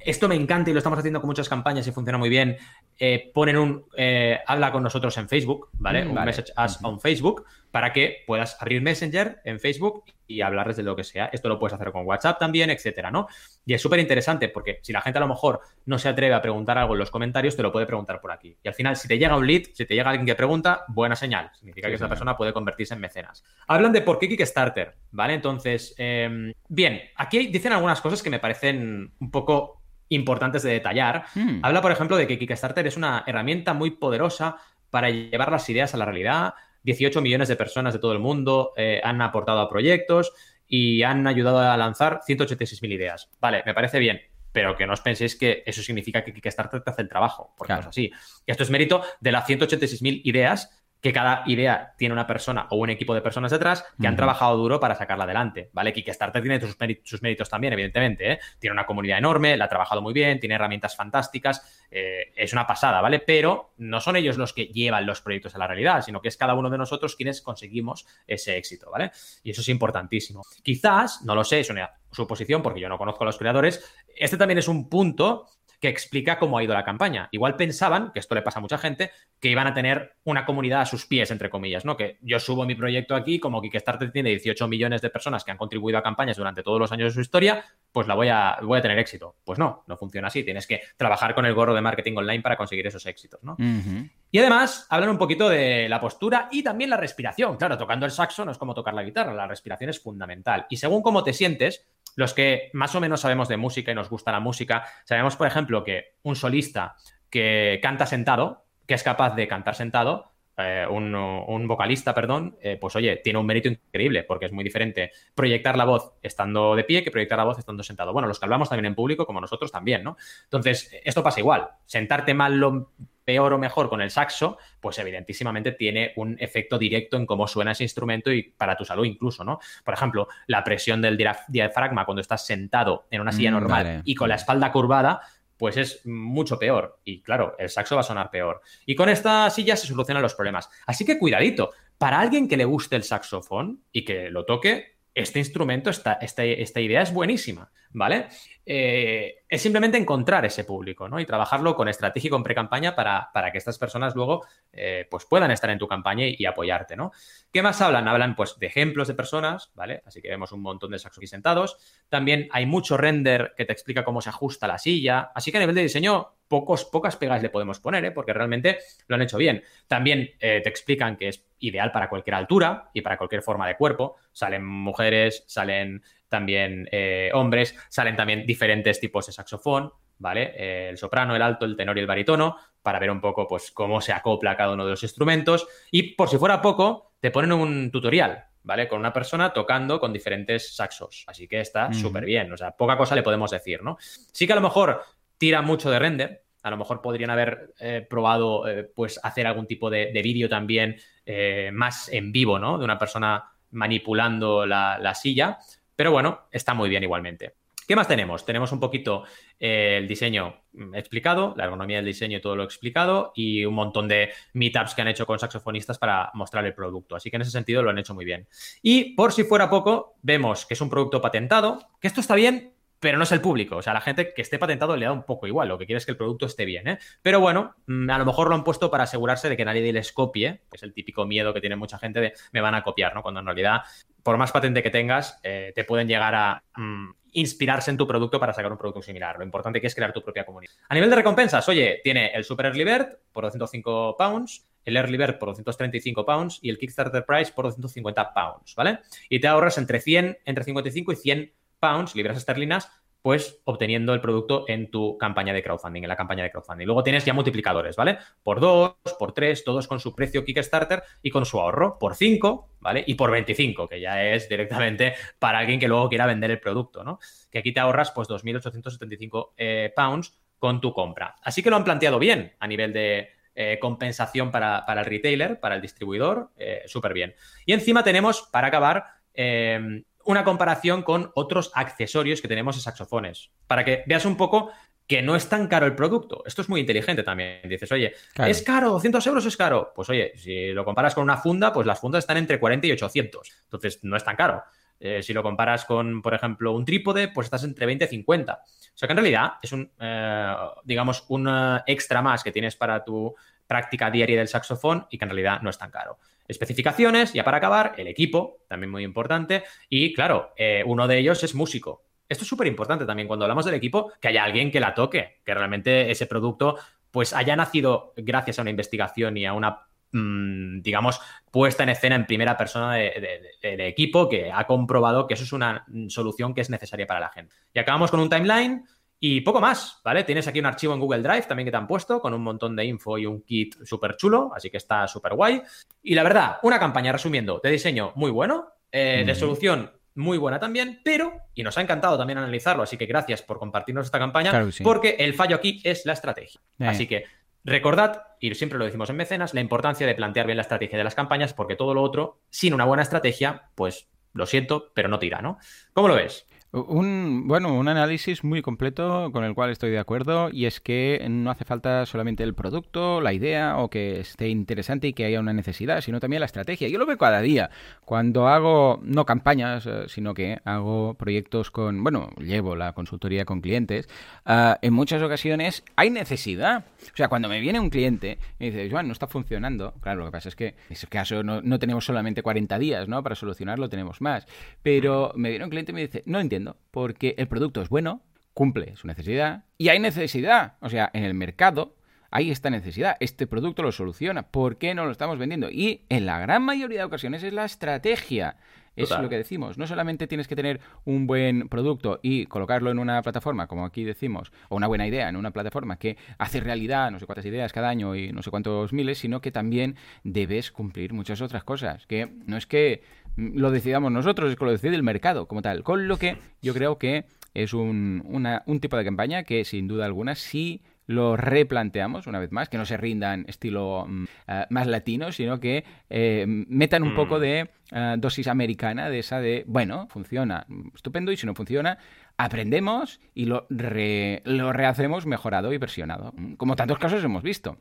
Esto 0.06 0.28
me 0.28 0.36
encanta 0.36 0.70
y 0.70 0.72
lo 0.72 0.78
estamos 0.78 1.00
haciendo 1.00 1.20
con 1.20 1.26
muchas 1.26 1.48
campañas 1.48 1.84
y 1.88 1.90
funciona 1.90 2.16
muy 2.16 2.28
bien. 2.28 2.56
Eh, 2.96 3.32
ponen 3.34 3.56
un 3.56 3.84
eh, 3.96 4.38
habla 4.46 4.70
con 4.70 4.84
nosotros 4.84 5.16
en 5.18 5.28
Facebook, 5.28 5.68
¿vale? 5.72 6.04
Mm, 6.04 6.10
un 6.10 6.24
message 6.24 6.52
us 6.64 6.78
on 6.84 7.00
Facebook 7.00 7.44
para 7.72 7.92
que 7.92 8.22
puedas 8.24 8.56
abrir 8.62 8.80
Messenger 8.82 9.40
en 9.42 9.58
Facebook 9.58 10.04
y 10.28 10.42
hablarles 10.42 10.76
de 10.76 10.84
lo 10.84 10.94
que 10.94 11.02
sea. 11.02 11.26
Esto 11.32 11.48
lo 11.48 11.58
puedes 11.58 11.74
hacer 11.74 11.90
con 11.90 12.06
WhatsApp 12.06 12.38
también, 12.38 12.70
etcétera, 12.70 13.10
¿no? 13.10 13.26
Y 13.64 13.74
es 13.74 13.82
súper 13.82 13.98
interesante 13.98 14.48
porque 14.48 14.78
si 14.80 14.92
la 14.92 15.00
gente 15.00 15.18
a 15.18 15.20
lo 15.20 15.28
mejor 15.28 15.60
no 15.86 15.98
se 15.98 16.08
atreve 16.08 16.34
a 16.34 16.40
preguntar 16.40 16.78
algo 16.78 16.94
en 16.94 17.00
los 17.00 17.10
comentarios, 17.10 17.56
te 17.56 17.64
lo 17.64 17.72
puede 17.72 17.86
preguntar 17.86 18.20
por 18.20 18.30
aquí. 18.30 18.56
Y 18.62 18.68
al 18.68 18.74
final, 18.74 18.94
si 18.96 19.08
te 19.08 19.18
llega 19.18 19.36
un 19.36 19.44
lead, 19.44 19.62
si 19.74 19.86
te 19.86 19.94
llega 19.94 20.10
alguien 20.10 20.26
que 20.26 20.36
pregunta, 20.36 20.84
buena 20.86 21.16
señal. 21.16 21.50
Significa 21.58 21.88
que 21.88 21.94
esa 21.94 22.08
persona 22.08 22.36
puede 22.36 22.52
convertirse 22.52 22.94
en 22.94 23.00
mecenas. 23.00 23.42
Hablan 23.66 23.92
de 23.92 24.02
por 24.02 24.20
qué 24.20 24.28
Kickstarter, 24.28 24.94
¿vale? 25.10 25.34
Entonces, 25.34 25.96
em, 25.98 26.52
bien, 26.68 27.02
aquí 27.16 27.48
dicen 27.48 27.72
algunas 27.72 28.00
cosas 28.00 28.22
que 28.22 28.30
me 28.30 28.38
parecen 28.38 29.12
un 29.18 29.30
poco 29.32 29.82
importantes 30.08 30.62
de 30.62 30.72
detallar. 30.72 31.24
Hmm. 31.34 31.60
Habla, 31.62 31.82
por 31.82 31.92
ejemplo, 31.92 32.16
de 32.16 32.26
que 32.26 32.38
Kickstarter 32.38 32.86
es 32.86 32.96
una 32.96 33.24
herramienta 33.26 33.74
muy 33.74 33.90
poderosa 33.92 34.56
para 34.90 35.10
llevar 35.10 35.50
las 35.50 35.68
ideas 35.68 35.94
a 35.94 35.96
la 35.96 36.04
realidad. 36.04 36.54
18 36.82 37.20
millones 37.20 37.48
de 37.48 37.56
personas 37.56 37.92
de 37.92 37.98
todo 37.98 38.12
el 38.12 38.20
mundo 38.20 38.72
eh, 38.76 39.00
han 39.02 39.20
aportado 39.20 39.60
a 39.60 39.68
proyectos 39.68 40.32
y 40.68 41.02
han 41.02 41.26
ayudado 41.26 41.58
a 41.58 41.76
lanzar 41.76 42.20
186.000 42.26 42.92
ideas. 42.92 43.30
Vale, 43.40 43.62
me 43.66 43.74
parece 43.74 43.98
bien, 43.98 44.20
pero 44.52 44.76
que 44.76 44.86
no 44.86 44.92
os 44.92 45.00
penséis 45.00 45.36
que 45.36 45.62
eso 45.66 45.82
significa 45.82 46.24
que 46.24 46.32
Kickstarter 46.32 46.82
te 46.82 46.90
hace 46.90 47.02
el 47.02 47.08
trabajo, 47.08 47.54
porque 47.56 47.72
no 47.72 47.80
es 47.80 47.86
así. 47.86 48.10
Esto 48.46 48.62
es 48.62 48.70
mérito 48.70 49.02
de 49.20 49.32
las 49.32 49.48
186.000 49.48 50.22
ideas 50.24 50.85
que 51.00 51.12
cada 51.12 51.42
idea 51.46 51.94
tiene 51.96 52.12
una 52.12 52.26
persona 52.26 52.66
o 52.70 52.76
un 52.76 52.90
equipo 52.90 53.14
de 53.14 53.20
personas 53.20 53.52
detrás 53.52 53.84
que 54.00 54.06
han 54.06 54.16
trabajado 54.16 54.56
duro 54.56 54.80
para 54.80 54.94
sacarla 54.94 55.24
adelante, 55.24 55.70
¿vale? 55.72 55.92
Kickstarter 55.92 56.42
tiene 56.42 56.60
sus, 56.60 57.22
méritos, 57.22 57.48
también, 57.48 57.72
evidentemente, 57.72 58.32
¿eh? 58.32 58.38
Tiene 58.58 58.72
una 58.72 58.86
comunidad 58.86 59.18
enorme, 59.18 59.56
la 59.56 59.66
ha 59.66 59.68
trabajado 59.68 60.02
muy 60.02 60.12
bien, 60.12 60.40
tiene 60.40 60.54
herramientas 60.54 60.96
fantásticas, 60.96 61.86
eh, 61.90 62.32
es 62.34 62.52
una 62.52 62.66
pasada, 62.66 63.00
¿vale? 63.00 63.20
Pero 63.20 63.74
no 63.78 64.00
son 64.00 64.16
ellos 64.16 64.36
los 64.36 64.52
que 64.52 64.66
llevan 64.66 65.06
los 65.06 65.20
proyectos 65.20 65.54
a 65.54 65.58
la 65.58 65.66
realidad, 65.66 66.02
sino 66.02 66.20
que 66.20 66.28
es 66.28 66.36
cada 66.36 66.54
uno 66.54 66.70
de 66.70 66.78
nosotros 66.78 67.14
quienes 67.14 67.40
conseguimos 67.42 68.06
ese 68.26 68.56
éxito, 68.56 68.90
¿vale? 68.90 69.12
Y 69.44 69.50
eso 69.50 69.60
es 69.60 69.68
importantísimo. 69.68 70.42
Quizás, 70.62 71.22
no 71.24 71.34
lo 71.34 71.44
sé, 71.44 71.60
es 71.60 71.70
una 71.70 71.90
suposición 72.10 72.62
porque 72.62 72.80
yo 72.80 72.88
no 72.88 72.98
conozco 72.98 73.24
a 73.24 73.26
los 73.26 73.38
creadores, 73.38 73.84
este 74.16 74.36
también 74.36 74.58
es 74.58 74.68
un 74.68 74.88
punto 74.88 75.46
que 75.80 75.88
explica 75.88 76.38
cómo 76.38 76.58
ha 76.58 76.64
ido 76.64 76.74
la 76.74 76.84
campaña. 76.84 77.28
Igual 77.32 77.56
pensaban, 77.56 78.12
que 78.12 78.20
esto 78.20 78.34
le 78.34 78.42
pasa 78.42 78.58
a 78.58 78.62
mucha 78.62 78.78
gente, 78.78 79.10
que 79.40 79.48
iban 79.48 79.66
a 79.66 79.74
tener 79.74 80.16
una 80.24 80.44
comunidad 80.44 80.80
a 80.80 80.86
sus 80.86 81.06
pies, 81.06 81.30
entre 81.30 81.50
comillas, 81.50 81.84
¿no? 81.84 81.96
Que 81.96 82.18
yo 82.22 82.40
subo 82.40 82.64
mi 82.64 82.74
proyecto 82.74 83.14
aquí, 83.14 83.38
como 83.38 83.60
Kickstarter 83.60 84.10
tiene 84.10 84.30
18 84.30 84.68
millones 84.68 85.02
de 85.02 85.10
personas 85.10 85.44
que 85.44 85.50
han 85.50 85.56
contribuido 85.56 85.98
a 85.98 86.02
campañas 86.02 86.36
durante 86.36 86.62
todos 86.62 86.80
los 86.80 86.92
años 86.92 87.08
de 87.08 87.14
su 87.14 87.20
historia, 87.20 87.64
pues 87.96 88.06
la 88.06 88.14
voy 88.14 88.28
a, 88.28 88.58
voy 88.60 88.78
a 88.78 88.82
tener 88.82 88.98
éxito. 88.98 89.36
Pues 89.42 89.58
no, 89.58 89.82
no 89.86 89.96
funciona 89.96 90.28
así. 90.28 90.44
Tienes 90.44 90.66
que 90.66 90.82
trabajar 90.98 91.34
con 91.34 91.46
el 91.46 91.54
gorro 91.54 91.72
de 91.72 91.80
marketing 91.80 92.14
online 92.18 92.42
para 92.42 92.54
conseguir 92.54 92.86
esos 92.86 93.06
éxitos, 93.06 93.42
¿no? 93.42 93.56
Y 93.58 94.38
además, 94.38 94.86
hablan 94.90 95.08
un 95.08 95.16
poquito 95.16 95.48
de 95.48 95.88
la 95.88 95.98
postura 95.98 96.50
y 96.52 96.62
también 96.62 96.90
la 96.90 96.98
respiración. 96.98 97.56
Claro, 97.56 97.78
tocando 97.78 98.04
el 98.04 98.12
saxo 98.12 98.44
no 98.44 98.52
es 98.52 98.58
como 98.58 98.74
tocar 98.74 98.92
la 98.92 99.02
guitarra, 99.02 99.32
la 99.32 99.46
respiración 99.46 99.88
es 99.88 99.98
fundamental. 99.98 100.66
Y 100.68 100.76
según 100.76 101.00
cómo 101.00 101.24
te 101.24 101.32
sientes, 101.32 101.86
los 102.16 102.34
que 102.34 102.68
más 102.74 102.94
o 102.94 103.00
menos 103.00 103.22
sabemos 103.22 103.48
de 103.48 103.56
música 103.56 103.92
y 103.92 103.94
nos 103.94 104.10
gusta 104.10 104.30
la 104.30 104.40
música, 104.40 104.84
sabemos, 105.06 105.34
por 105.34 105.46
ejemplo, 105.46 105.82
que 105.82 106.16
un 106.22 106.36
solista 106.36 106.96
que 107.30 107.80
canta 107.80 108.04
sentado, 108.04 108.66
que 108.86 108.92
es 108.92 109.02
capaz 109.02 109.34
de 109.36 109.48
cantar 109.48 109.74
sentado, 109.74 110.32
eh, 110.58 110.86
un, 110.88 111.68
vocalista, 111.68 112.14
perdón, 112.14 112.56
eh, 112.62 112.78
pues 112.80 112.96
oye, 112.96 113.16
tiene 113.16 113.38
un 113.38 113.46
mérito 113.46 113.68
increíble, 113.68 114.22
porque 114.22 114.46
es 114.46 114.52
muy 114.52 114.64
diferente 114.64 115.10
proyectar 115.34 115.76
la 115.76 115.84
voz 115.84 116.14
estando 116.22 116.74
de 116.74 116.84
pie 116.84 117.04
que 117.04 117.10
proyectar 117.10 117.38
la 117.38 117.44
voz 117.44 117.58
estando 117.58 117.82
sentado. 117.82 118.12
Bueno, 118.12 118.26
los 118.26 118.38
que 118.38 118.46
hablamos 118.46 118.68
también 118.68 118.86
en 118.86 118.94
público, 118.94 119.26
como 119.26 119.40
nosotros 119.40 119.70
también, 119.70 120.02
¿no? 120.02 120.16
Entonces, 120.44 120.90
esto 121.04 121.22
pasa 121.22 121.40
igual. 121.40 121.68
Sentarte 121.84 122.32
mal 122.32 122.56
lo 122.56 122.92
peor 123.26 123.52
o 123.52 123.58
mejor 123.58 123.90
con 123.90 124.00
el 124.00 124.10
saxo, 124.10 124.56
pues 124.80 124.98
evidentísimamente 124.98 125.72
tiene 125.72 126.12
un 126.16 126.36
efecto 126.38 126.78
directo 126.78 127.16
en 127.16 127.26
cómo 127.26 127.48
suena 127.48 127.72
ese 127.72 127.82
instrumento 127.82 128.32
y 128.32 128.44
para 128.44 128.76
tu 128.76 128.84
salud 128.84 129.04
incluso, 129.04 129.42
¿no? 129.42 129.58
Por 129.84 129.92
ejemplo, 129.92 130.28
la 130.46 130.62
presión 130.62 131.02
del 131.02 131.18
diafragma 131.48 132.04
cuando 132.04 132.20
estás 132.20 132.46
sentado 132.46 133.06
en 133.10 133.20
una 133.20 133.32
silla 133.32 133.50
mm, 133.50 133.54
normal 133.54 134.02
y 134.04 134.14
con 134.14 134.28
la 134.28 134.36
espalda 134.36 134.70
curvada, 134.70 135.20
pues 135.56 135.76
es 135.76 136.04
mucho 136.06 136.58
peor. 136.58 136.98
Y 137.04 137.22
claro, 137.22 137.54
el 137.58 137.68
saxo 137.68 137.94
va 137.94 138.02
a 138.02 138.04
sonar 138.04 138.30
peor. 138.30 138.60
Y 138.84 138.94
con 138.94 139.08
esta 139.08 139.48
silla 139.50 139.76
se 139.76 139.86
solucionan 139.86 140.22
los 140.22 140.34
problemas. 140.34 140.68
Así 140.86 141.04
que 141.04 141.18
cuidadito. 141.18 141.70
Para 141.98 142.20
alguien 142.20 142.46
que 142.46 142.56
le 142.56 142.66
guste 142.66 142.96
el 142.96 143.04
saxofón 143.04 143.82
y 143.90 144.04
que 144.04 144.30
lo 144.30 144.44
toque, 144.44 144.95
este 145.16 145.38
instrumento, 145.38 145.88
esta, 145.88 146.12
esta, 146.20 146.44
esta 146.44 146.78
idea 146.78 147.00
es 147.00 147.10
buenísima, 147.10 147.72
¿vale? 147.92 148.28
Eh, 148.66 149.44
es 149.48 149.62
simplemente 149.62 149.96
encontrar 149.96 150.44
ese 150.44 150.64
público, 150.64 151.08
¿no? 151.08 151.18
Y 151.18 151.24
trabajarlo 151.24 151.74
con 151.74 151.88
estrategia 151.88 152.28
y 152.28 152.30
con 152.30 152.42
pre-campaña 152.42 152.94
para, 152.94 153.30
para, 153.32 153.50
que 153.50 153.56
estas 153.56 153.78
personas 153.78 154.14
luego 154.14 154.44
eh, 154.74 155.06
pues 155.10 155.24
puedan 155.24 155.50
estar 155.50 155.70
en 155.70 155.78
tu 155.78 155.88
campaña 155.88 156.26
y, 156.28 156.44
apoyarte, 156.44 156.96
¿no? 156.96 157.12
¿Qué 157.50 157.62
más 157.62 157.80
hablan? 157.80 158.06
Hablan 158.08 158.36
pues 158.36 158.58
de 158.58 158.66
ejemplos 158.66 159.08
de 159.08 159.14
personas, 159.14 159.72
¿vale? 159.74 160.02
Así 160.04 160.20
que 160.20 160.28
vemos 160.28 160.52
un 160.52 160.60
montón 160.60 160.90
de 160.90 160.98
sacos 160.98 161.16
aquí 161.16 161.26
sentados. 161.26 161.78
También 162.10 162.48
hay 162.52 162.66
mucho 162.66 162.98
render 162.98 163.54
que 163.56 163.64
te 163.64 163.72
explica 163.72 164.04
cómo 164.04 164.20
se 164.20 164.28
ajusta 164.28 164.66
la 164.66 164.76
silla. 164.76 165.30
Así 165.34 165.50
que 165.50 165.56
a 165.56 165.60
nivel 165.60 165.76
de 165.76 165.82
diseño, 165.82 166.35
pocos, 166.48 166.84
pocas 166.84 167.16
pegas 167.16 167.42
le 167.42 167.50
podemos 167.50 167.80
poner, 167.80 168.04
¿eh? 168.04 168.10
porque 168.10 168.32
realmente 168.32 168.78
lo 169.08 169.16
han 169.16 169.22
hecho 169.22 169.38
bien. 169.38 169.62
También 169.86 170.30
eh, 170.40 170.60
te 170.62 170.68
explican 170.68 171.16
que 171.16 171.28
es 171.28 171.44
ideal 171.58 171.92
para 171.92 172.08
cualquier 172.08 172.34
altura 172.34 172.90
y 172.92 173.00
para 173.00 173.16
cualquier 173.16 173.42
forma 173.42 173.66
de 173.66 173.76
cuerpo. 173.76 174.16
Salen 174.32 174.64
mujeres, 174.64 175.44
salen 175.46 176.02
también 176.28 176.88
eh, 176.92 177.30
hombres, 177.34 177.76
salen 177.88 178.16
también 178.16 178.46
diferentes 178.46 179.00
tipos 179.00 179.26
de 179.26 179.32
saxofón, 179.32 179.92
¿vale? 180.18 180.52
Eh, 180.56 180.88
el 180.90 180.98
soprano, 180.98 181.36
el 181.36 181.42
alto, 181.42 181.64
el 181.64 181.76
tenor 181.76 181.96
y 181.96 182.00
el 182.00 182.06
baritono, 182.06 182.56
para 182.82 182.98
ver 182.98 183.10
un 183.10 183.20
poco 183.20 183.46
pues, 183.46 183.70
cómo 183.70 184.00
se 184.00 184.12
acopla 184.12 184.56
cada 184.56 184.72
uno 184.72 184.84
de 184.84 184.90
los 184.90 185.02
instrumentos. 185.02 185.66
Y 185.90 186.14
por 186.14 186.28
si 186.28 186.38
fuera 186.38 186.60
poco, 186.62 187.14
te 187.20 187.30
ponen 187.30 187.52
un 187.52 187.90
tutorial, 187.90 188.44
¿vale? 188.62 188.88
Con 188.88 189.00
una 189.00 189.12
persona 189.12 189.52
tocando 189.52 189.98
con 189.98 190.12
diferentes 190.12 190.74
saxos. 190.74 191.24
Así 191.26 191.48
que 191.48 191.60
está 191.60 191.88
mm. 191.88 191.94
súper 191.94 192.24
bien. 192.24 192.52
O 192.52 192.56
sea, 192.56 192.72
poca 192.72 192.96
cosa 192.96 193.14
le 193.14 193.22
podemos 193.22 193.50
decir, 193.50 193.82
¿no? 193.82 193.96
Sí 194.00 194.46
que 194.46 194.52
a 194.52 194.56
lo 194.56 194.62
mejor 194.62 195.02
tira 195.38 195.62
mucho 195.62 195.90
de 195.90 195.98
render. 195.98 196.44
A 196.62 196.70
lo 196.70 196.76
mejor 196.76 197.00
podrían 197.00 197.30
haber 197.30 197.74
eh, 197.78 198.06
probado, 198.08 198.66
eh, 198.68 198.84
pues, 198.84 199.20
hacer 199.22 199.46
algún 199.46 199.66
tipo 199.66 199.88
de, 199.88 200.12
de 200.12 200.22
vídeo 200.22 200.48
también 200.48 200.96
eh, 201.24 201.70
más 201.72 202.08
en 202.08 202.32
vivo, 202.32 202.58
¿no? 202.58 202.78
De 202.78 202.84
una 202.84 202.98
persona 202.98 203.44
manipulando 203.70 204.66
la, 204.66 204.98
la 204.98 205.14
silla. 205.14 205.58
Pero 205.94 206.10
bueno, 206.10 206.48
está 206.50 206.74
muy 206.74 206.88
bien 206.88 207.04
igualmente. 207.04 207.54
¿Qué 207.86 207.94
más 207.94 208.08
tenemos? 208.08 208.44
Tenemos 208.44 208.72
un 208.72 208.80
poquito 208.80 209.22
el 209.60 210.08
diseño 210.08 210.56
explicado, 210.94 211.54
la 211.56 211.64
ergonomía 211.64 211.98
del 211.98 212.06
diseño 212.06 212.40
todo 212.40 212.56
lo 212.56 212.64
explicado 212.64 213.32
y 213.36 213.64
un 213.64 213.74
montón 213.74 214.08
de 214.08 214.30
meetups 214.54 214.94
que 214.94 215.02
han 215.02 215.08
hecho 215.08 215.24
con 215.24 215.38
saxofonistas 215.38 215.96
para 215.96 216.32
mostrar 216.34 216.66
el 216.66 216.74
producto. 216.74 217.14
Así 217.14 217.30
que 217.30 217.36
en 217.36 217.42
ese 217.42 217.52
sentido 217.52 217.84
lo 217.84 217.90
han 217.90 217.98
hecho 217.98 218.12
muy 218.12 218.24
bien. 218.24 218.48
Y 218.82 219.14
por 219.14 219.32
si 219.32 219.44
fuera 219.44 219.70
poco, 219.70 220.16
vemos 220.22 220.66
que 220.66 220.74
es 220.74 220.80
un 220.80 220.90
producto 220.90 221.20
patentado, 221.20 221.78
que 222.00 222.08
esto 222.08 222.20
está 222.20 222.34
bien, 222.34 222.72
pero 223.00 223.18
no 223.18 223.24
es 223.24 223.32
el 223.32 223.40
público. 223.40 223.76
O 223.76 223.82
sea, 223.82 223.92
la 223.92 224.00
gente 224.00 224.32
que 224.34 224.42
esté 224.42 224.58
patentado 224.58 224.96
le 224.96 225.06
da 225.06 225.12
un 225.12 225.24
poco 225.24 225.46
igual. 225.46 225.68
Lo 225.68 225.78
que 225.78 225.86
quiere 225.86 225.98
es 225.98 226.06
que 226.06 226.12
el 226.12 226.16
producto 226.16 226.46
esté 226.46 226.64
bien. 226.64 226.88
¿eh? 226.88 226.98
Pero 227.22 227.40
bueno, 227.40 227.74
mm, 227.86 228.10
a 228.10 228.18
lo 228.18 228.24
mejor 228.24 228.48
lo 228.48 228.54
han 228.54 228.64
puesto 228.64 228.90
para 228.90 229.04
asegurarse 229.04 229.48
de 229.48 229.56
que 229.56 229.64
nadie 229.64 229.92
les 229.92 230.12
copie, 230.12 230.62
que 230.70 230.76
es 230.76 230.82
el 230.82 230.92
típico 230.92 231.26
miedo 231.26 231.52
que 231.52 231.60
tiene 231.60 231.76
mucha 231.76 231.98
gente 231.98 232.20
de 232.20 232.32
me 232.52 232.60
van 232.60 232.74
a 232.74 232.82
copiar, 232.82 233.14
¿no? 233.14 233.22
Cuando 233.22 233.40
en 233.40 233.46
realidad, 233.46 233.82
por 234.22 234.36
más 234.38 234.52
patente 234.52 234.82
que 234.82 234.90
tengas, 234.90 235.38
eh, 235.42 235.72
te 235.74 235.84
pueden 235.84 236.08
llegar 236.08 236.34
a 236.34 236.62
mm, 236.76 237.10
inspirarse 237.32 237.90
en 237.90 237.98
tu 237.98 238.06
producto 238.06 238.40
para 238.40 238.54
sacar 238.54 238.72
un 238.72 238.78
producto 238.78 239.02
similar. 239.02 239.36
Lo 239.36 239.44
importante 239.44 239.80
que 239.80 239.86
es 239.86 239.94
crear 239.94 240.12
tu 240.12 240.22
propia 240.22 240.46
comunidad. 240.46 240.72
A 240.88 240.94
nivel 240.94 241.10
de 241.10 241.16
recompensas, 241.16 241.68
oye, 241.68 242.00
tiene 242.02 242.32
el 242.34 242.44
Super 242.44 242.66
Early 242.66 242.84
Bird 242.84 243.18
por 243.30 243.44
205 243.44 244.16
pounds, 244.16 244.66
el 244.84 244.96
Early 244.96 245.18
Bird 245.18 245.38
por 245.38 245.50
235 245.50 246.24
pounds 246.24 246.58
y 246.62 246.70
el 246.70 246.78
Kickstarter 246.78 247.26
Price 247.26 247.52
por 247.52 247.66
250 247.66 248.32
pounds, 248.32 248.74
¿vale? 248.74 249.00
Y 249.28 249.40
te 249.40 249.48
ahorras 249.48 249.76
entre 249.76 250.00
100, 250.00 250.38
entre 250.46 250.64
55 250.64 251.12
y 251.12 251.16
100 251.16 251.52
pounds, 251.78 252.14
libras 252.14 252.36
esterlinas, 252.36 252.90
pues 253.22 253.60
obteniendo 253.64 254.14
el 254.14 254.20
producto 254.20 254.64
en 254.68 254.90
tu 254.90 255.18
campaña 255.18 255.52
de 255.52 255.62
crowdfunding, 255.62 256.02
en 256.02 256.08
la 256.08 256.16
campaña 256.16 256.44
de 256.44 256.50
crowdfunding. 256.50 256.86
Luego 256.86 257.02
tienes 257.02 257.24
ya 257.24 257.32
multiplicadores, 257.32 257.96
¿vale? 257.96 258.18
Por 258.42 258.60
2, 258.60 258.96
por 259.18 259.32
3, 259.32 259.64
todos 259.64 259.88
con 259.88 259.98
su 259.98 260.14
precio 260.14 260.44
Kickstarter 260.44 261.02
y 261.22 261.30
con 261.30 261.44
su 261.44 261.58
ahorro, 261.58 261.98
por 261.98 262.14
5, 262.14 262.76
¿vale? 262.78 263.02
Y 263.04 263.14
por 263.14 263.32
25, 263.32 263.88
que 263.88 264.00
ya 264.00 264.22
es 264.24 264.48
directamente 264.48 265.14
para 265.40 265.58
alguien 265.58 265.80
que 265.80 265.88
luego 265.88 266.08
quiera 266.08 266.26
vender 266.26 266.52
el 266.52 266.60
producto, 266.60 267.02
¿no? 267.02 267.18
Que 267.50 267.58
aquí 267.58 267.72
te 267.72 267.80
ahorras 267.80 268.12
pues 268.12 268.28
2.875 268.28 269.54
eh, 269.56 269.92
pounds 269.96 270.38
con 270.58 270.80
tu 270.80 270.92
compra. 270.92 271.34
Así 271.42 271.62
que 271.64 271.70
lo 271.70 271.76
han 271.76 271.84
planteado 271.84 272.20
bien 272.20 272.54
a 272.60 272.68
nivel 272.68 272.92
de, 272.92 273.30
eh, 273.58 273.78
compensación 273.80 274.50
para, 274.50 274.84
para, 274.84 275.00
el 275.00 275.06
retailer, 275.06 275.58
para 275.58 275.76
el 275.76 275.80
distribuidor, 275.80 276.50
eh, 276.58 276.82
súper 276.84 277.14
bien. 277.14 277.34
Y 277.64 277.72
encima 277.72 278.04
tenemos, 278.04 278.42
para 278.52 278.66
acabar, 278.66 279.04
eh, 279.32 280.04
una 280.26 280.44
comparación 280.44 281.02
con 281.02 281.30
otros 281.34 281.70
accesorios 281.74 282.42
que 282.42 282.48
tenemos 282.48 282.76
en 282.76 282.82
saxofones, 282.82 283.50
para 283.66 283.84
que 283.84 284.04
veas 284.06 284.24
un 284.24 284.36
poco 284.36 284.70
que 285.06 285.22
no 285.22 285.36
es 285.36 285.48
tan 285.48 285.68
caro 285.68 285.86
el 285.86 285.94
producto. 285.94 286.42
Esto 286.46 286.62
es 286.62 286.68
muy 286.68 286.80
inteligente 286.80 287.22
también. 287.22 287.60
Dices, 287.68 287.90
oye, 287.92 288.14
claro. 288.34 288.50
¿es 288.50 288.62
caro? 288.62 288.98
¿200 288.98 289.26
euros 289.26 289.46
es 289.46 289.56
caro? 289.56 289.92
Pues 289.94 290.10
oye, 290.10 290.32
si 290.36 290.72
lo 290.72 290.84
comparas 290.84 291.14
con 291.14 291.22
una 291.22 291.36
funda, 291.36 291.72
pues 291.72 291.86
las 291.86 292.00
fundas 292.00 292.24
están 292.24 292.38
entre 292.38 292.58
40 292.58 292.88
y 292.88 292.92
800. 292.92 293.52
Entonces, 293.64 294.00
no 294.02 294.16
es 294.16 294.24
tan 294.24 294.34
caro. 294.34 294.64
Eh, 294.98 295.22
si 295.22 295.32
lo 295.32 295.42
comparas 295.42 295.84
con, 295.84 296.22
por 296.22 296.34
ejemplo, 296.34 296.72
un 296.72 296.84
trípode, 296.84 297.28
pues 297.28 297.46
estás 297.46 297.64
entre 297.64 297.86
20 297.86 298.04
y 298.04 298.08
50. 298.08 298.52
O 298.52 298.98
sea 298.98 299.06
que 299.06 299.12
en 299.12 299.18
realidad 299.18 299.52
es 299.62 299.72
un, 299.72 299.90
eh, 300.00 300.54
digamos, 300.84 301.24
un 301.28 301.46
uh, 301.46 301.80
extra 301.86 302.22
más 302.22 302.42
que 302.42 302.50
tienes 302.50 302.76
para 302.76 303.04
tu 303.04 303.34
práctica 303.66 304.10
diaria 304.10 304.38
del 304.38 304.48
saxofón 304.48 305.06
y 305.10 305.18
que 305.18 305.24
en 305.24 305.30
realidad 305.30 305.60
no 305.60 305.70
es 305.70 305.78
tan 305.78 305.90
caro. 305.90 306.18
Especificaciones, 306.48 307.32
ya 307.32 307.44
para 307.44 307.58
acabar, 307.58 307.94
el 307.96 308.06
equipo, 308.06 308.58
también 308.68 308.90
muy 308.90 309.04
importante. 309.04 309.64
Y 309.88 310.12
claro, 310.14 310.52
eh, 310.56 310.82
uno 310.86 311.06
de 311.06 311.18
ellos 311.18 311.42
es 311.44 311.54
músico. 311.54 312.04
Esto 312.28 312.44
es 312.44 312.48
súper 312.48 312.66
importante 312.66 313.06
también 313.06 313.28
cuando 313.28 313.44
hablamos 313.44 313.64
del 313.64 313.74
equipo, 313.74 314.12
que 314.20 314.28
haya 314.28 314.44
alguien 314.44 314.70
que 314.70 314.80
la 314.80 314.94
toque, 314.94 315.40
que 315.44 315.54
realmente 315.54 316.10
ese 316.10 316.26
producto 316.26 316.76
pues 317.10 317.32
haya 317.32 317.56
nacido 317.56 318.12
gracias 318.16 318.58
a 318.58 318.62
una 318.62 318.70
investigación 318.70 319.36
y 319.36 319.46
a 319.46 319.52
una 319.52 319.86
mmm, 320.12 320.80
digamos, 320.80 321.20
puesta 321.50 321.82
en 321.82 321.90
escena 321.90 322.16
en 322.16 322.26
primera 322.26 322.56
persona 322.56 322.94
de, 322.94 323.02
de, 323.02 323.68
de, 323.68 323.76
de, 323.76 323.88
equipo 323.88 324.28
que 324.28 324.50
ha 324.52 324.66
comprobado 324.66 325.26
que 325.26 325.34
eso 325.34 325.44
es 325.44 325.52
una 325.52 325.86
solución 326.08 326.54
que 326.54 326.60
es 326.60 326.70
necesaria 326.70 327.06
para 327.06 327.20
la 327.20 327.30
gente. 327.30 327.54
Y 327.72 327.78
acabamos 327.78 328.10
con 328.10 328.20
un 328.20 328.28
timeline 328.28 328.84
y 329.18 329.40
poco 329.40 329.60
más, 329.60 330.00
¿vale? 330.04 330.24
Tienes 330.24 330.46
aquí 330.46 330.58
un 330.60 330.66
archivo 330.66 330.92
en 330.92 331.00
Google 331.00 331.22
Drive 331.22 331.42
también 331.42 331.66
que 331.66 331.70
te 331.70 331.76
han 331.76 331.86
puesto 331.86 332.20
con 332.20 332.34
un 332.34 332.42
montón 332.42 332.76
de 332.76 332.84
info 332.84 333.16
y 333.16 333.26
un 333.26 333.42
kit 333.42 333.74
súper 333.84 334.16
chulo, 334.16 334.52
así 334.54 334.70
que 334.70 334.76
está 334.76 335.08
súper 335.08 335.34
guay. 335.34 335.62
Y 336.02 336.14
la 336.14 336.22
verdad, 336.22 336.58
una 336.62 336.78
campaña 336.78 337.12
resumiendo 337.12 337.60
de 337.62 337.70
diseño 337.70 338.12
muy 338.16 338.30
bueno, 338.30 338.68
eh, 338.92 339.22
mm. 339.22 339.26
de 339.26 339.34
solución 339.34 339.92
muy 340.16 340.38
buena 340.38 340.58
también, 340.58 341.00
pero, 341.04 341.32
y 341.54 341.62
nos 341.62 341.76
ha 341.78 341.82
encantado 341.82 342.16
también 342.16 342.38
analizarlo, 342.38 342.82
así 342.82 342.96
que 342.96 343.06
gracias 343.06 343.42
por 343.42 343.58
compartirnos 343.58 344.06
esta 344.06 344.18
campaña, 344.18 344.50
claro 344.50 344.72
sí. 344.72 344.82
porque 344.82 345.16
el 345.18 345.34
fallo 345.34 345.56
aquí 345.56 345.80
es 345.84 346.06
la 346.06 346.14
estrategia. 346.14 346.60
Eh. 346.78 346.86
Así 346.86 347.06
que 347.06 347.24
recordad, 347.64 348.22
y 348.40 348.54
siempre 348.54 348.78
lo 348.78 348.86
decimos 348.86 349.10
en 349.10 349.16
mecenas, 349.16 349.52
la 349.52 349.60
importancia 349.60 350.06
de 350.06 350.14
plantear 350.14 350.46
bien 350.46 350.56
la 350.56 350.62
estrategia 350.62 350.96
de 350.96 351.04
las 351.04 351.14
campañas, 351.14 351.52
porque 351.52 351.76
todo 351.76 351.94
lo 351.94 352.02
otro, 352.02 352.40
sin 352.50 352.72
una 352.72 352.84
buena 352.84 353.02
estrategia, 353.02 353.70
pues 353.74 354.08
lo 354.32 354.46
siento, 354.46 354.92
pero 354.94 355.08
no 355.08 355.18
tira, 355.18 355.40
¿no? 355.42 355.58
¿Cómo 355.92 356.08
lo 356.08 356.14
ves? 356.14 356.46
Un, 356.72 357.44
bueno, 357.46 357.72
un 357.72 357.88
análisis 357.88 358.42
muy 358.44 358.60
completo 358.60 359.30
con 359.32 359.44
el 359.44 359.54
cual 359.54 359.70
estoy 359.70 359.92
de 359.92 359.98
acuerdo 359.98 360.50
y 360.52 360.66
es 360.66 360.80
que 360.80 361.24
no 361.30 361.50
hace 361.50 361.64
falta 361.64 362.04
solamente 362.06 362.42
el 362.42 362.54
producto, 362.54 363.20
la 363.20 363.32
idea 363.32 363.78
o 363.78 363.88
que 363.88 364.20
esté 364.20 364.48
interesante 364.48 365.06
y 365.06 365.12
que 365.12 365.24
haya 365.24 365.40
una 365.40 365.52
necesidad, 365.52 366.00
sino 366.00 366.20
también 366.20 366.40
la 366.40 366.46
estrategia. 366.46 366.88
Yo 366.88 366.98
lo 366.98 367.06
veo 367.06 367.16
cada 367.16 367.40
día. 367.40 367.70
Cuando 368.04 368.48
hago, 368.48 369.00
no 369.04 369.24
campañas, 369.24 369.86
eh, 369.86 370.04
sino 370.08 370.34
que 370.34 370.58
hago 370.64 371.14
proyectos 371.14 371.70
con, 371.70 372.02
bueno, 372.02 372.30
llevo 372.38 372.74
la 372.74 372.92
consultoría 372.92 373.44
con 373.44 373.60
clientes, 373.60 374.08
uh, 374.44 374.74
en 374.82 374.92
muchas 374.92 375.22
ocasiones 375.22 375.84
hay 375.94 376.10
necesidad. 376.10 376.84
O 377.00 377.16
sea, 377.16 377.28
cuando 377.28 377.48
me 377.48 377.60
viene 377.60 377.80
un 377.80 377.90
cliente 377.90 378.38
y 378.58 378.66
dice, 378.66 378.90
Joan, 378.90 379.06
no 379.06 379.12
está 379.12 379.28
funcionando, 379.28 379.94
claro, 380.00 380.20
lo 380.20 380.26
que 380.26 380.32
pasa 380.32 380.48
es 380.48 380.56
que 380.56 380.66
en 380.66 380.74
ese 380.90 381.06
caso 381.06 381.42
no, 381.42 381.62
no 381.62 381.78
tenemos 381.78 382.04
solamente 382.04 382.42
40 382.42 382.78
días, 382.78 383.08
¿no? 383.08 383.22
Para 383.22 383.36
solucionarlo 383.36 383.88
tenemos 383.88 384.20
más. 384.20 384.46
Pero 384.82 385.32
me 385.36 385.50
viene 385.50 385.64
un 385.64 385.70
cliente 385.70 385.92
y 385.92 385.94
me 385.94 386.00
dice, 386.02 386.22
no 386.26 386.40
entiendo 386.40 386.55
porque 386.90 387.34
el 387.38 387.48
producto 387.48 387.82
es 387.82 387.88
bueno, 387.88 388.22
cumple 388.54 388.96
su 388.96 389.06
necesidad 389.06 389.64
y 389.78 389.88
hay 389.88 389.98
necesidad. 389.98 390.74
O 390.80 390.88
sea, 390.88 391.10
en 391.12 391.24
el 391.24 391.34
mercado 391.34 391.96
hay 392.30 392.50
esta 392.50 392.70
necesidad. 392.70 393.16
Este 393.20 393.46
producto 393.46 393.82
lo 393.82 393.92
soluciona. 393.92 394.44
¿Por 394.44 394.78
qué 394.78 394.94
no 394.94 395.04
lo 395.04 395.12
estamos 395.12 395.38
vendiendo? 395.38 395.70
Y 395.70 396.04
en 396.08 396.26
la 396.26 396.38
gran 396.38 396.62
mayoría 396.62 397.00
de 397.00 397.04
ocasiones 397.04 397.42
es 397.42 397.52
la 397.52 397.64
estrategia. 397.64 398.56
Es 398.96 399.10
lo 399.10 399.28
que 399.28 399.36
decimos. 399.36 399.76
No 399.76 399.86
solamente 399.86 400.26
tienes 400.26 400.48
que 400.48 400.56
tener 400.56 400.80
un 401.04 401.26
buen 401.26 401.68
producto 401.68 402.18
y 402.22 402.46
colocarlo 402.46 402.90
en 402.90 402.98
una 402.98 403.20
plataforma, 403.20 403.66
como 403.66 403.84
aquí 403.84 404.04
decimos, 404.04 404.52
o 404.70 404.76
una 404.76 404.86
buena 404.86 405.06
idea 405.06 405.28
en 405.28 405.36
una 405.36 405.50
plataforma 405.50 405.98
que 405.98 406.16
hace 406.38 406.60
realidad 406.60 407.10
no 407.10 407.18
sé 407.18 407.26
cuántas 407.26 407.44
ideas 407.44 407.74
cada 407.74 407.90
año 407.90 408.16
y 408.16 408.32
no 408.32 408.42
sé 408.42 408.50
cuántos 408.50 408.94
miles, 408.94 409.18
sino 409.18 409.42
que 409.42 409.52
también 409.52 409.96
debes 410.24 410.72
cumplir 410.72 411.12
muchas 411.12 411.42
otras 411.42 411.62
cosas. 411.62 412.06
Que 412.06 412.32
no 412.46 412.56
es 412.56 412.66
que 412.66 413.02
lo 413.36 413.70
decidamos 413.70 414.12
nosotros, 414.12 414.50
es 414.50 414.56
que 414.56 414.64
lo 414.64 414.70
decide 414.70 414.96
el 414.96 415.02
mercado 415.02 415.46
como 415.46 415.62
tal. 415.62 415.82
Con 415.82 416.08
lo 416.08 416.16
que 416.18 416.38
yo 416.62 416.74
creo 416.74 416.98
que 416.98 417.24
es 417.54 417.72
un, 417.72 418.22
una, 418.26 418.62
un 418.66 418.80
tipo 418.80 418.96
de 418.96 419.04
campaña 419.04 419.44
que 419.44 419.64
sin 419.64 419.88
duda 419.88 420.06
alguna 420.06 420.34
sí 420.34 420.82
lo 421.06 421.36
replanteamos 421.36 422.26
una 422.26 422.38
vez 422.38 422.50
más, 422.52 422.68
que 422.68 422.78
no 422.78 422.84
se 422.84 422.96
rindan 422.96 423.44
estilo 423.48 424.04
uh, 424.04 424.26
más 424.70 424.86
latino, 424.86 425.32
sino 425.32 425.60
que 425.60 425.84
eh, 426.10 426.44
metan 426.46 427.02
un 427.02 427.12
mm. 427.12 427.16
poco 427.16 427.38
de 427.38 427.70
uh, 427.92 428.18
dosis 428.18 428.48
americana, 428.48 429.08
de 429.08 429.20
esa 429.20 429.40
de, 429.40 429.64
bueno, 429.66 430.08
funciona, 430.10 430.66
estupendo, 430.94 431.32
y 431.32 431.36
si 431.36 431.46
no 431.46 431.54
funciona, 431.54 431.98
aprendemos 432.36 433.20
y 433.34 433.44
lo, 433.44 433.66
re, 433.70 434.42
lo 434.44 434.72
rehacemos 434.72 435.26
mejorado 435.26 435.72
y 435.72 435.78
versionado, 435.78 436.34
como 436.56 436.76
tantos 436.76 436.98
casos 436.98 437.22
hemos 437.22 437.42
visto. 437.42 437.78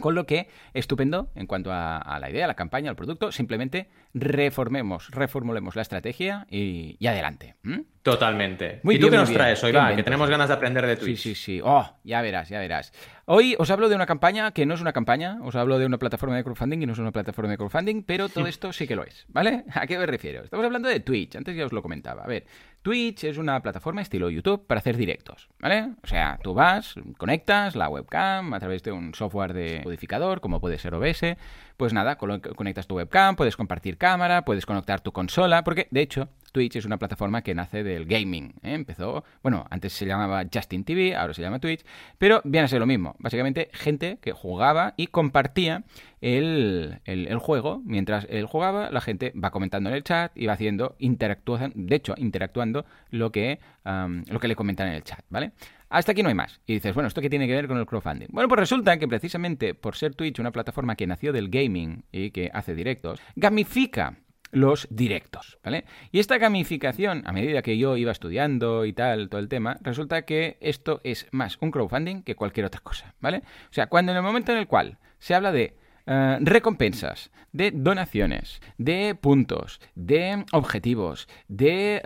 Con 0.00 0.14
lo 0.14 0.26
que, 0.26 0.48
estupendo 0.74 1.30
en 1.34 1.46
cuanto 1.46 1.72
a, 1.72 1.98
a, 1.98 2.18
la 2.20 2.30
idea, 2.30 2.46
la 2.46 2.54
campaña, 2.54 2.90
al 2.90 2.96
producto, 2.96 3.32
simplemente 3.32 3.88
reformemos, 4.16 5.10
reformulemos 5.10 5.76
la 5.76 5.82
estrategia 5.82 6.46
y, 6.50 7.04
adelante. 7.06 7.54
Totalmente. 8.02 8.80
Muy 8.82 8.96
¿Y 8.96 8.98
tú 8.98 9.10
qué 9.10 9.16
nos 9.16 9.30
traes 9.30 9.62
hoy, 9.62 9.72
va? 9.72 9.94
Que 9.94 10.02
tenemos 10.02 10.30
ganas 10.30 10.48
de 10.48 10.54
aprender 10.54 10.86
de 10.86 10.96
Twitch. 10.96 11.18
Sí, 11.18 11.34
sí, 11.34 11.56
sí. 11.58 11.60
Oh, 11.62 11.86
ya 12.02 12.22
verás, 12.22 12.48
ya 12.48 12.58
verás. 12.58 12.92
Hoy 13.26 13.56
os 13.58 13.70
hablo 13.70 13.88
de 13.88 13.94
una 13.94 14.06
campaña 14.06 14.52
que 14.52 14.64
no 14.64 14.74
es 14.74 14.80
una 14.80 14.92
campaña, 14.92 15.38
os 15.42 15.54
hablo 15.54 15.78
de 15.78 15.84
una 15.84 15.98
plataforma 15.98 16.36
de 16.36 16.44
crowdfunding 16.44 16.80
y 16.82 16.86
no 16.86 16.92
es 16.94 16.98
una 16.98 17.12
plataforma 17.12 17.50
de 17.50 17.58
crowdfunding, 17.58 18.04
pero 18.04 18.28
todo 18.28 18.46
esto 18.46 18.72
sí 18.72 18.86
que 18.86 18.96
lo 18.96 19.04
es, 19.04 19.26
¿vale? 19.28 19.64
¿A 19.74 19.86
qué 19.86 19.98
me 19.98 20.06
refiero? 20.06 20.44
Estamos 20.44 20.64
hablando 20.64 20.88
de 20.88 21.00
Twitch, 21.00 21.36
antes 21.36 21.54
ya 21.54 21.66
os 21.66 21.72
lo 21.72 21.82
comentaba. 21.82 22.22
A 22.22 22.26
ver, 22.26 22.46
Twitch 22.86 23.24
es 23.24 23.36
una 23.36 23.60
plataforma 23.62 24.00
estilo 24.00 24.30
YouTube 24.30 24.64
para 24.64 24.78
hacer 24.78 24.96
directos, 24.96 25.48
¿vale? 25.58 25.88
O 26.04 26.06
sea, 26.06 26.38
tú 26.40 26.54
vas, 26.54 26.94
conectas 27.18 27.74
la 27.74 27.88
webcam 27.88 28.54
a 28.54 28.60
través 28.60 28.84
de 28.84 28.92
un 28.92 29.12
software 29.12 29.54
de 29.54 29.80
codificador, 29.82 30.40
como 30.40 30.60
puede 30.60 30.78
ser 30.78 30.94
OBS, 30.94 31.36
pues 31.76 31.92
nada, 31.92 32.16
conectas 32.16 32.86
tu 32.86 32.94
webcam, 32.94 33.34
puedes 33.34 33.56
compartir 33.56 33.98
cámara, 33.98 34.44
puedes 34.44 34.66
conectar 34.66 35.00
tu 35.00 35.10
consola, 35.10 35.64
porque 35.64 35.88
de 35.90 36.00
hecho 36.00 36.28
Twitch 36.56 36.76
es 36.76 36.86
una 36.86 36.96
plataforma 36.96 37.42
que 37.42 37.54
nace 37.54 37.84
del 37.84 38.06
gaming. 38.06 38.54
¿eh? 38.62 38.72
Empezó, 38.72 39.24
bueno, 39.42 39.66
antes 39.68 39.92
se 39.92 40.06
llamaba 40.06 40.42
Justin 40.50 40.84
TV, 40.84 41.14
ahora 41.14 41.34
se 41.34 41.42
llama 41.42 41.58
Twitch, 41.58 41.84
pero 42.16 42.40
viene 42.44 42.64
a 42.64 42.68
ser 42.68 42.80
lo 42.80 42.86
mismo. 42.86 43.14
Básicamente, 43.18 43.68
gente 43.74 44.16
que 44.22 44.32
jugaba 44.32 44.94
y 44.96 45.08
compartía 45.08 45.84
el, 46.22 46.98
juego. 47.40 47.82
Mientras 47.84 48.26
él 48.30 48.46
jugaba, 48.46 48.88
la 48.90 49.02
gente 49.02 49.34
va 49.36 49.50
comentando 49.50 49.90
en 49.90 49.96
el 49.96 50.02
chat 50.02 50.32
y 50.34 50.46
va 50.46 50.54
haciendo, 50.54 50.96
interactuando, 50.98 51.74
de 51.76 51.94
hecho, 51.94 52.14
interactuando 52.16 52.86
lo 53.10 53.30
que, 53.30 53.60
lo 53.84 54.40
que 54.40 54.48
le 54.48 54.56
comentan 54.56 54.88
en 54.88 54.94
el 54.94 55.04
chat, 55.04 55.26
¿vale? 55.28 55.52
Hasta 55.90 56.12
aquí 56.12 56.22
no 56.22 56.30
hay 56.30 56.34
más. 56.34 56.62
Y 56.66 56.72
dices, 56.72 56.94
bueno, 56.94 57.08
¿esto 57.08 57.20
qué 57.20 57.28
tiene 57.28 57.46
que 57.46 57.52
ver 57.52 57.68
con 57.68 57.76
el 57.76 57.84
crowdfunding? 57.84 58.28
Bueno, 58.30 58.48
pues 58.48 58.60
resulta 58.60 58.96
que 58.96 59.06
precisamente 59.06 59.74
por 59.74 59.94
ser 59.94 60.14
Twitch 60.14 60.40
una 60.40 60.52
plataforma 60.52 60.96
que 60.96 61.06
nació 61.06 61.34
del 61.34 61.50
gaming 61.50 62.02
y 62.10 62.30
que 62.30 62.50
hace 62.54 62.74
directos, 62.74 63.20
gamifica 63.34 64.16
los 64.56 64.88
directos, 64.90 65.58
¿vale? 65.62 65.84
Y 66.12 66.18
esta 66.18 66.38
gamificación, 66.38 67.24
a 67.26 67.32
medida 67.32 67.60
que 67.60 67.76
yo 67.76 67.98
iba 67.98 68.10
estudiando 68.10 68.86
y 68.86 68.94
tal, 68.94 69.28
todo 69.28 69.38
el 69.38 69.50
tema, 69.50 69.76
resulta 69.82 70.22
que 70.22 70.56
esto 70.62 71.02
es 71.04 71.26
más 71.30 71.58
un 71.60 71.70
crowdfunding 71.70 72.22
que 72.22 72.36
cualquier 72.36 72.64
otra 72.64 72.80
cosa, 72.80 73.14
¿vale? 73.20 73.42
O 73.70 73.72
sea, 73.72 73.88
cuando 73.88 74.12
en 74.12 74.16
el 74.16 74.24
momento 74.24 74.52
en 74.52 74.58
el 74.58 74.66
cual 74.66 74.98
se 75.18 75.34
habla 75.34 75.52
de 75.52 75.75
eh, 76.06 76.38
recompensas, 76.40 77.30
de 77.52 77.70
donaciones, 77.70 78.60
de 78.78 79.14
puntos, 79.14 79.80
de 79.94 80.44
objetivos, 80.52 81.28
de 81.48 82.02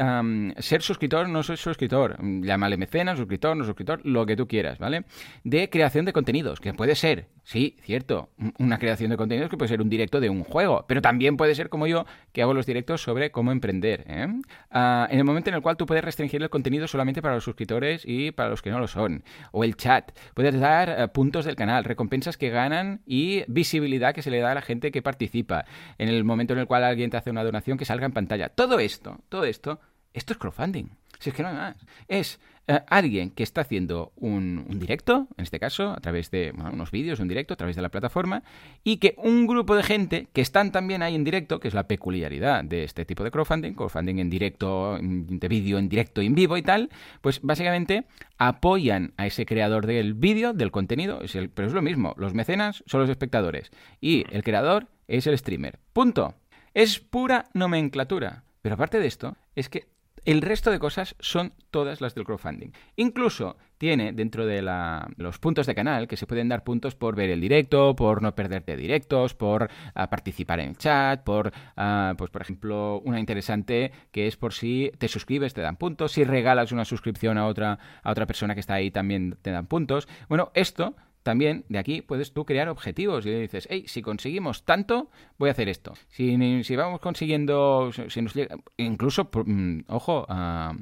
ser 0.58 0.82
suscriptor, 0.82 1.28
no 1.28 1.42
ser 1.42 1.58
suscriptor, 1.58 2.16
llámale 2.20 2.76
mecenas, 2.76 3.18
suscriptor, 3.18 3.56
no 3.56 3.64
suscriptor, 3.64 4.00
lo 4.04 4.26
que 4.26 4.36
tú 4.36 4.46
quieras, 4.46 4.78
¿vale? 4.78 5.04
De 5.44 5.68
creación 5.68 6.04
de 6.04 6.12
contenidos, 6.12 6.60
que 6.60 6.72
puede 6.72 6.94
ser 6.94 7.26
Sí, 7.50 7.76
cierto. 7.82 8.30
Una 8.58 8.78
creación 8.78 9.10
de 9.10 9.16
contenidos 9.16 9.50
que 9.50 9.56
puede 9.56 9.70
ser 9.70 9.82
un 9.82 9.90
directo 9.90 10.20
de 10.20 10.30
un 10.30 10.44
juego, 10.44 10.84
pero 10.86 11.02
también 11.02 11.36
puede 11.36 11.56
ser 11.56 11.68
como 11.68 11.88
yo, 11.88 12.06
que 12.32 12.42
hago 12.42 12.54
los 12.54 12.64
directos 12.64 13.02
sobre 13.02 13.32
cómo 13.32 13.50
emprender. 13.50 14.04
¿eh? 14.06 14.28
Ah, 14.70 15.08
en 15.10 15.18
el 15.18 15.24
momento 15.24 15.50
en 15.50 15.56
el 15.56 15.60
cual 15.60 15.76
tú 15.76 15.84
puedes 15.84 16.04
restringir 16.04 16.40
el 16.40 16.48
contenido 16.48 16.86
solamente 16.86 17.22
para 17.22 17.34
los 17.34 17.42
suscriptores 17.42 18.02
y 18.06 18.30
para 18.30 18.50
los 18.50 18.62
que 18.62 18.70
no 18.70 18.78
lo 18.78 18.86
son. 18.86 19.24
O 19.50 19.64
el 19.64 19.76
chat. 19.76 20.12
Puedes 20.34 20.60
dar 20.60 20.90
eh, 20.90 21.08
puntos 21.08 21.44
del 21.44 21.56
canal, 21.56 21.82
recompensas 21.82 22.36
que 22.36 22.50
ganan 22.50 23.00
y 23.04 23.42
visibilidad 23.48 23.89
que 24.14 24.22
se 24.22 24.30
le 24.30 24.40
da 24.40 24.52
a 24.52 24.54
la 24.54 24.62
gente 24.62 24.90
que 24.90 25.02
participa. 25.02 25.64
En 25.98 26.08
el 26.08 26.24
momento 26.24 26.52
en 26.52 26.60
el 26.60 26.66
cual 26.66 26.84
alguien 26.84 27.10
te 27.10 27.16
hace 27.16 27.30
una 27.30 27.44
donación 27.44 27.78
que 27.78 27.84
salga 27.84 28.06
en 28.06 28.12
pantalla. 28.12 28.48
Todo 28.48 28.78
esto, 28.78 29.18
todo 29.28 29.44
esto, 29.44 29.80
esto 30.12 30.32
es 30.32 30.38
crowdfunding. 30.38 30.86
Si 31.18 31.30
es 31.30 31.36
que 31.36 31.42
no 31.42 31.48
hay 31.48 31.54
más. 31.54 31.76
Es 32.08 32.40
eh, 32.70 32.82
alguien 32.86 33.30
que 33.30 33.42
está 33.42 33.62
haciendo 33.62 34.12
un, 34.14 34.64
directo, 34.78 35.26
en 35.36 35.42
este 35.42 35.58
caso, 35.58 35.90
a 35.90 35.96
través 35.96 36.30
de 36.30 36.52
unos 36.72 36.92
vídeos, 36.92 37.18
un 37.18 37.26
directo, 37.26 37.54
a 37.54 37.56
través 37.56 37.74
de 37.74 37.82
la 37.82 37.88
plataforma, 37.88 38.44
y 38.84 38.98
que 38.98 39.14
un 39.16 39.48
grupo 39.48 39.74
de 39.74 39.82
gente 39.82 40.28
que 40.32 40.40
están 40.40 40.70
también 40.70 41.02
ahí 41.02 41.16
en 41.16 41.24
directo, 41.24 41.58
que 41.58 41.66
es 41.66 41.74
la 41.74 41.88
peculiaridad 41.88 42.62
de 42.62 42.84
este 42.84 43.04
tipo 43.04 43.24
de 43.24 43.32
crowdfunding, 43.32 43.72
crowdfunding 43.72 44.20
en 44.20 44.30
directo, 44.30 45.00
de 45.02 45.48
vídeo 45.48 45.78
en 45.78 45.88
directo 45.88 46.22
y 46.22 46.26
en 46.26 46.36
vivo 46.36 46.56
y 46.56 46.62
tal, 46.62 46.90
pues 47.22 47.40
básicamente 47.42 48.04
apoyan 48.38 49.14
a 49.16 49.26
ese 49.26 49.46
creador 49.46 49.86
del 49.86 50.14
vídeo, 50.14 50.52
del 50.52 50.70
contenido, 50.70 51.22
es 51.22 51.34
el, 51.34 51.50
pero 51.50 51.66
es 51.66 51.74
lo 51.74 51.82
mismo, 51.82 52.14
los 52.18 52.34
mecenas 52.34 52.84
son 52.86 53.00
los 53.00 53.10
espectadores 53.10 53.72
y 54.00 54.26
el 54.30 54.44
creador 54.44 54.86
es 55.08 55.26
el 55.26 55.36
streamer. 55.36 55.80
Punto. 55.92 56.36
Es 56.72 57.00
pura 57.00 57.46
nomenclatura. 57.52 58.44
Pero 58.62 58.74
aparte 58.76 59.00
de 59.00 59.08
esto, 59.08 59.36
es 59.56 59.68
que 59.68 59.88
el 60.24 60.42
resto 60.42 60.70
de 60.70 60.78
cosas 60.78 61.16
son 61.18 61.52
todas 61.70 62.00
las 62.00 62.14
del 62.14 62.24
crowdfunding. 62.24 62.70
Incluso 62.96 63.56
tiene 63.78 64.12
dentro 64.12 64.44
de 64.44 64.60
los 65.16 65.38
puntos 65.38 65.66
de 65.66 65.74
canal 65.74 66.06
que 66.06 66.16
se 66.16 66.26
pueden 66.26 66.48
dar 66.48 66.64
puntos 66.64 66.94
por 66.94 67.16
ver 67.16 67.30
el 67.30 67.40
directo, 67.40 67.96
por 67.96 68.20
no 68.20 68.34
perderte 68.34 68.76
directos, 68.76 69.34
por 69.34 69.70
ah, 69.94 70.10
participar 70.10 70.60
en 70.60 70.70
el 70.70 70.76
chat, 70.76 71.24
por, 71.24 71.52
ah, 71.76 72.14
pues 72.18 72.30
por 72.30 72.42
ejemplo, 72.42 73.00
una 73.04 73.18
interesante 73.18 73.92
que 74.10 74.26
es 74.26 74.36
por 74.36 74.52
si 74.52 74.92
te 74.98 75.08
suscribes 75.08 75.54
te 75.54 75.62
dan 75.62 75.76
puntos, 75.76 76.12
si 76.12 76.24
regalas 76.24 76.72
una 76.72 76.84
suscripción 76.84 77.38
a 77.38 77.46
otra, 77.46 77.78
a 78.02 78.10
otra 78.10 78.26
persona 78.26 78.54
que 78.54 78.60
está 78.60 78.74
ahí 78.74 78.90
también 78.90 79.38
te 79.40 79.50
dan 79.50 79.66
puntos. 79.66 80.08
Bueno, 80.28 80.50
esto 80.54 80.94
también 81.22 81.64
de 81.68 81.78
aquí 81.78 82.02
puedes 82.02 82.32
tú 82.32 82.44
crear 82.44 82.68
objetivos 82.68 83.26
y 83.26 83.30
dices, 83.30 83.66
hey, 83.70 83.84
si 83.86 84.02
conseguimos 84.02 84.64
tanto, 84.64 85.10
voy 85.38 85.48
a 85.48 85.52
hacer 85.52 85.68
esto. 85.68 85.94
Si, 86.08 86.64
si 86.64 86.76
vamos 86.76 87.00
consiguiendo, 87.00 87.90
si 87.92 88.22
nos 88.22 88.34
incluso, 88.76 89.30
mm, 89.32 89.80
ojo, 89.88 90.26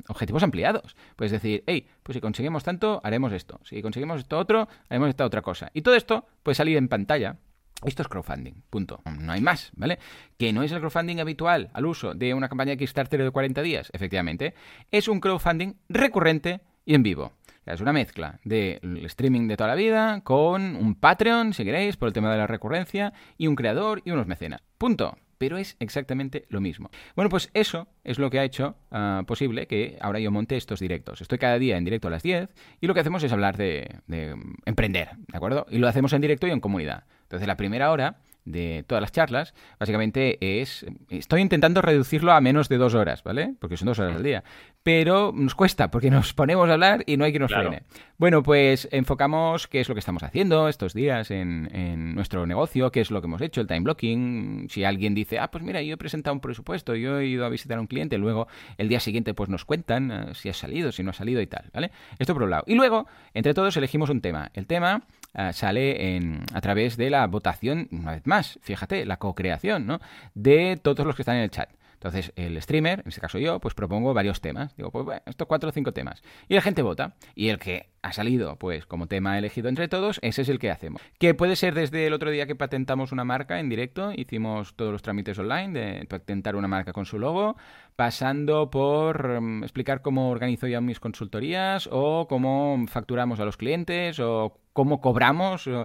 objetivos 0.09 0.43
ampliados. 0.43 0.97
Puedes 1.17 1.33
decir, 1.33 1.65
hey, 1.67 1.87
pues 2.03 2.15
si 2.15 2.21
conseguimos 2.21 2.65
tanto, 2.65 3.01
haremos 3.03 3.33
esto. 3.33 3.61
Si 3.65 3.83
conseguimos 3.83 4.21
esto 4.21 4.39
otro, 4.39 4.69
haremos 4.89 5.09
esta 5.09 5.25
otra 5.25 5.43
cosa. 5.43 5.71
Y 5.75 5.83
todo 5.83 5.95
esto 5.95 6.27
puede 6.43 6.55
salir 6.55 6.77
en 6.77 6.89
pantalla. 6.89 7.37
Esto 7.85 8.03
es 8.03 8.09
crowdfunding, 8.09 8.55
punto. 8.71 9.01
No 9.21 9.33
hay 9.33 9.41
más, 9.41 9.71
¿vale? 9.77 10.01
Que 10.37 10.53
no 10.53 10.65
es 10.65 10.73
el 10.73 10.81
crowdfunding 10.81 11.21
habitual 11.21 11.71
al 11.75 11.87
uso 11.87 12.13
de 12.15 12.35
una 12.35 12.49
campaña 12.49 12.71
de 12.71 12.77
Kickstarter 12.77 13.23
de 13.23 13.31
40 13.31 13.63
días, 13.63 13.91
efectivamente. 13.93 14.55
Es 14.91 15.07
un 15.07 15.21
crowdfunding 15.21 15.75
recurrente 15.89 16.61
y 16.85 16.95
en 16.95 17.05
vivo. 17.05 17.33
Es 17.75 17.81
una 17.81 17.93
mezcla 17.93 18.41
del 18.45 19.05
streaming 19.05 19.49
de 19.49 19.57
toda 19.57 19.69
la 19.69 19.75
vida 19.75 20.21
con 20.23 20.77
un 20.77 20.95
Patreon, 20.95 21.53
si 21.53 21.65
queréis, 21.65 21.97
por 21.97 22.09
el 22.09 22.13
tema 22.15 22.31
de 22.33 22.39
la 22.39 22.47
recurrencia, 22.47 23.13
y 23.37 23.47
un 23.47 23.57
creador 23.57 24.03
y 24.05 24.11
unos 24.11 24.27
mecenas. 24.27 24.63
Punto 24.79 25.17
pero 25.39 25.57
es 25.57 25.77
exactamente 25.79 26.45
lo 26.49 26.61
mismo. 26.61 26.91
Bueno, 27.15 27.31
pues 27.31 27.51
eso 27.55 27.89
es 28.05 28.19
lo 28.19 28.29
que 28.29 28.41
ha 28.41 28.45
hecho 28.45 28.77
ah, 28.91 29.23
posible 29.27 29.67
que 29.67 29.97
ahora 30.01 30.19
yo 30.19 30.31
monte 30.31 30.57
estos 30.57 30.81
directos. 30.81 31.21
Estoy 31.21 31.39
cada 31.39 31.59
día 31.59 31.77
en 31.77 31.85
directo 31.85 32.09
a 32.09 32.11
las 32.11 32.23
10 32.23 32.53
y 32.81 32.87
lo 32.87 32.95
que 32.95 33.01
hacemos 33.01 33.23
es 33.23 33.33
hablar 33.33 33.57
de, 33.57 34.01
de 34.09 34.35
emprender, 34.67 35.11
¿de 35.17 35.37
acuerdo? 35.37 35.67
Y 35.71 35.79
lo 35.79 35.89
hacemos 35.89 36.13
en 36.13 36.21
directo 36.21 36.47
y 36.47 36.51
en 36.51 36.61
comunidad. 36.61 37.05
Entonces, 37.23 37.47
la 37.47 37.57
primera 37.57 37.91
hora 37.93 38.19
de 38.51 38.85
todas 38.87 39.01
las 39.01 39.13
charlas, 39.13 39.55
básicamente 39.79 40.39
es, 40.61 40.87
estoy 41.09 41.41
intentando 41.41 41.83
reducirlo 41.83 42.33
a 42.33 42.41
menos 42.41 42.69
de 42.69 42.79
dos 42.79 42.95
horas, 42.95 43.23
¿vale? 43.23 43.55
Porque 43.59 43.77
son 43.77 43.87
dos 43.87 43.99
horas 43.99 44.17
al 44.17 44.23
día. 44.23 44.45
Pero 44.83 45.33
nos 45.35 45.55
cuesta, 45.55 45.91
porque 45.91 46.11
nos 46.11 46.33
ponemos 46.33 46.69
a 46.71 46.73
hablar 46.73 47.05
y 47.07 47.17
no 47.17 47.25
hay 47.25 47.33
que 47.33 47.39
nos 47.39 47.53
frene. 47.53 47.83
Bueno, 48.17 48.43
pues 48.43 48.89
enfocamos 48.91 49.67
qué 49.67 49.81
es 49.81 49.89
lo 49.89 49.95
que 49.95 49.99
estamos 49.99 50.23
haciendo 50.23 50.69
estos 50.69 50.95
días 50.95 51.31
en, 51.31 51.69
en, 51.75 52.15
nuestro 52.15 52.47
negocio, 52.47 52.91
qué 52.91 53.01
es 53.01 53.11
lo 53.11 53.21
que 53.21 53.27
hemos 53.27 53.43
hecho, 53.43 53.61
el 53.61 53.67
time 53.67 53.81
blocking. 53.81 54.67
Si 54.71 54.85
alguien 54.85 55.15
dice, 55.15 55.39
ah, 55.39 55.51
pues 55.51 55.63
mira, 55.63 55.83
yo 55.83 55.95
he 55.95 55.97
presentado 55.99 56.33
un 56.33 56.41
presupuesto, 56.41 56.95
yo 56.95 57.19
he 57.19 57.27
ido 57.27 57.45
a 57.45 57.49
visitar 57.49 57.77
a 57.77 57.81
un 57.81 57.87
cliente, 57.87 58.17
luego 58.19 58.49
el 58.79 58.89
día 58.89 59.01
siguiente 59.01 59.35
pues 59.35 59.51
nos 59.51 59.65
cuentan 59.65 60.11
eh, 60.11 60.35
si 60.35 60.49
ha 60.49 60.55
salido, 60.55 60.91
si 60.91 61.03
no 61.03 61.11
ha 61.11 61.15
salido 61.15 61.41
y 61.41 61.47
tal, 61.47 61.71
¿vale? 61.75 61.91
Esto 62.19 62.33
por 62.33 62.45
un 62.45 62.51
lado. 62.51 62.65
Y 62.67 62.75
luego, 62.75 63.07
entre 63.35 63.55
todos, 63.55 63.77
elegimos 63.77 64.11
un 64.11 64.21
tema. 64.21 64.51
El 64.55 64.67
tema 64.67 65.03
eh, 65.39 65.53
sale 65.53 66.17
en, 66.17 66.45
a 66.53 66.61
través 66.61 66.97
de 66.97 67.11
la 67.11 67.27
votación, 67.29 67.89
una 67.93 68.11
vez 68.13 68.27
más, 68.27 68.59
fíjate, 68.61 69.07
la 69.07 69.19
co-creación, 69.19 69.87
¿no? 69.87 70.01
De 70.35 70.77
todos 70.83 71.07
los 71.07 71.15
que 71.15 71.23
están 71.23 71.37
en 71.37 71.43
el 71.43 71.51
chat. 71.51 71.71
Entonces, 71.95 72.33
el 72.37 72.61
streamer, 72.61 73.01
en 73.01 73.09
este 73.09 73.21
caso 73.21 73.39
yo, 73.39 73.59
pues 73.61 73.75
propongo 73.75 74.15
varios 74.15 74.41
temas. 74.41 74.77
Digo, 74.77 74.91
pues 74.91 75.05
bueno, 75.05 75.23
estos 75.27 75.49
cuatro 75.49 75.71
o 75.71 75.73
cinco 75.73 75.93
temas. 75.93 76.23
Y 76.49 76.55
la 76.55 76.61
gente 76.61 76.83
vota. 76.83 77.15
Y 77.35 77.49
el 77.49 77.59
que 77.59 77.89
ha 78.09 78.13
salido, 78.13 78.57
pues, 78.57 78.87
como 78.87 79.07
tema 79.07 79.39
elegido 79.39 79.69
entre 79.69 79.87
todos, 79.87 80.19
ese 80.23 80.43
es 80.43 80.49
el 80.49 80.59
que 80.59 80.71
hacemos. 80.71 81.03
Que 81.19 81.35
puede 81.35 81.57
ser 81.57 81.75
desde 81.75 82.07
el 82.07 82.15
otro 82.15 82.31
día 82.31 82.47
que 82.47 82.57
patentamos 82.57 83.13
una 83.13 83.25
marca 83.25 83.61
en 83.61 83.69
directo, 83.69 84.13
hicimos 84.17 84.75
todos 84.75 84.93
los 84.93 85.03
trámites 85.03 85.39
online 85.39 85.79
de 85.79 86.07
patentar 86.07 86.57
una 86.57 86.69
marca 86.69 86.93
con 86.93 87.05
su 87.05 87.19
logo, 87.19 87.57
pasando 87.97 88.71
por 88.71 89.41
mm, 89.41 89.63
explicar 89.63 90.01
cómo 90.01 90.31
organizo 90.31 90.67
ya 90.67 90.81
mis 90.81 91.01
consultorías 91.01 91.89
o 91.93 92.27
cómo 92.29 92.87
facturamos 92.89 93.41
a 93.41 93.45
los 93.45 93.57
clientes 93.57 94.19
o 94.21 94.59
cómo 94.73 95.01
cobramos, 95.01 95.67
eh, 95.67 95.85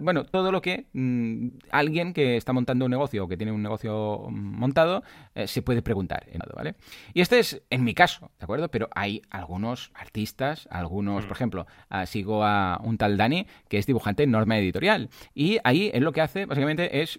bueno, 0.00 0.24
todo 0.24 0.50
lo 0.50 0.62
que 0.62 0.86
mm, 0.94 1.48
alguien 1.70 2.14
que 2.14 2.38
está 2.38 2.54
montando 2.54 2.86
un 2.86 2.90
negocio 2.90 3.24
o 3.24 3.28
que 3.28 3.36
tiene 3.36 3.52
un 3.52 3.62
negocio 3.62 4.28
montado 4.30 5.02
eh, 5.34 5.46
se 5.46 5.60
puede 5.60 5.82
preguntar, 5.82 6.26
¿vale? 6.56 6.76
Y 7.12 7.20
este 7.20 7.38
es 7.38 7.62
en 7.68 7.84
mi 7.84 7.92
caso, 7.92 8.30
¿de 8.38 8.44
acuerdo? 8.44 8.70
Pero 8.70 8.88
hay 8.94 9.20
algunos 9.28 9.92
artistas, 9.94 10.66
algunos, 10.70 11.26
por 11.26 11.36
mm. 11.36 11.38
Sigo 12.06 12.44
a 12.44 12.80
un 12.82 12.98
tal 12.98 13.16
Dani 13.16 13.46
que 13.68 13.78
es 13.78 13.86
dibujante 13.86 14.22
en 14.22 14.30
norma 14.30 14.58
editorial 14.58 15.08
y 15.34 15.58
ahí 15.64 15.90
él 15.94 16.04
lo 16.04 16.12
que 16.12 16.20
hace 16.20 16.46
básicamente 16.46 17.02
es 17.02 17.18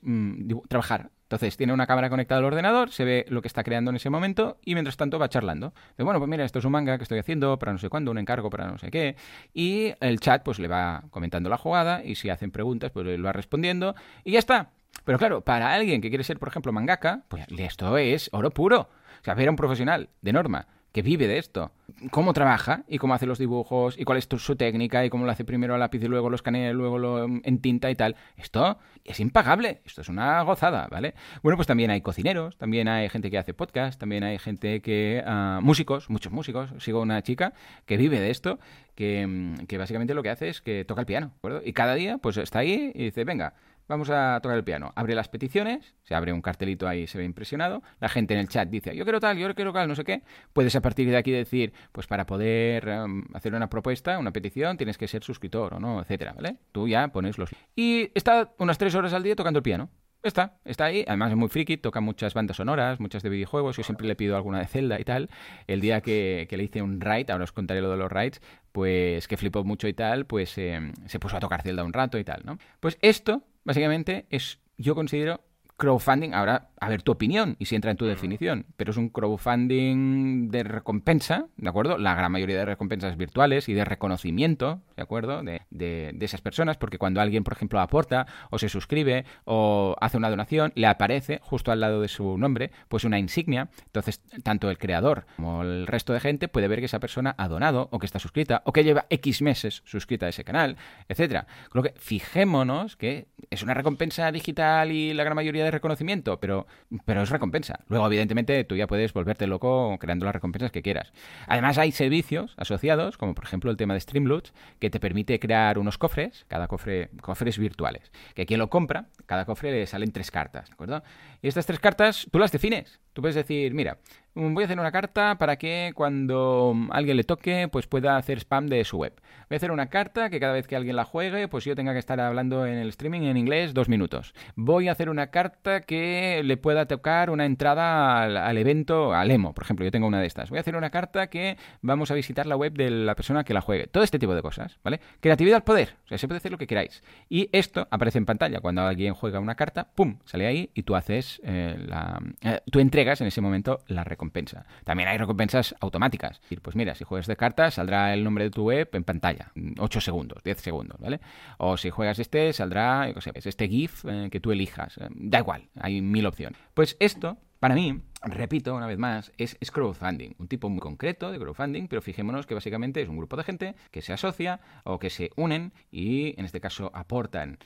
trabajar 0.69 1.11
entonces 1.31 1.55
tiene 1.55 1.71
una 1.71 1.87
cámara 1.87 2.09
conectada 2.09 2.39
al 2.39 2.45
ordenador, 2.45 2.91
se 2.91 3.05
ve 3.05 3.25
lo 3.29 3.41
que 3.41 3.47
está 3.47 3.63
creando 3.63 3.89
en 3.89 3.95
ese 3.95 4.09
momento 4.09 4.57
y 4.65 4.73
mientras 4.73 4.97
tanto 4.97 5.17
va 5.17 5.29
charlando. 5.29 5.73
De, 5.97 6.03
bueno, 6.03 6.19
pues 6.19 6.29
mira, 6.29 6.43
esto 6.43 6.59
es 6.59 6.65
un 6.65 6.73
manga 6.73 6.97
que 6.97 7.03
estoy 7.03 7.19
haciendo 7.19 7.57
para 7.57 7.71
no 7.71 7.77
sé 7.77 7.87
cuándo, 7.87 8.11
un 8.11 8.17
encargo 8.17 8.49
para 8.49 8.67
no 8.67 8.77
sé 8.77 8.91
qué. 8.91 9.15
Y 9.53 9.93
el 10.01 10.19
chat 10.19 10.43
pues 10.43 10.59
le 10.59 10.67
va 10.67 11.05
comentando 11.09 11.49
la 11.49 11.57
jugada 11.57 12.03
y 12.03 12.15
si 12.15 12.29
hacen 12.29 12.51
preguntas 12.51 12.91
pues 12.91 13.07
él 13.07 13.25
va 13.25 13.31
respondiendo 13.31 13.95
y 14.25 14.33
ya 14.33 14.39
está. 14.39 14.71
Pero 15.05 15.17
claro, 15.17 15.39
para 15.39 15.73
alguien 15.73 16.01
que 16.01 16.09
quiere 16.09 16.25
ser, 16.25 16.37
por 16.37 16.49
ejemplo, 16.49 16.73
mangaka, 16.73 17.23
pues 17.29 17.45
esto 17.57 17.97
es 17.97 18.29
oro 18.33 18.51
puro. 18.51 18.89
O 19.21 19.23
sea, 19.23 19.33
ver 19.33 19.47
a 19.47 19.51
un 19.51 19.55
profesional 19.55 20.09
de 20.21 20.33
norma 20.33 20.67
que 20.91 21.01
vive 21.01 21.27
de 21.27 21.37
esto, 21.37 21.71
cómo 22.09 22.33
trabaja 22.33 22.83
y 22.87 22.97
cómo 22.97 23.13
hace 23.13 23.25
los 23.25 23.39
dibujos 23.39 23.97
y 23.97 24.03
cuál 24.03 24.17
es 24.17 24.27
su 24.37 24.55
técnica 24.55 25.05
y 25.05 25.09
cómo 25.09 25.25
lo 25.25 25.31
hace 25.31 25.45
primero 25.45 25.73
a 25.73 25.77
lápiz 25.77 26.03
y 26.03 26.07
luego 26.07 26.29
lo 26.29 26.35
escanea 26.35 26.69
y 26.69 26.73
luego 26.73 26.97
lo 26.97 27.25
en 27.25 27.59
tinta 27.61 27.89
y 27.89 27.95
tal. 27.95 28.15
Esto 28.37 28.77
es 29.05 29.19
impagable, 29.19 29.81
esto 29.85 30.01
es 30.01 30.09
una 30.09 30.41
gozada, 30.41 30.87
¿vale? 30.89 31.13
Bueno, 31.43 31.55
pues 31.55 31.67
también 31.67 31.91
hay 31.91 32.01
cocineros, 32.01 32.57
también 32.57 32.87
hay 32.87 33.07
gente 33.09 33.31
que 33.31 33.37
hace 33.37 33.53
podcast, 33.53 33.99
también 33.99 34.23
hay 34.23 34.37
gente 34.37 34.81
que... 34.81 35.23
Ah, 35.25 35.59
músicos, 35.61 36.09
muchos 36.09 36.31
músicos. 36.31 36.69
Sigo 36.79 37.01
una 37.01 37.21
chica 37.21 37.53
que 37.85 37.97
vive 37.97 38.19
de 38.19 38.29
esto, 38.29 38.59
que, 38.95 39.55
que 39.67 39.77
básicamente 39.77 40.13
lo 40.13 40.23
que 40.23 40.29
hace 40.29 40.49
es 40.49 40.61
que 40.61 40.83
toca 40.85 41.01
el 41.01 41.07
piano, 41.07 41.27
¿de 41.27 41.37
acuerdo? 41.37 41.61
Y 41.63 41.73
cada 41.73 41.95
día 41.95 42.17
pues 42.17 42.37
está 42.37 42.59
ahí 42.59 42.91
y 42.93 43.05
dice, 43.05 43.23
venga, 43.23 43.53
vamos 43.87 44.09
a 44.09 44.39
tocar 44.41 44.57
el 44.57 44.63
piano. 44.63 44.91
Abre 44.95 45.15
las 45.15 45.29
peticiones, 45.29 45.95
se 46.03 46.15
abre 46.15 46.33
un 46.33 46.41
cartelito 46.41 46.87
ahí, 46.87 47.07
se 47.07 47.17
ve 47.17 47.23
impresionado. 47.23 47.81
La 47.99 48.09
gente 48.09 48.33
en 48.33 48.39
el 48.39 48.49
chat 48.49 48.69
dice, 48.69 48.95
yo 48.95 49.03
quiero 49.03 49.19
tal, 49.19 49.37
yo 49.37 49.53
quiero 49.55 49.73
tal, 49.73 49.87
no 49.87 49.95
sé 49.95 50.03
qué. 50.03 50.23
Puedes 50.53 50.75
a 50.75 50.81
partir 50.81 51.09
de 51.09 51.17
aquí 51.17 51.31
decir, 51.31 51.73
pues 51.91 52.07
para 52.07 52.25
poder 52.25 52.87
em, 52.87 53.23
hacer 53.33 53.53
una 53.53 53.69
propuesta, 53.69 54.17
una 54.19 54.31
petición, 54.31 54.77
tienes 54.77 54.97
que 54.97 55.07
ser 55.07 55.23
suscriptor 55.23 55.75
o 55.75 55.79
no, 55.79 56.01
etcétera, 56.01 56.33
¿vale? 56.33 56.57
Tú 56.71 56.87
ya 56.87 57.07
pones 57.09 57.37
los... 57.37 57.49
Y 57.75 58.11
está 58.15 58.53
unas 58.57 58.77
tres 58.77 58.95
horas 58.95 59.13
al 59.13 59.23
día 59.23 59.35
tocando 59.35 59.59
el 59.59 59.63
piano. 59.63 59.89
Está, 60.23 60.59
está 60.65 60.85
ahí. 60.85 61.03
Además 61.07 61.31
es 61.31 61.37
muy 61.37 61.49
friki, 61.49 61.77
toca 61.77 61.99
muchas 61.99 62.33
bandas 62.33 62.57
sonoras, 62.57 62.99
muchas 62.99 63.23
de 63.23 63.29
videojuegos. 63.29 63.77
Yo 63.77 63.83
siempre 63.83 64.07
le 64.07 64.15
pido 64.15 64.35
alguna 64.35 64.59
de 64.59 64.67
Zelda 64.67 64.99
y 64.99 65.03
tal. 65.03 65.29
El 65.65 65.81
día 65.81 66.01
que, 66.01 66.47
le 66.49 66.63
hice 66.63 66.81
un 66.81 67.01
raid, 67.01 67.31
ahora 67.31 67.45
os 67.45 67.51
contaré 67.51 67.81
lo 67.81 67.89
de 67.89 67.97
los 67.97 68.11
raids, 68.11 68.39
pues 68.71 69.27
que 69.27 69.37
flipó 69.37 69.63
mucho 69.63 69.87
y 69.87 69.93
tal, 69.93 70.25
pues 70.25 70.57
em, 70.57 70.93
se 71.07 71.19
puso 71.19 71.37
a 71.37 71.39
tocar 71.39 71.63
Zelda 71.63 71.83
un 71.83 71.93
rato 71.93 72.19
y 72.19 72.23
tal, 72.23 72.41
¿no? 72.45 72.59
Pues 72.79 72.99
esto, 73.01 73.43
básicamente, 73.63 74.25
es, 74.29 74.59
yo 74.77 74.95
considero, 74.95 75.41
crowdfunding, 75.77 76.33
ahora 76.33 76.70
a 76.81 76.89
ver 76.89 77.03
tu 77.03 77.11
opinión 77.11 77.55
y 77.59 77.65
si 77.65 77.75
entra 77.75 77.91
en 77.91 77.97
tu 77.97 78.05
definición, 78.05 78.65
pero 78.75 78.89
es 78.89 78.97
un 78.97 79.09
crowdfunding 79.09 80.49
de 80.49 80.63
recompensa, 80.63 81.45
¿de 81.55 81.69
acuerdo? 81.69 81.99
La 81.99 82.15
gran 82.15 82.31
mayoría 82.31 82.57
de 82.57 82.65
recompensas 82.65 83.15
virtuales 83.17 83.69
y 83.69 83.73
de 83.73 83.85
reconocimiento, 83.85 84.81
¿de 84.95 85.03
acuerdo? 85.03 85.43
De, 85.43 85.61
de, 85.69 86.17
esas 86.21 86.41
personas, 86.41 86.77
porque 86.77 86.97
cuando 86.97 87.21
alguien, 87.21 87.43
por 87.43 87.53
ejemplo, 87.53 87.79
aporta 87.79 88.25
o 88.49 88.57
se 88.57 88.67
suscribe 88.67 89.25
o 89.45 89.95
hace 90.01 90.17
una 90.17 90.31
donación, 90.31 90.73
le 90.73 90.87
aparece 90.87 91.39
justo 91.43 91.71
al 91.71 91.81
lado 91.81 92.01
de 92.01 92.07
su 92.07 92.37
nombre, 92.39 92.71
pues 92.89 93.03
una 93.03 93.19
insignia. 93.19 93.69
Entonces, 93.85 94.23
tanto 94.41 94.71
el 94.71 94.79
creador 94.79 95.27
como 95.35 95.61
el 95.61 95.85
resto 95.85 96.13
de 96.13 96.19
gente 96.19 96.47
puede 96.47 96.67
ver 96.67 96.79
que 96.79 96.85
esa 96.85 96.99
persona 96.99 97.35
ha 97.37 97.47
donado 97.47 97.89
o 97.91 97.99
que 97.99 98.07
está 98.07 98.17
suscrita 98.17 98.63
o 98.65 98.73
que 98.73 98.83
lleva 98.83 99.05
X 99.11 99.43
meses 99.43 99.83
suscrita 99.85 100.25
a 100.25 100.29
ese 100.29 100.43
canal, 100.43 100.77
etcétera. 101.07 101.45
Creo 101.69 101.83
que 101.83 101.93
fijémonos 101.97 102.97
que 102.97 103.27
es 103.51 103.61
una 103.61 103.75
recompensa 103.75 104.31
digital 104.31 104.91
y 104.91 105.13
la 105.13 105.23
gran 105.23 105.35
mayoría 105.35 105.63
de 105.63 105.71
reconocimiento, 105.71 106.39
pero, 106.39 106.65
pero 107.05 107.21
es 107.21 107.29
recompensa. 107.29 107.79
Luego, 107.87 108.07
evidentemente, 108.07 108.63
tú 108.63 108.75
ya 108.75 108.87
puedes 108.87 109.13
volverte 109.13 109.47
loco 109.47 109.97
creando 109.99 110.25
las 110.25 110.35
recompensas 110.35 110.71
que 110.71 110.81
quieras. 110.81 111.13
Además, 111.47 111.77
hay 111.77 111.91
servicios 111.91 112.53
asociados, 112.57 113.17
como 113.17 113.33
por 113.33 113.45
ejemplo 113.45 113.71
el 113.71 113.77
tema 113.77 113.93
de 113.93 113.99
Streamloots, 113.99 114.53
que 114.79 114.89
te 114.89 114.99
permite 114.99 115.39
crear 115.39 115.77
unos 115.77 115.97
cofres, 115.97 116.45
cada 116.47 116.67
cofre, 116.67 117.09
cofres 117.21 117.57
virtuales, 117.57 118.11
que 118.35 118.45
quien 118.45 118.59
lo 118.59 118.69
compra, 118.69 119.07
cada 119.25 119.45
cofre 119.45 119.71
le 119.71 119.87
salen 119.87 120.11
tres 120.11 120.31
cartas, 120.31 120.69
¿de 120.69 120.73
acuerdo? 120.73 121.03
Y 121.41 121.47
estas 121.47 121.65
tres 121.65 121.79
cartas 121.79 122.27
tú 122.31 122.39
las 122.39 122.51
defines. 122.51 122.99
Tú 123.13 123.21
puedes 123.21 123.35
decir, 123.35 123.73
mira, 123.73 123.97
Mm, 124.33 124.53
voy 124.53 124.63
a 124.63 124.65
hacer 124.65 124.79
una 124.79 124.91
carta 124.93 125.37
para 125.37 125.57
que 125.57 125.91
cuando 125.93 126.73
alguien 126.91 127.17
le 127.17 127.25
toque, 127.25 127.67
pues 127.69 127.85
pueda 127.87 128.15
hacer 128.15 128.39
spam 128.39 128.67
de 128.67 128.85
su 128.85 128.97
web. 128.97 129.13
Voy 129.49 129.55
a 129.55 129.57
hacer 129.57 129.71
una 129.71 129.87
carta 129.87 130.29
que 130.29 130.39
cada 130.39 130.53
vez 130.53 130.67
que 130.67 130.77
alguien 130.77 130.95
la 130.95 131.03
juegue, 131.03 131.49
pues 131.49 131.65
yo 131.65 131.75
tenga 131.75 131.91
que 131.91 131.99
estar 131.99 132.19
hablando 132.21 132.65
en 132.65 132.77
el 132.77 132.87
streaming 132.89 133.21
en 133.23 133.35
inglés 133.35 133.73
dos 133.73 133.89
minutos. 133.89 134.33
Voy 134.55 134.87
a 134.87 134.93
hacer 134.93 135.09
una 135.09 135.27
carta 135.27 135.81
que 135.81 136.41
le 136.45 136.55
pueda 136.55 136.85
tocar 136.85 137.29
una 137.29 137.45
entrada 137.45 138.23
al, 138.23 138.57
evento, 138.57 139.13
al 139.13 139.31
emo, 139.31 139.53
por 139.53 139.65
ejemplo, 139.65 139.83
yo 139.83 139.91
tengo 139.91 140.07
una 140.07 140.21
de 140.21 140.27
estas. 140.27 140.49
Voy 140.49 140.59
a 140.59 140.61
hacer 140.61 140.77
una 140.77 140.91
carta 140.91 141.27
que 141.27 141.57
vamos 141.81 142.09
a 142.11 142.13
visitar 142.13 142.45
la 142.45 142.55
web 142.55 142.71
de 142.71 142.89
la 142.89 143.15
persona 143.15 143.43
que 143.43 143.53
la 143.53 143.59
juegue. 143.59 143.87
Todo 143.87 144.03
este 144.03 144.17
tipo 144.17 144.33
de 144.33 144.41
cosas, 144.41 144.79
¿vale? 144.81 145.01
Creatividad 145.19 145.57
al 145.57 145.63
poder, 145.63 145.97
o 146.05 146.07
sea, 146.07 146.17
se 146.17 146.27
puede 146.29 146.37
hacer 146.37 146.53
lo 146.53 146.57
que 146.57 146.67
queráis. 146.67 147.03
Y 147.27 147.49
esto 147.51 147.85
aparece 147.91 148.17
en 148.17 148.25
pantalla. 148.25 148.61
Cuando 148.61 148.83
alguien 148.83 149.13
juega 149.13 149.41
una 149.41 149.55
carta, 149.55 149.89
¡pum! 149.93 150.19
Sale 150.23 150.47
ahí 150.47 150.69
y 150.73 150.83
tú 150.83 150.95
haces 150.95 151.41
eh, 151.43 151.75
la... 151.85 152.21
Eh, 152.43 152.61
tú 152.71 152.79
en 153.01 153.27
ese 153.27 153.41
momento 153.41 153.79
la 153.87 154.03
recompensa. 154.03 154.65
También 154.83 155.09
hay 155.09 155.17
recompensas 155.17 155.75
automáticas. 155.79 156.41
Pues 156.61 156.75
mira, 156.75 156.95
si 156.95 157.03
juegas 157.03 157.27
de 157.27 157.35
cartas, 157.35 157.75
saldrá 157.75 158.13
el 158.13 158.23
nombre 158.23 158.45
de 158.45 158.51
tu 158.51 158.63
web 158.63 158.89
en 158.93 159.03
pantalla. 159.03 159.51
8 159.77 160.01
segundos, 160.01 160.43
10 160.43 160.61
segundos, 160.61 160.99
¿vale? 160.99 161.19
O 161.57 161.77
si 161.77 161.89
juegas 161.89 162.19
este, 162.19 162.53
saldrá, 162.53 163.11
yo 163.11 163.21
sé, 163.21 163.31
este 163.33 163.67
GIF 163.67 164.05
eh, 164.05 164.29
que 164.31 164.39
tú 164.39 164.51
elijas. 164.51 164.97
Eh, 164.97 165.07
da 165.09 165.39
igual, 165.39 165.69
hay 165.79 166.01
mil 166.01 166.25
opciones. 166.25 166.59
Pues 166.73 166.95
esto, 166.99 167.37
para 167.59 167.75
mí, 167.75 168.01
repito 168.21 168.75
una 168.75 168.87
vez 168.87 168.97
más, 168.97 169.31
es, 169.37 169.57
crowdfunding, 169.71 170.35
un 170.37 170.47
tipo 170.47 170.69
muy 170.69 170.79
concreto 170.79 171.31
de 171.31 171.39
crowdfunding, 171.39 171.87
pero 171.87 172.01
fijémonos 172.01 172.45
que 172.45 172.53
básicamente 172.53 173.01
es 173.01 173.09
un 173.09 173.17
grupo 173.17 173.35
de 173.35 173.43
gente 173.43 173.75
que 173.89 174.01
se 174.01 174.13
asocia 174.13 174.59
o 174.83 174.99
que 174.99 175.09
se 175.09 175.31
unen 175.35 175.73
y 175.91 176.39
en 176.39 176.45
este 176.45 176.61
caso 176.61 176.91
aportan, 176.93 177.57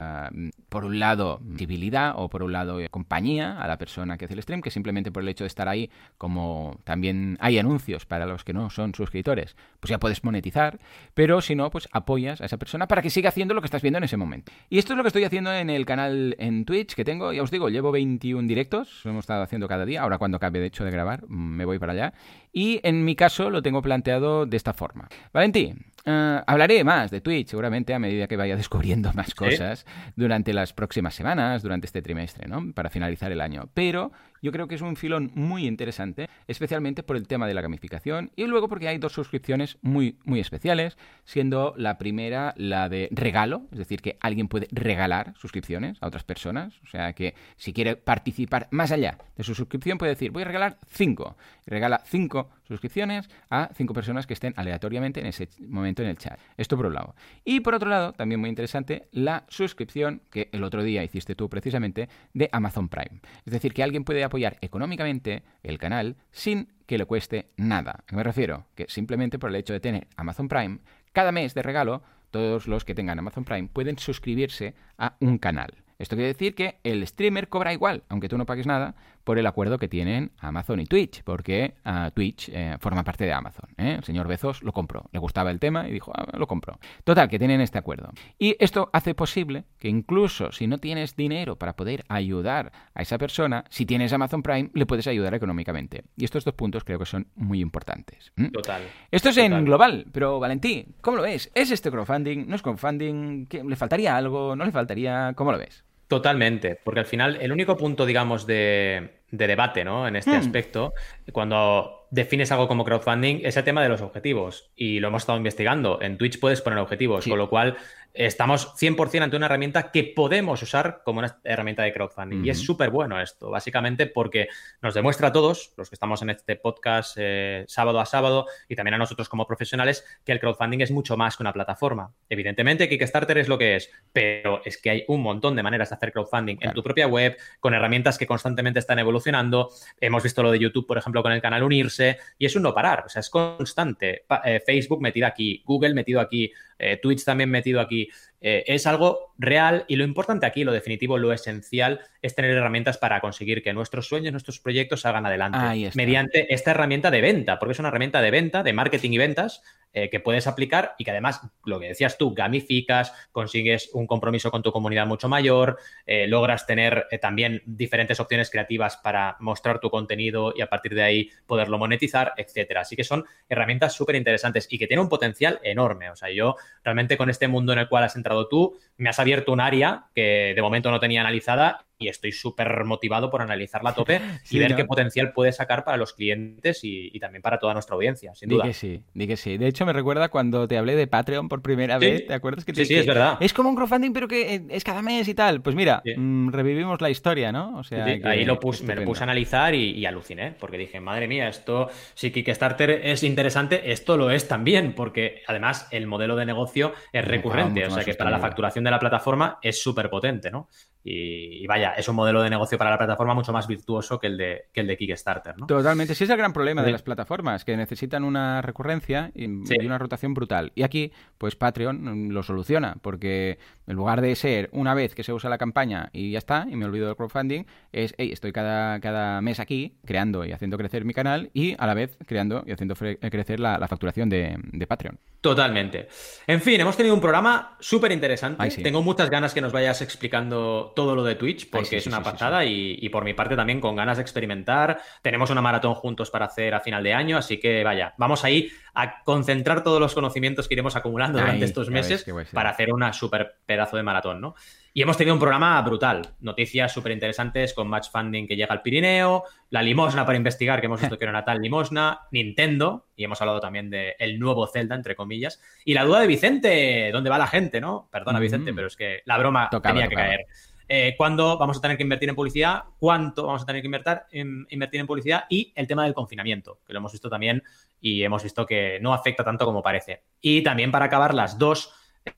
por 0.70 0.86
un 0.86 1.00
lado, 1.00 1.40
visibilidad 1.42 2.14
o 2.16 2.30
por 2.30 2.44
un 2.44 2.54
lado, 2.54 2.80
compañía 2.90 3.60
a 3.62 3.68
la 3.68 3.78
persona 3.78 4.18
que 4.18 4.26
hace 4.26 4.34
el 4.34 4.42
stream, 4.42 4.62
que 4.62 4.72
simplemente 4.72 5.12
por 5.12 5.24
el 5.24 5.30
hecho 5.30 5.44
de 5.44 5.48
estar 5.48 5.68
ahí, 5.68 5.90
como 6.18 6.80
también 6.84 7.38
hay 7.42 7.58
anuncios 7.60 8.06
para 8.06 8.26
los 8.26 8.44
que 8.44 8.54
no 8.54 8.70
son 8.70 8.94
suscriptores, 8.94 9.56
pues 9.80 9.90
ya 9.90 10.00
puedes 10.00 10.24
monetizar, 10.24 10.80
pero 11.14 11.42
si 11.42 11.56
no, 11.56 11.70
pues 11.70 11.90
apoyas 11.92 12.42
a 12.42 12.46
esa 12.46 12.58
persona 12.58 12.88
para 12.88 13.02
que 13.02 13.10
siga 13.10 13.30
haciendo 13.30 13.54
lo 13.54 13.62
que 13.62 13.68
estás 13.68 13.82
viendo 13.82 13.98
en 13.98 14.04
ese 14.04 14.18
momento. 14.18 14.52
Y 14.70 14.78
esto 14.78 14.94
es 14.94 14.98
lo 14.98 15.04
que 15.04 15.10
estoy 15.10 15.24
haciendo 15.26 15.54
en 15.54 15.70
el 15.70 15.86
canal 15.86 16.36
en 16.40 16.66
Twitch 16.66 16.96
que 16.96 17.04
tengo, 17.04 17.34
ya 17.34 17.44
os 17.44 17.52
digo, 17.52 17.70
llevo 17.70 17.92
21 17.92 18.48
directos, 18.48 19.02
hemos 19.06 19.24
estado 19.24 19.44
haciendo 19.44 19.68
cada 19.68 19.86
día, 19.86 20.02
ahora 20.02 20.18
cuando 20.18 20.40
de 20.50 20.66
hecho 20.66 20.86
de 20.86 20.92
grabar, 20.92 21.28
me 21.28 21.66
voy 21.66 21.80
para 21.80 21.94
allá. 21.94 22.14
Y 22.52 22.80
en 22.84 23.04
mi 23.04 23.16
caso 23.16 23.50
lo 23.50 23.62
tengo 23.62 23.82
planteado 23.82 24.46
de 24.46 24.56
esta 24.56 24.74
forma. 24.74 25.08
Valentín, 25.34 25.86
eh, 26.06 26.42
hablaré 26.46 26.84
más 26.84 27.12
de 27.12 27.20
Twitch 27.20 27.50
seguramente 27.50 27.94
a 27.94 28.00
medida 28.00 28.28
que 28.28 28.38
vaya 28.38 28.56
descubriendo 28.58 29.12
más 29.14 29.34
cosas 29.34 29.86
durante 30.16 30.54
las 30.54 30.72
próximas 30.72 31.16
semanas, 31.16 31.64
durante 31.64 31.88
este 31.88 32.02
trimestre, 32.02 32.48
¿no? 32.48 32.72
Para 32.74 32.90
finalizar 32.90 33.32
el 33.32 33.42
año. 33.42 33.70
Pero 33.74 34.12
yo 34.46 34.52
creo 34.52 34.68
que 34.68 34.76
es 34.76 34.82
un 34.82 34.96
filón 34.96 35.32
muy 35.34 35.66
interesante, 35.66 36.30
especialmente 36.48 37.02
por 37.02 37.18
el 37.18 37.28
tema 37.28 37.48
de 37.48 37.56
la 37.56 37.62
gamificación 37.62 38.30
y 38.36 38.46
luego 38.46 38.70
porque 38.70 38.88
hay 38.88 39.00
dos 39.00 39.12
suscripciones 39.12 39.80
muy, 39.82 40.20
muy 40.24 40.40
especiales, 40.40 40.98
siendo 41.24 41.74
la 41.78 41.98
primera 41.98 42.54
la 42.56 42.88
de 42.88 43.10
regalo, 43.10 43.64
es 43.72 43.80
decir, 43.80 44.04
que 44.04 44.18
alguien 44.22 44.48
puede 44.48 44.68
regalar 44.72 45.34
suscripciones 45.36 45.98
a 46.00 46.06
otras 46.06 46.24
personas, 46.24 46.80
o 46.84 46.86
sea 46.86 47.14
que 47.14 47.34
si 47.56 47.74
quiere 47.74 47.96
participar 47.96 48.68
más 48.70 48.92
allá 48.92 49.18
de 49.36 49.44
su 49.44 49.56
suscripción 49.56 49.98
puede 49.98 50.12
decir, 50.12 50.30
voy 50.30 50.44
a 50.44 50.46
regalar 50.46 50.78
cinco, 50.86 51.36
regala 51.66 52.04
cinco 52.06 52.52
suscripciones 52.68 53.30
a 53.50 53.70
cinco 53.74 53.94
personas 53.94 54.28
que 54.28 54.34
estén 54.34 54.54
aleatoriamente 54.58 55.20
en 55.20 55.28
ese 55.28 55.50
momento 55.68 56.04
en 56.04 56.10
el 56.10 56.18
chat. 56.18 56.40
Esto 56.58 56.78
por 56.78 56.88
un 56.88 56.94
lado. 56.94 57.16
Y 57.44 57.62
por 57.62 57.76
otro 57.76 57.90
lado, 57.90 58.14
también 58.14 58.40
muy 58.40 58.50
interesante, 58.50 59.08
la 59.12 59.46
suscripción 59.48 60.22
que 60.32 60.50
el 60.52 60.64
otro 60.64 60.84
día 60.84 61.04
hiciste 61.04 61.36
tú 61.36 61.50
precisamente 61.50 62.10
de 62.34 62.50
Amazon 62.52 62.90
Prime. 62.90 63.22
Es 63.46 63.54
decir, 63.54 63.74
que 63.74 63.84
alguien 63.84 64.04
puede 64.04 64.24
apoyar 64.36 64.58
económicamente 64.60 65.44
el 65.64 65.78
canal 65.78 66.18
sin 66.32 66.68
que 66.86 66.98
le 66.98 67.06
cueste 67.06 67.52
nada. 67.56 68.00
¿A 68.00 68.04
qué 68.06 68.18
me 68.18 68.24
refiero? 68.24 68.66
Que 68.76 68.86
simplemente 68.90 69.40
por 69.40 69.50
el 69.50 69.56
hecho 69.56 69.72
de 69.72 69.80
tener 69.80 70.08
Amazon 70.18 70.50
Prime, 70.50 70.80
cada 71.14 71.32
mes 71.32 71.54
de 71.54 71.62
regalo, 71.62 72.04
todos 72.32 72.68
los 72.68 72.84
que 72.84 72.94
tengan 72.94 73.18
Amazon 73.18 73.46
Prime 73.46 73.70
pueden 73.72 73.98
suscribirse 73.98 74.76
a 74.98 75.16
un 75.22 75.38
canal. 75.38 75.74
Esto 76.00 76.18
quiere 76.18 76.34
decir 76.34 76.54
que 76.54 76.80
el 76.84 77.08
streamer 77.08 77.48
cobra 77.48 77.72
igual, 77.72 78.04
aunque 78.10 78.28
tú 78.28 78.38
no 78.38 78.46
pagues 78.46 78.68
nada, 78.68 78.96
por 79.26 79.40
el 79.40 79.46
acuerdo 79.48 79.78
que 79.78 79.90
tienen 79.90 80.32
Amazon 80.40 80.80
y 80.80 80.86
Twitch, 80.86 81.24
porque 81.24 81.74
uh, 81.84 82.12
Twitch 82.12 82.50
eh, 82.54 82.78
forma 82.80 83.04
parte 83.04 83.26
de 83.26 83.34
Amazon. 83.34 83.70
¿eh? 83.78 83.96
El 83.98 84.04
señor 84.04 84.28
Bezos 84.28 84.64
lo 84.64 84.72
compró, 84.72 85.10
le 85.12 85.20
gustaba 85.20 85.52
el 85.52 85.60
tema 85.60 85.90
y 85.90 85.92
dijo, 85.92 86.14
ah, 86.16 86.26
lo 86.38 86.48
compró. 86.48 86.80
Total, 87.04 87.28
que 87.28 87.40
tienen 87.40 87.60
este 87.60 87.80
acuerdo. 87.80 88.12
Y 88.40 88.56
esto 88.60 88.90
hace 88.94 89.16
posible 89.16 89.66
que 89.80 89.90
incluso 89.90 90.52
si 90.52 90.68
no 90.68 90.78
tienes 90.78 91.16
dinero 91.16 91.58
para 91.58 91.76
poder 91.76 92.06
ayudar 92.08 92.72
a 92.94 93.02
esa 93.02 93.18
persona, 93.18 93.66
si 93.70 93.86
tienes 93.86 94.14
Amazon 94.14 94.44
Prime, 94.44 94.70
le 94.74 94.86
puedes 94.86 95.08
ayudar 95.08 95.34
económicamente. 95.34 96.04
Y 96.16 96.24
estos 96.24 96.46
dos 96.46 96.54
puntos 96.54 96.84
creo 96.84 97.00
que 97.00 97.06
son 97.06 97.28
muy 97.36 97.62
importantes. 97.62 98.32
Total. 98.54 98.84
Esto 99.10 99.30
es 99.30 99.38
en 99.38 99.66
global, 99.66 100.06
pero 100.12 100.40
Valentí, 100.40 100.86
¿cómo 101.02 101.18
lo 101.18 101.24
ves? 101.24 101.52
¿Es 101.56 101.72
este 101.72 101.90
crowdfunding? 101.90 102.48
¿No 102.48 102.56
es 102.56 102.62
crowdfunding? 102.62 103.48
¿Le 103.68 103.76
faltaría 103.76 104.16
algo? 104.16 104.56
¿No 104.56 104.66
le 104.66 104.72
faltaría? 104.72 105.34
¿Cómo 105.36 105.52
lo 105.52 105.58
ves? 105.58 105.84
Totalmente, 106.16 106.80
porque 106.82 107.02
al 107.02 107.06
final 107.06 107.38
el 107.42 107.52
único 107.52 107.76
punto, 107.76 108.06
digamos, 108.06 108.48
de, 108.48 109.16
debate, 109.32 109.84
¿no? 109.84 110.08
En 110.08 110.16
este 110.16 110.32
hmm. 110.32 110.40
aspecto, 110.40 110.94
cuando 111.34 111.34
cuando 111.34 112.08
defines 112.10 112.54
algo 112.54 112.70
como 112.70 112.86
crowdfunding 112.86 113.42
es 113.44 113.58
el 113.58 113.66
tema 113.66 113.84
de 113.84 113.90
los 113.90 114.00
objetivos. 114.00 114.72
Y 114.78 115.02
lo 115.02 115.10
hemos 115.10 115.24
estado 115.24 115.38
investigando. 115.38 116.02
En 116.02 116.18
Twitch 116.18 116.40
puedes 116.40 116.62
poner 116.62 116.80
objetivos, 116.80 117.28
con 117.28 117.38
lo 117.38 117.50
cual 117.50 117.76
estamos 118.16 118.76
100% 118.76 119.22
ante 119.22 119.36
una 119.36 119.46
herramienta 119.46 119.92
que 119.92 120.04
podemos 120.04 120.62
usar 120.62 121.02
como 121.04 121.20
una 121.20 121.40
herramienta 121.44 121.84
de 121.84 121.92
crowdfunding. 121.92 122.46
Y 122.46 122.50
es 122.50 122.60
súper 122.60 122.90
bueno 122.90 123.20
esto, 123.22 123.50
básicamente 123.50 124.08
porque 124.08 124.48
nos 124.82 124.94
demuestra 124.94 125.28
a 125.28 125.32
todos, 125.32 125.74
los 125.78 125.90
que 125.90 125.96
estamos 125.96 126.22
en 126.22 126.30
este 126.30 126.56
podcast 126.56 127.18
eh, 127.20 127.66
sábado 127.68 128.00
a 128.00 128.06
sábado, 128.06 128.46
y 128.70 128.76
también 128.76 128.96
a 128.96 128.98
nosotros 128.98 129.28
como 129.30 129.46
profesionales, 129.46 130.06
que 130.24 130.32
el 130.32 130.40
crowdfunding 130.40 130.80
es 130.80 130.92
mucho 130.92 131.18
más 131.18 131.36
que 131.36 131.44
una 131.44 131.54
plataforma. 131.54 132.14
Evidentemente, 132.30 132.88
Kickstarter 132.88 133.38
es 133.38 133.48
lo 133.48 133.58
que 133.58 133.76
es, 133.76 133.92
pero 134.14 134.62
es 134.64 134.78
que 134.82 134.90
hay 134.90 135.06
un 135.08 135.22
montón 135.22 135.56
de 135.56 135.64
maneras 135.64 135.90
de 135.90 135.96
hacer 135.96 136.12
crowdfunding 136.12 136.58
en 136.62 136.74
tu 136.74 136.82
propia 136.82 137.08
web, 137.08 137.38
con 137.60 137.74
herramientas 137.74 138.18
que 138.18 138.26
constantemente 138.26 138.80
están 138.80 139.00
evolucionando. 139.00 139.70
Hemos 140.00 140.24
visto 140.24 140.42
lo 140.42 140.52
de 140.52 140.60
YouTube, 140.60 140.88
por 140.88 140.98
ejemplo, 140.98 141.22
con 141.22 141.34
el 141.34 141.42
canal 141.42 141.64
Unirse, 141.64 142.18
y 142.38 142.46
es 142.46 142.56
un 142.56 142.64
no 142.64 142.74
parar, 142.74 143.04
o 143.06 143.10
sea, 143.10 143.20
es 143.20 143.30
constante. 143.30 144.26
Eh, 144.46 144.62
Facebook 144.66 145.02
metido 145.02 145.28
aquí, 145.28 145.62
Google 145.66 145.94
metido 145.94 146.22
aquí, 146.22 146.52
eh, 146.80 147.00
Twitch 147.02 147.24
también 147.24 147.50
metido 147.50 147.80
aquí. 147.80 148.10
Eh, 148.48 148.64
es 148.68 148.86
algo 148.86 149.34
real 149.40 149.86
y 149.88 149.96
lo 149.96 150.04
importante 150.04 150.46
aquí, 150.46 150.64
lo 150.64 150.72
definitivo, 150.72 151.18
lo 151.18 151.34
esencial, 151.34 152.02
es 152.22 152.36
tener 152.36 152.52
herramientas 152.52 153.00
para 153.00 153.20
conseguir 153.20 153.64
que 153.64 153.74
nuestros 153.74 154.08
sueños, 154.08 154.34
nuestros 154.34 154.60
proyectos 154.60 155.02
salgan 155.02 155.26
adelante 155.26 155.58
mediante 155.96 156.54
esta 156.54 156.70
herramienta 156.70 157.10
de 157.10 157.22
venta, 157.22 157.58
porque 157.58 157.74
es 157.74 157.80
una 157.80 157.88
herramienta 157.88 158.22
de 158.22 158.30
venta, 158.30 158.62
de 158.62 158.72
marketing 158.72 159.12
y 159.14 159.18
ventas 159.18 159.64
eh, 159.94 160.10
que 160.12 160.20
puedes 160.20 160.46
aplicar 160.46 160.94
y 161.00 161.06
que 161.06 161.12
además, 161.12 161.42
lo 161.64 161.80
que 161.80 161.88
decías 161.88 162.20
tú, 162.20 162.36
gamificas, 162.36 163.14
consigues 163.32 163.90
un 163.94 164.06
compromiso 164.06 164.52
con 164.52 164.62
tu 164.62 164.72
comunidad 164.72 165.08
mucho 165.08 165.28
mayor, 165.28 165.80
logras 166.06 166.68
tener 166.68 167.08
también 167.20 167.64
diferentes 167.66 168.20
opciones 168.20 168.52
creativas 168.52 168.98
para 168.98 169.38
mostrar 169.40 169.80
tu 169.80 169.90
contenido 169.90 170.54
y 170.56 170.62
a 170.62 170.68
partir 170.68 170.94
de 170.94 171.02
ahí 171.02 171.30
poderlo 171.48 171.80
monetizar, 171.80 172.34
etcétera. 172.38 172.82
Así 172.82 172.96
que 172.96 173.04
son 173.04 173.26
herramientas 173.50 173.94
súper 173.94 174.16
interesantes 174.16 174.68
y 174.70 174.78
que 174.78 174.86
tienen 174.86 175.04
un 175.04 175.10
potencial 175.10 175.60
enorme. 175.64 176.12
O 176.12 176.16
sea, 176.16 176.30
yo 176.30 176.58
realmente 176.84 177.18
con 177.18 177.32
este 177.32 177.48
mundo 177.48 177.74
en 177.74 177.80
el 177.80 177.88
cual 177.88 178.04
has 178.04 178.16
entrado 178.16 178.35
tú, 178.48 178.78
me 178.98 179.10
has 179.10 179.20
abierto 179.20 179.52
un 179.52 179.62
área 179.62 180.06
que 180.14 180.54
de 180.56 180.62
momento 180.62 180.92
no 180.92 181.00
tenía 181.00 181.22
analizada 181.22 181.86
y 181.98 182.08
estoy 182.08 182.32
súper 182.32 182.84
motivado 182.84 183.30
por 183.30 183.42
analizarla 183.42 183.92
a 183.92 183.96
tope 183.96 184.20
y 184.50 184.60
ver 184.60 184.76
qué 184.76 184.86
potencial 184.86 185.32
puede 185.34 185.52
sacar 185.52 185.84
para 185.84 185.98
los 185.98 186.14
clientes 186.14 186.80
y, 186.84 187.18
también 187.20 187.42
para 187.42 187.58
toda 187.58 187.74
nuestra 187.74 187.96
audiencia, 187.96 188.36
sin 188.36 188.50
duda. 188.50 188.64
Di 188.64 188.70
que 188.70 188.74
sí, 188.74 189.04
di 189.14 189.28
que 189.28 189.38
sí. 189.38 189.58
De 189.58 189.68
hecho, 189.68 189.86
me 189.86 189.94
recuerda 189.94 190.30
cuando 190.30 190.68
te 190.68 190.78
hablé 190.78 190.96
de 190.96 191.08
Patreon 191.08 191.48
por 191.48 191.62
primera 191.62 191.98
vez, 191.98 192.28
¿te 192.28 192.34
acuerdas? 192.34 192.66
Que 192.66 192.76
sí, 192.76 192.86
sí, 192.86 192.96
es 192.96 193.06
verdad. 193.06 193.38
Es 193.40 193.54
como 193.54 193.70
un 193.70 193.76
crowdfunding, 193.76 194.14
pero 194.14 194.28
que 194.28 194.64
es 194.70 194.84
cada 194.84 195.02
mes 195.02 195.28
y 195.28 195.34
tal. 195.34 195.62
Pues 195.62 195.76
mira, 195.76 196.04
mm, 196.16 196.50
revivimos 196.50 197.02
la 197.02 197.10
historia, 197.10 197.52
¿no? 197.52 197.78
O 197.78 197.84
sea, 197.84 198.06
ahí 198.06 198.46
lo 198.46 198.60
puse, 198.60 198.84
me 198.84 198.96
lo 198.96 199.04
puse 199.04 199.22
a 199.22 199.24
analizar 199.24 199.74
y, 199.74 200.06
aluciné, 200.06 200.52
porque 200.52 200.78
dije, 200.78 201.00
madre 201.00 201.28
mía, 201.28 201.48
esto, 201.48 201.90
si 202.14 202.32
Kickstarter 202.32 202.92
es 203.04 203.24
interesante, 203.24 203.92
esto 203.92 204.18
lo 204.18 204.30
es 204.30 204.48
también, 204.48 204.94
porque 204.94 205.42
además 205.48 205.88
el 205.92 206.08
modelo 206.08 206.36
de 206.36 206.46
negocio 206.46 206.94
es 207.12 207.26
recurrente, 207.26 207.86
o 207.86 207.92
sea 207.92 208.04
que 208.04 208.14
para 208.14 208.30
la 208.30 208.40
facturación 208.40 208.84
de 208.84 208.92
la 208.92 209.00
plataforma 209.00 209.60
es 209.62 209.82
súper 209.82 210.10
potente, 210.10 210.52
¿no? 210.52 210.70
Y, 211.08 211.68
vaya, 211.68 211.85
es 211.92 212.08
un 212.08 212.16
modelo 212.16 212.42
de 212.42 212.50
negocio 212.50 212.78
para 212.78 212.92
la 212.92 212.98
plataforma 212.98 213.34
mucho 213.34 213.54
más 213.54 213.68
virtuoso 213.68 214.20
que 214.20 214.28
el 214.28 214.38
de, 214.38 214.66
que 214.74 214.82
el 214.82 214.88
de 214.88 214.98
Kickstarter, 214.98 215.58
¿no? 215.58 215.68
Totalmente. 215.68 216.16
Sí, 216.16 216.24
es 216.24 216.30
el 216.30 216.38
gran 216.38 216.54
problema 216.54 216.84
de 216.84 216.92
las 216.92 217.04
plataformas, 217.04 217.66
que 217.66 217.78
necesitan 217.78 218.24
una 218.24 218.62
recurrencia 218.62 219.32
y, 219.34 219.46
una 219.86 219.98
rotación 219.98 220.34
brutal. 220.34 220.72
Y 220.76 220.84
aquí, 220.84 221.12
pues 221.38 221.56
Patreon 221.56 222.34
lo 222.34 222.44
soluciona, 222.44 222.98
porque 223.02 223.60
en 223.88 223.96
lugar 223.96 224.22
de 224.22 224.36
ser 224.36 224.70
una 224.72 224.94
vez 224.94 225.16
que 225.16 225.24
se 225.24 225.34
usa 225.34 225.50
la 225.50 225.58
campaña 225.58 226.10
y 226.14 226.32
ya 226.32 226.40
está, 226.40 226.66
y 226.70 226.76
me 226.76 226.86
olvido 226.86 227.08
del 227.08 227.16
crowdfunding, 227.16 227.64
es, 227.92 228.14
hey, 228.18 228.30
estoy 228.32 228.52
cada, 228.52 229.00
cada 229.00 229.42
mes 229.42 229.60
aquí 229.60 229.98
creando 230.06 230.46
y 230.46 230.52
haciendo 230.52 230.78
crecer 230.78 231.06
mi 231.06 231.14
canal 231.14 231.50
y 231.54 231.76
a 231.78 231.86
la 231.86 231.94
vez 231.94 232.18
creando 232.26 232.64
y 232.66 232.72
haciendo 232.72 232.96
crecer 232.96 233.60
la, 233.60 233.88
facturación 233.88 234.30
de, 234.30 234.86
Patreon. 234.88 235.20
Totalmente. 235.46 236.08
En 236.48 236.60
fin, 236.60 236.82
hemos 236.82 236.98
tenido 236.98 237.14
un 237.14 237.22
programa 237.22 237.78
súper 237.80 238.12
interesante. 238.12 238.68
Tengo 238.82 239.04
muchas 239.04 239.30
ganas 239.30 239.54
que 239.54 239.62
nos 239.62 239.72
vayas 239.72 240.02
explicando 240.02 240.92
todo 240.96 241.14
lo 241.16 241.24
de 241.24 241.36
Twitch, 241.36 241.70
porque 241.70 241.98
es 241.98 242.08
una 242.08 242.24
pasada 242.24 242.66
y, 242.66 243.08
por 243.10 243.24
mi 243.24 243.36
parte 243.36 243.56
también 243.56 243.80
con 243.80 243.96
ganas 243.96 244.18
de 244.18 244.24
experimentar. 244.24 245.00
Tenemos 245.22 245.52
una 245.52 245.62
maratón 245.62 245.94
juntos 245.94 246.32
para 246.32 246.46
hacer 246.46 246.74
a 246.74 246.80
final 246.80 247.04
de 247.04 247.14
año, 247.14 247.38
así 247.38 247.60
que 247.60 247.84
vaya, 247.84 248.16
vamos 248.18 248.44
ahí 248.44 248.72
a 248.96 249.22
concentrar 249.24 249.84
todos 249.84 250.00
los 250.00 250.16
conocimientos 250.16 250.68
que 250.68 250.74
iremos 250.74 250.96
acumulando 250.96 251.38
durante 251.38 251.66
estos 251.66 251.92
meses 251.92 252.26
para 252.52 252.72
hacer 252.72 252.92
una 252.92 253.14
súper 253.14 253.58
pedazo 253.68 253.98
de 253.98 254.04
maratón, 254.04 254.42
¿no? 254.42 254.56
Y 254.98 255.02
hemos 255.02 255.18
tenido 255.18 255.34
un 255.34 255.42
programa 255.42 255.82
brutal. 255.82 256.22
Noticias 256.40 256.94
súper 256.94 257.12
interesantes 257.12 257.74
con 257.74 257.90
Match 257.90 258.08
Funding 258.10 258.48
que 258.48 258.56
llega 258.56 258.72
al 258.72 258.82
Pirineo, 258.82 259.44
la 259.70 259.82
limosna 259.82 260.26
para 260.26 260.38
investigar, 260.38 260.80
que 260.80 260.86
hemos 260.86 261.02
visto 261.02 261.18
que 261.18 261.26
era 261.26 261.34
una 261.34 261.44
tal 261.44 261.62
limosna, 261.62 262.22
Nintendo, 262.32 263.08
y 263.14 263.26
hemos 263.26 263.42
hablado 263.42 263.60
también 263.60 263.90
del 263.90 264.14
el 264.18 264.40
nuevo 264.40 264.66
Zelda, 264.68 264.96
entre 264.96 265.14
comillas, 265.14 265.62
y 265.84 265.94
la 265.94 266.06
duda 266.06 266.22
de 266.22 266.28
Vicente, 266.28 267.10
¿dónde 267.12 267.30
va 267.30 267.38
la 267.38 267.48
gente, 267.48 267.82
no? 267.82 268.08
Perdona, 268.10 268.40
Vicente, 268.40 268.74
pero 268.74 268.88
es 268.88 268.96
que 268.96 269.20
la 269.26 269.38
broma 269.38 269.70
tenía 269.84 270.08
que 270.08 270.16
caer. 270.16 270.46
Eh, 270.88 271.14
¿Cuándo 271.18 271.58
vamos 271.58 271.78
a 271.78 271.82
tener 271.82 271.98
que 271.98 272.04
invertir 272.04 272.30
en 272.30 272.36
publicidad? 272.36 272.84
¿Cuánto 272.98 273.48
vamos 273.48 273.64
a 273.64 273.66
tener 273.66 273.82
que 273.82 273.88
invertir 273.88 274.22
en, 274.32 274.66
invertir 274.70 275.02
en 275.02 275.08
publicidad? 275.08 275.44
Y 275.50 275.74
el 275.76 275.88
tema 275.88 276.06
del 276.06 276.14
confinamiento, 276.14 276.80
que 276.88 276.94
lo 276.94 277.00
hemos 277.00 277.12
visto 277.12 277.30
también 277.30 277.62
y 278.00 278.24
hemos 278.24 278.44
visto 278.44 278.66
que 278.66 279.00
no 279.02 279.14
afecta 279.14 279.44
tanto 279.44 279.66
como 279.66 279.84
parece. 279.84 280.24
Y 280.40 280.62
también 280.64 280.90
para 280.90 281.04
acabar 281.04 281.34
las 281.34 281.60
dos 281.60 281.94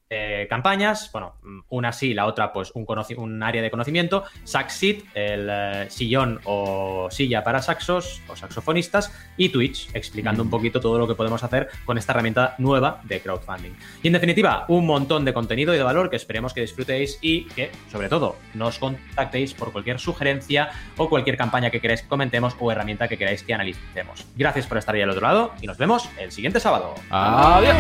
eh, 0.09 0.47
campañas, 0.49 1.09
bueno, 1.11 1.35
una 1.69 1.91
sí, 1.91 2.13
la 2.13 2.25
otra 2.25 2.53
pues 2.53 2.71
un, 2.73 2.85
un 3.17 3.43
área 3.43 3.61
de 3.61 3.69
conocimiento, 3.69 4.23
Saxit, 4.45 5.05
el 5.13 5.47
eh, 5.51 5.87
sillón 5.89 6.39
o 6.45 7.09
silla 7.11 7.43
para 7.43 7.61
saxos 7.61 8.21
o 8.29 8.35
saxofonistas, 8.35 9.11
y 9.35 9.49
Twitch, 9.49 9.89
explicando 9.93 10.43
un 10.43 10.49
poquito 10.49 10.79
todo 10.79 10.97
lo 10.97 11.07
que 11.07 11.15
podemos 11.15 11.43
hacer 11.43 11.69
con 11.83 11.97
esta 11.97 12.13
herramienta 12.13 12.55
nueva 12.57 13.01
de 13.03 13.19
crowdfunding. 13.19 13.73
Y 14.01 14.07
en 14.07 14.13
definitiva, 14.13 14.65
un 14.69 14.85
montón 14.85 15.25
de 15.25 15.33
contenido 15.33 15.73
y 15.73 15.77
de 15.77 15.83
valor 15.83 16.09
que 16.09 16.15
esperemos 16.15 16.53
que 16.53 16.61
disfrutéis 16.61 17.19
y 17.21 17.45
que, 17.45 17.71
sobre 17.91 18.07
todo, 18.07 18.37
nos 18.53 18.79
contactéis 18.79 19.53
por 19.53 19.73
cualquier 19.73 19.99
sugerencia 19.99 20.69
o 20.95 21.09
cualquier 21.09 21.37
campaña 21.37 21.69
que 21.69 21.81
queráis 21.81 22.01
que 22.01 22.07
comentemos 22.07 22.55
o 22.59 22.71
herramienta 22.71 23.09
que 23.09 23.17
queráis 23.17 23.43
que 23.43 23.53
analicemos. 23.53 24.25
Gracias 24.37 24.67
por 24.67 24.77
estar 24.77 24.95
ahí 24.95 25.01
al 25.01 25.09
otro 25.09 25.21
lado 25.21 25.53
y 25.61 25.67
nos 25.67 25.77
vemos 25.77 26.09
el 26.17 26.31
siguiente 26.31 26.61
sábado. 26.61 26.95
Adiós. 27.09 27.75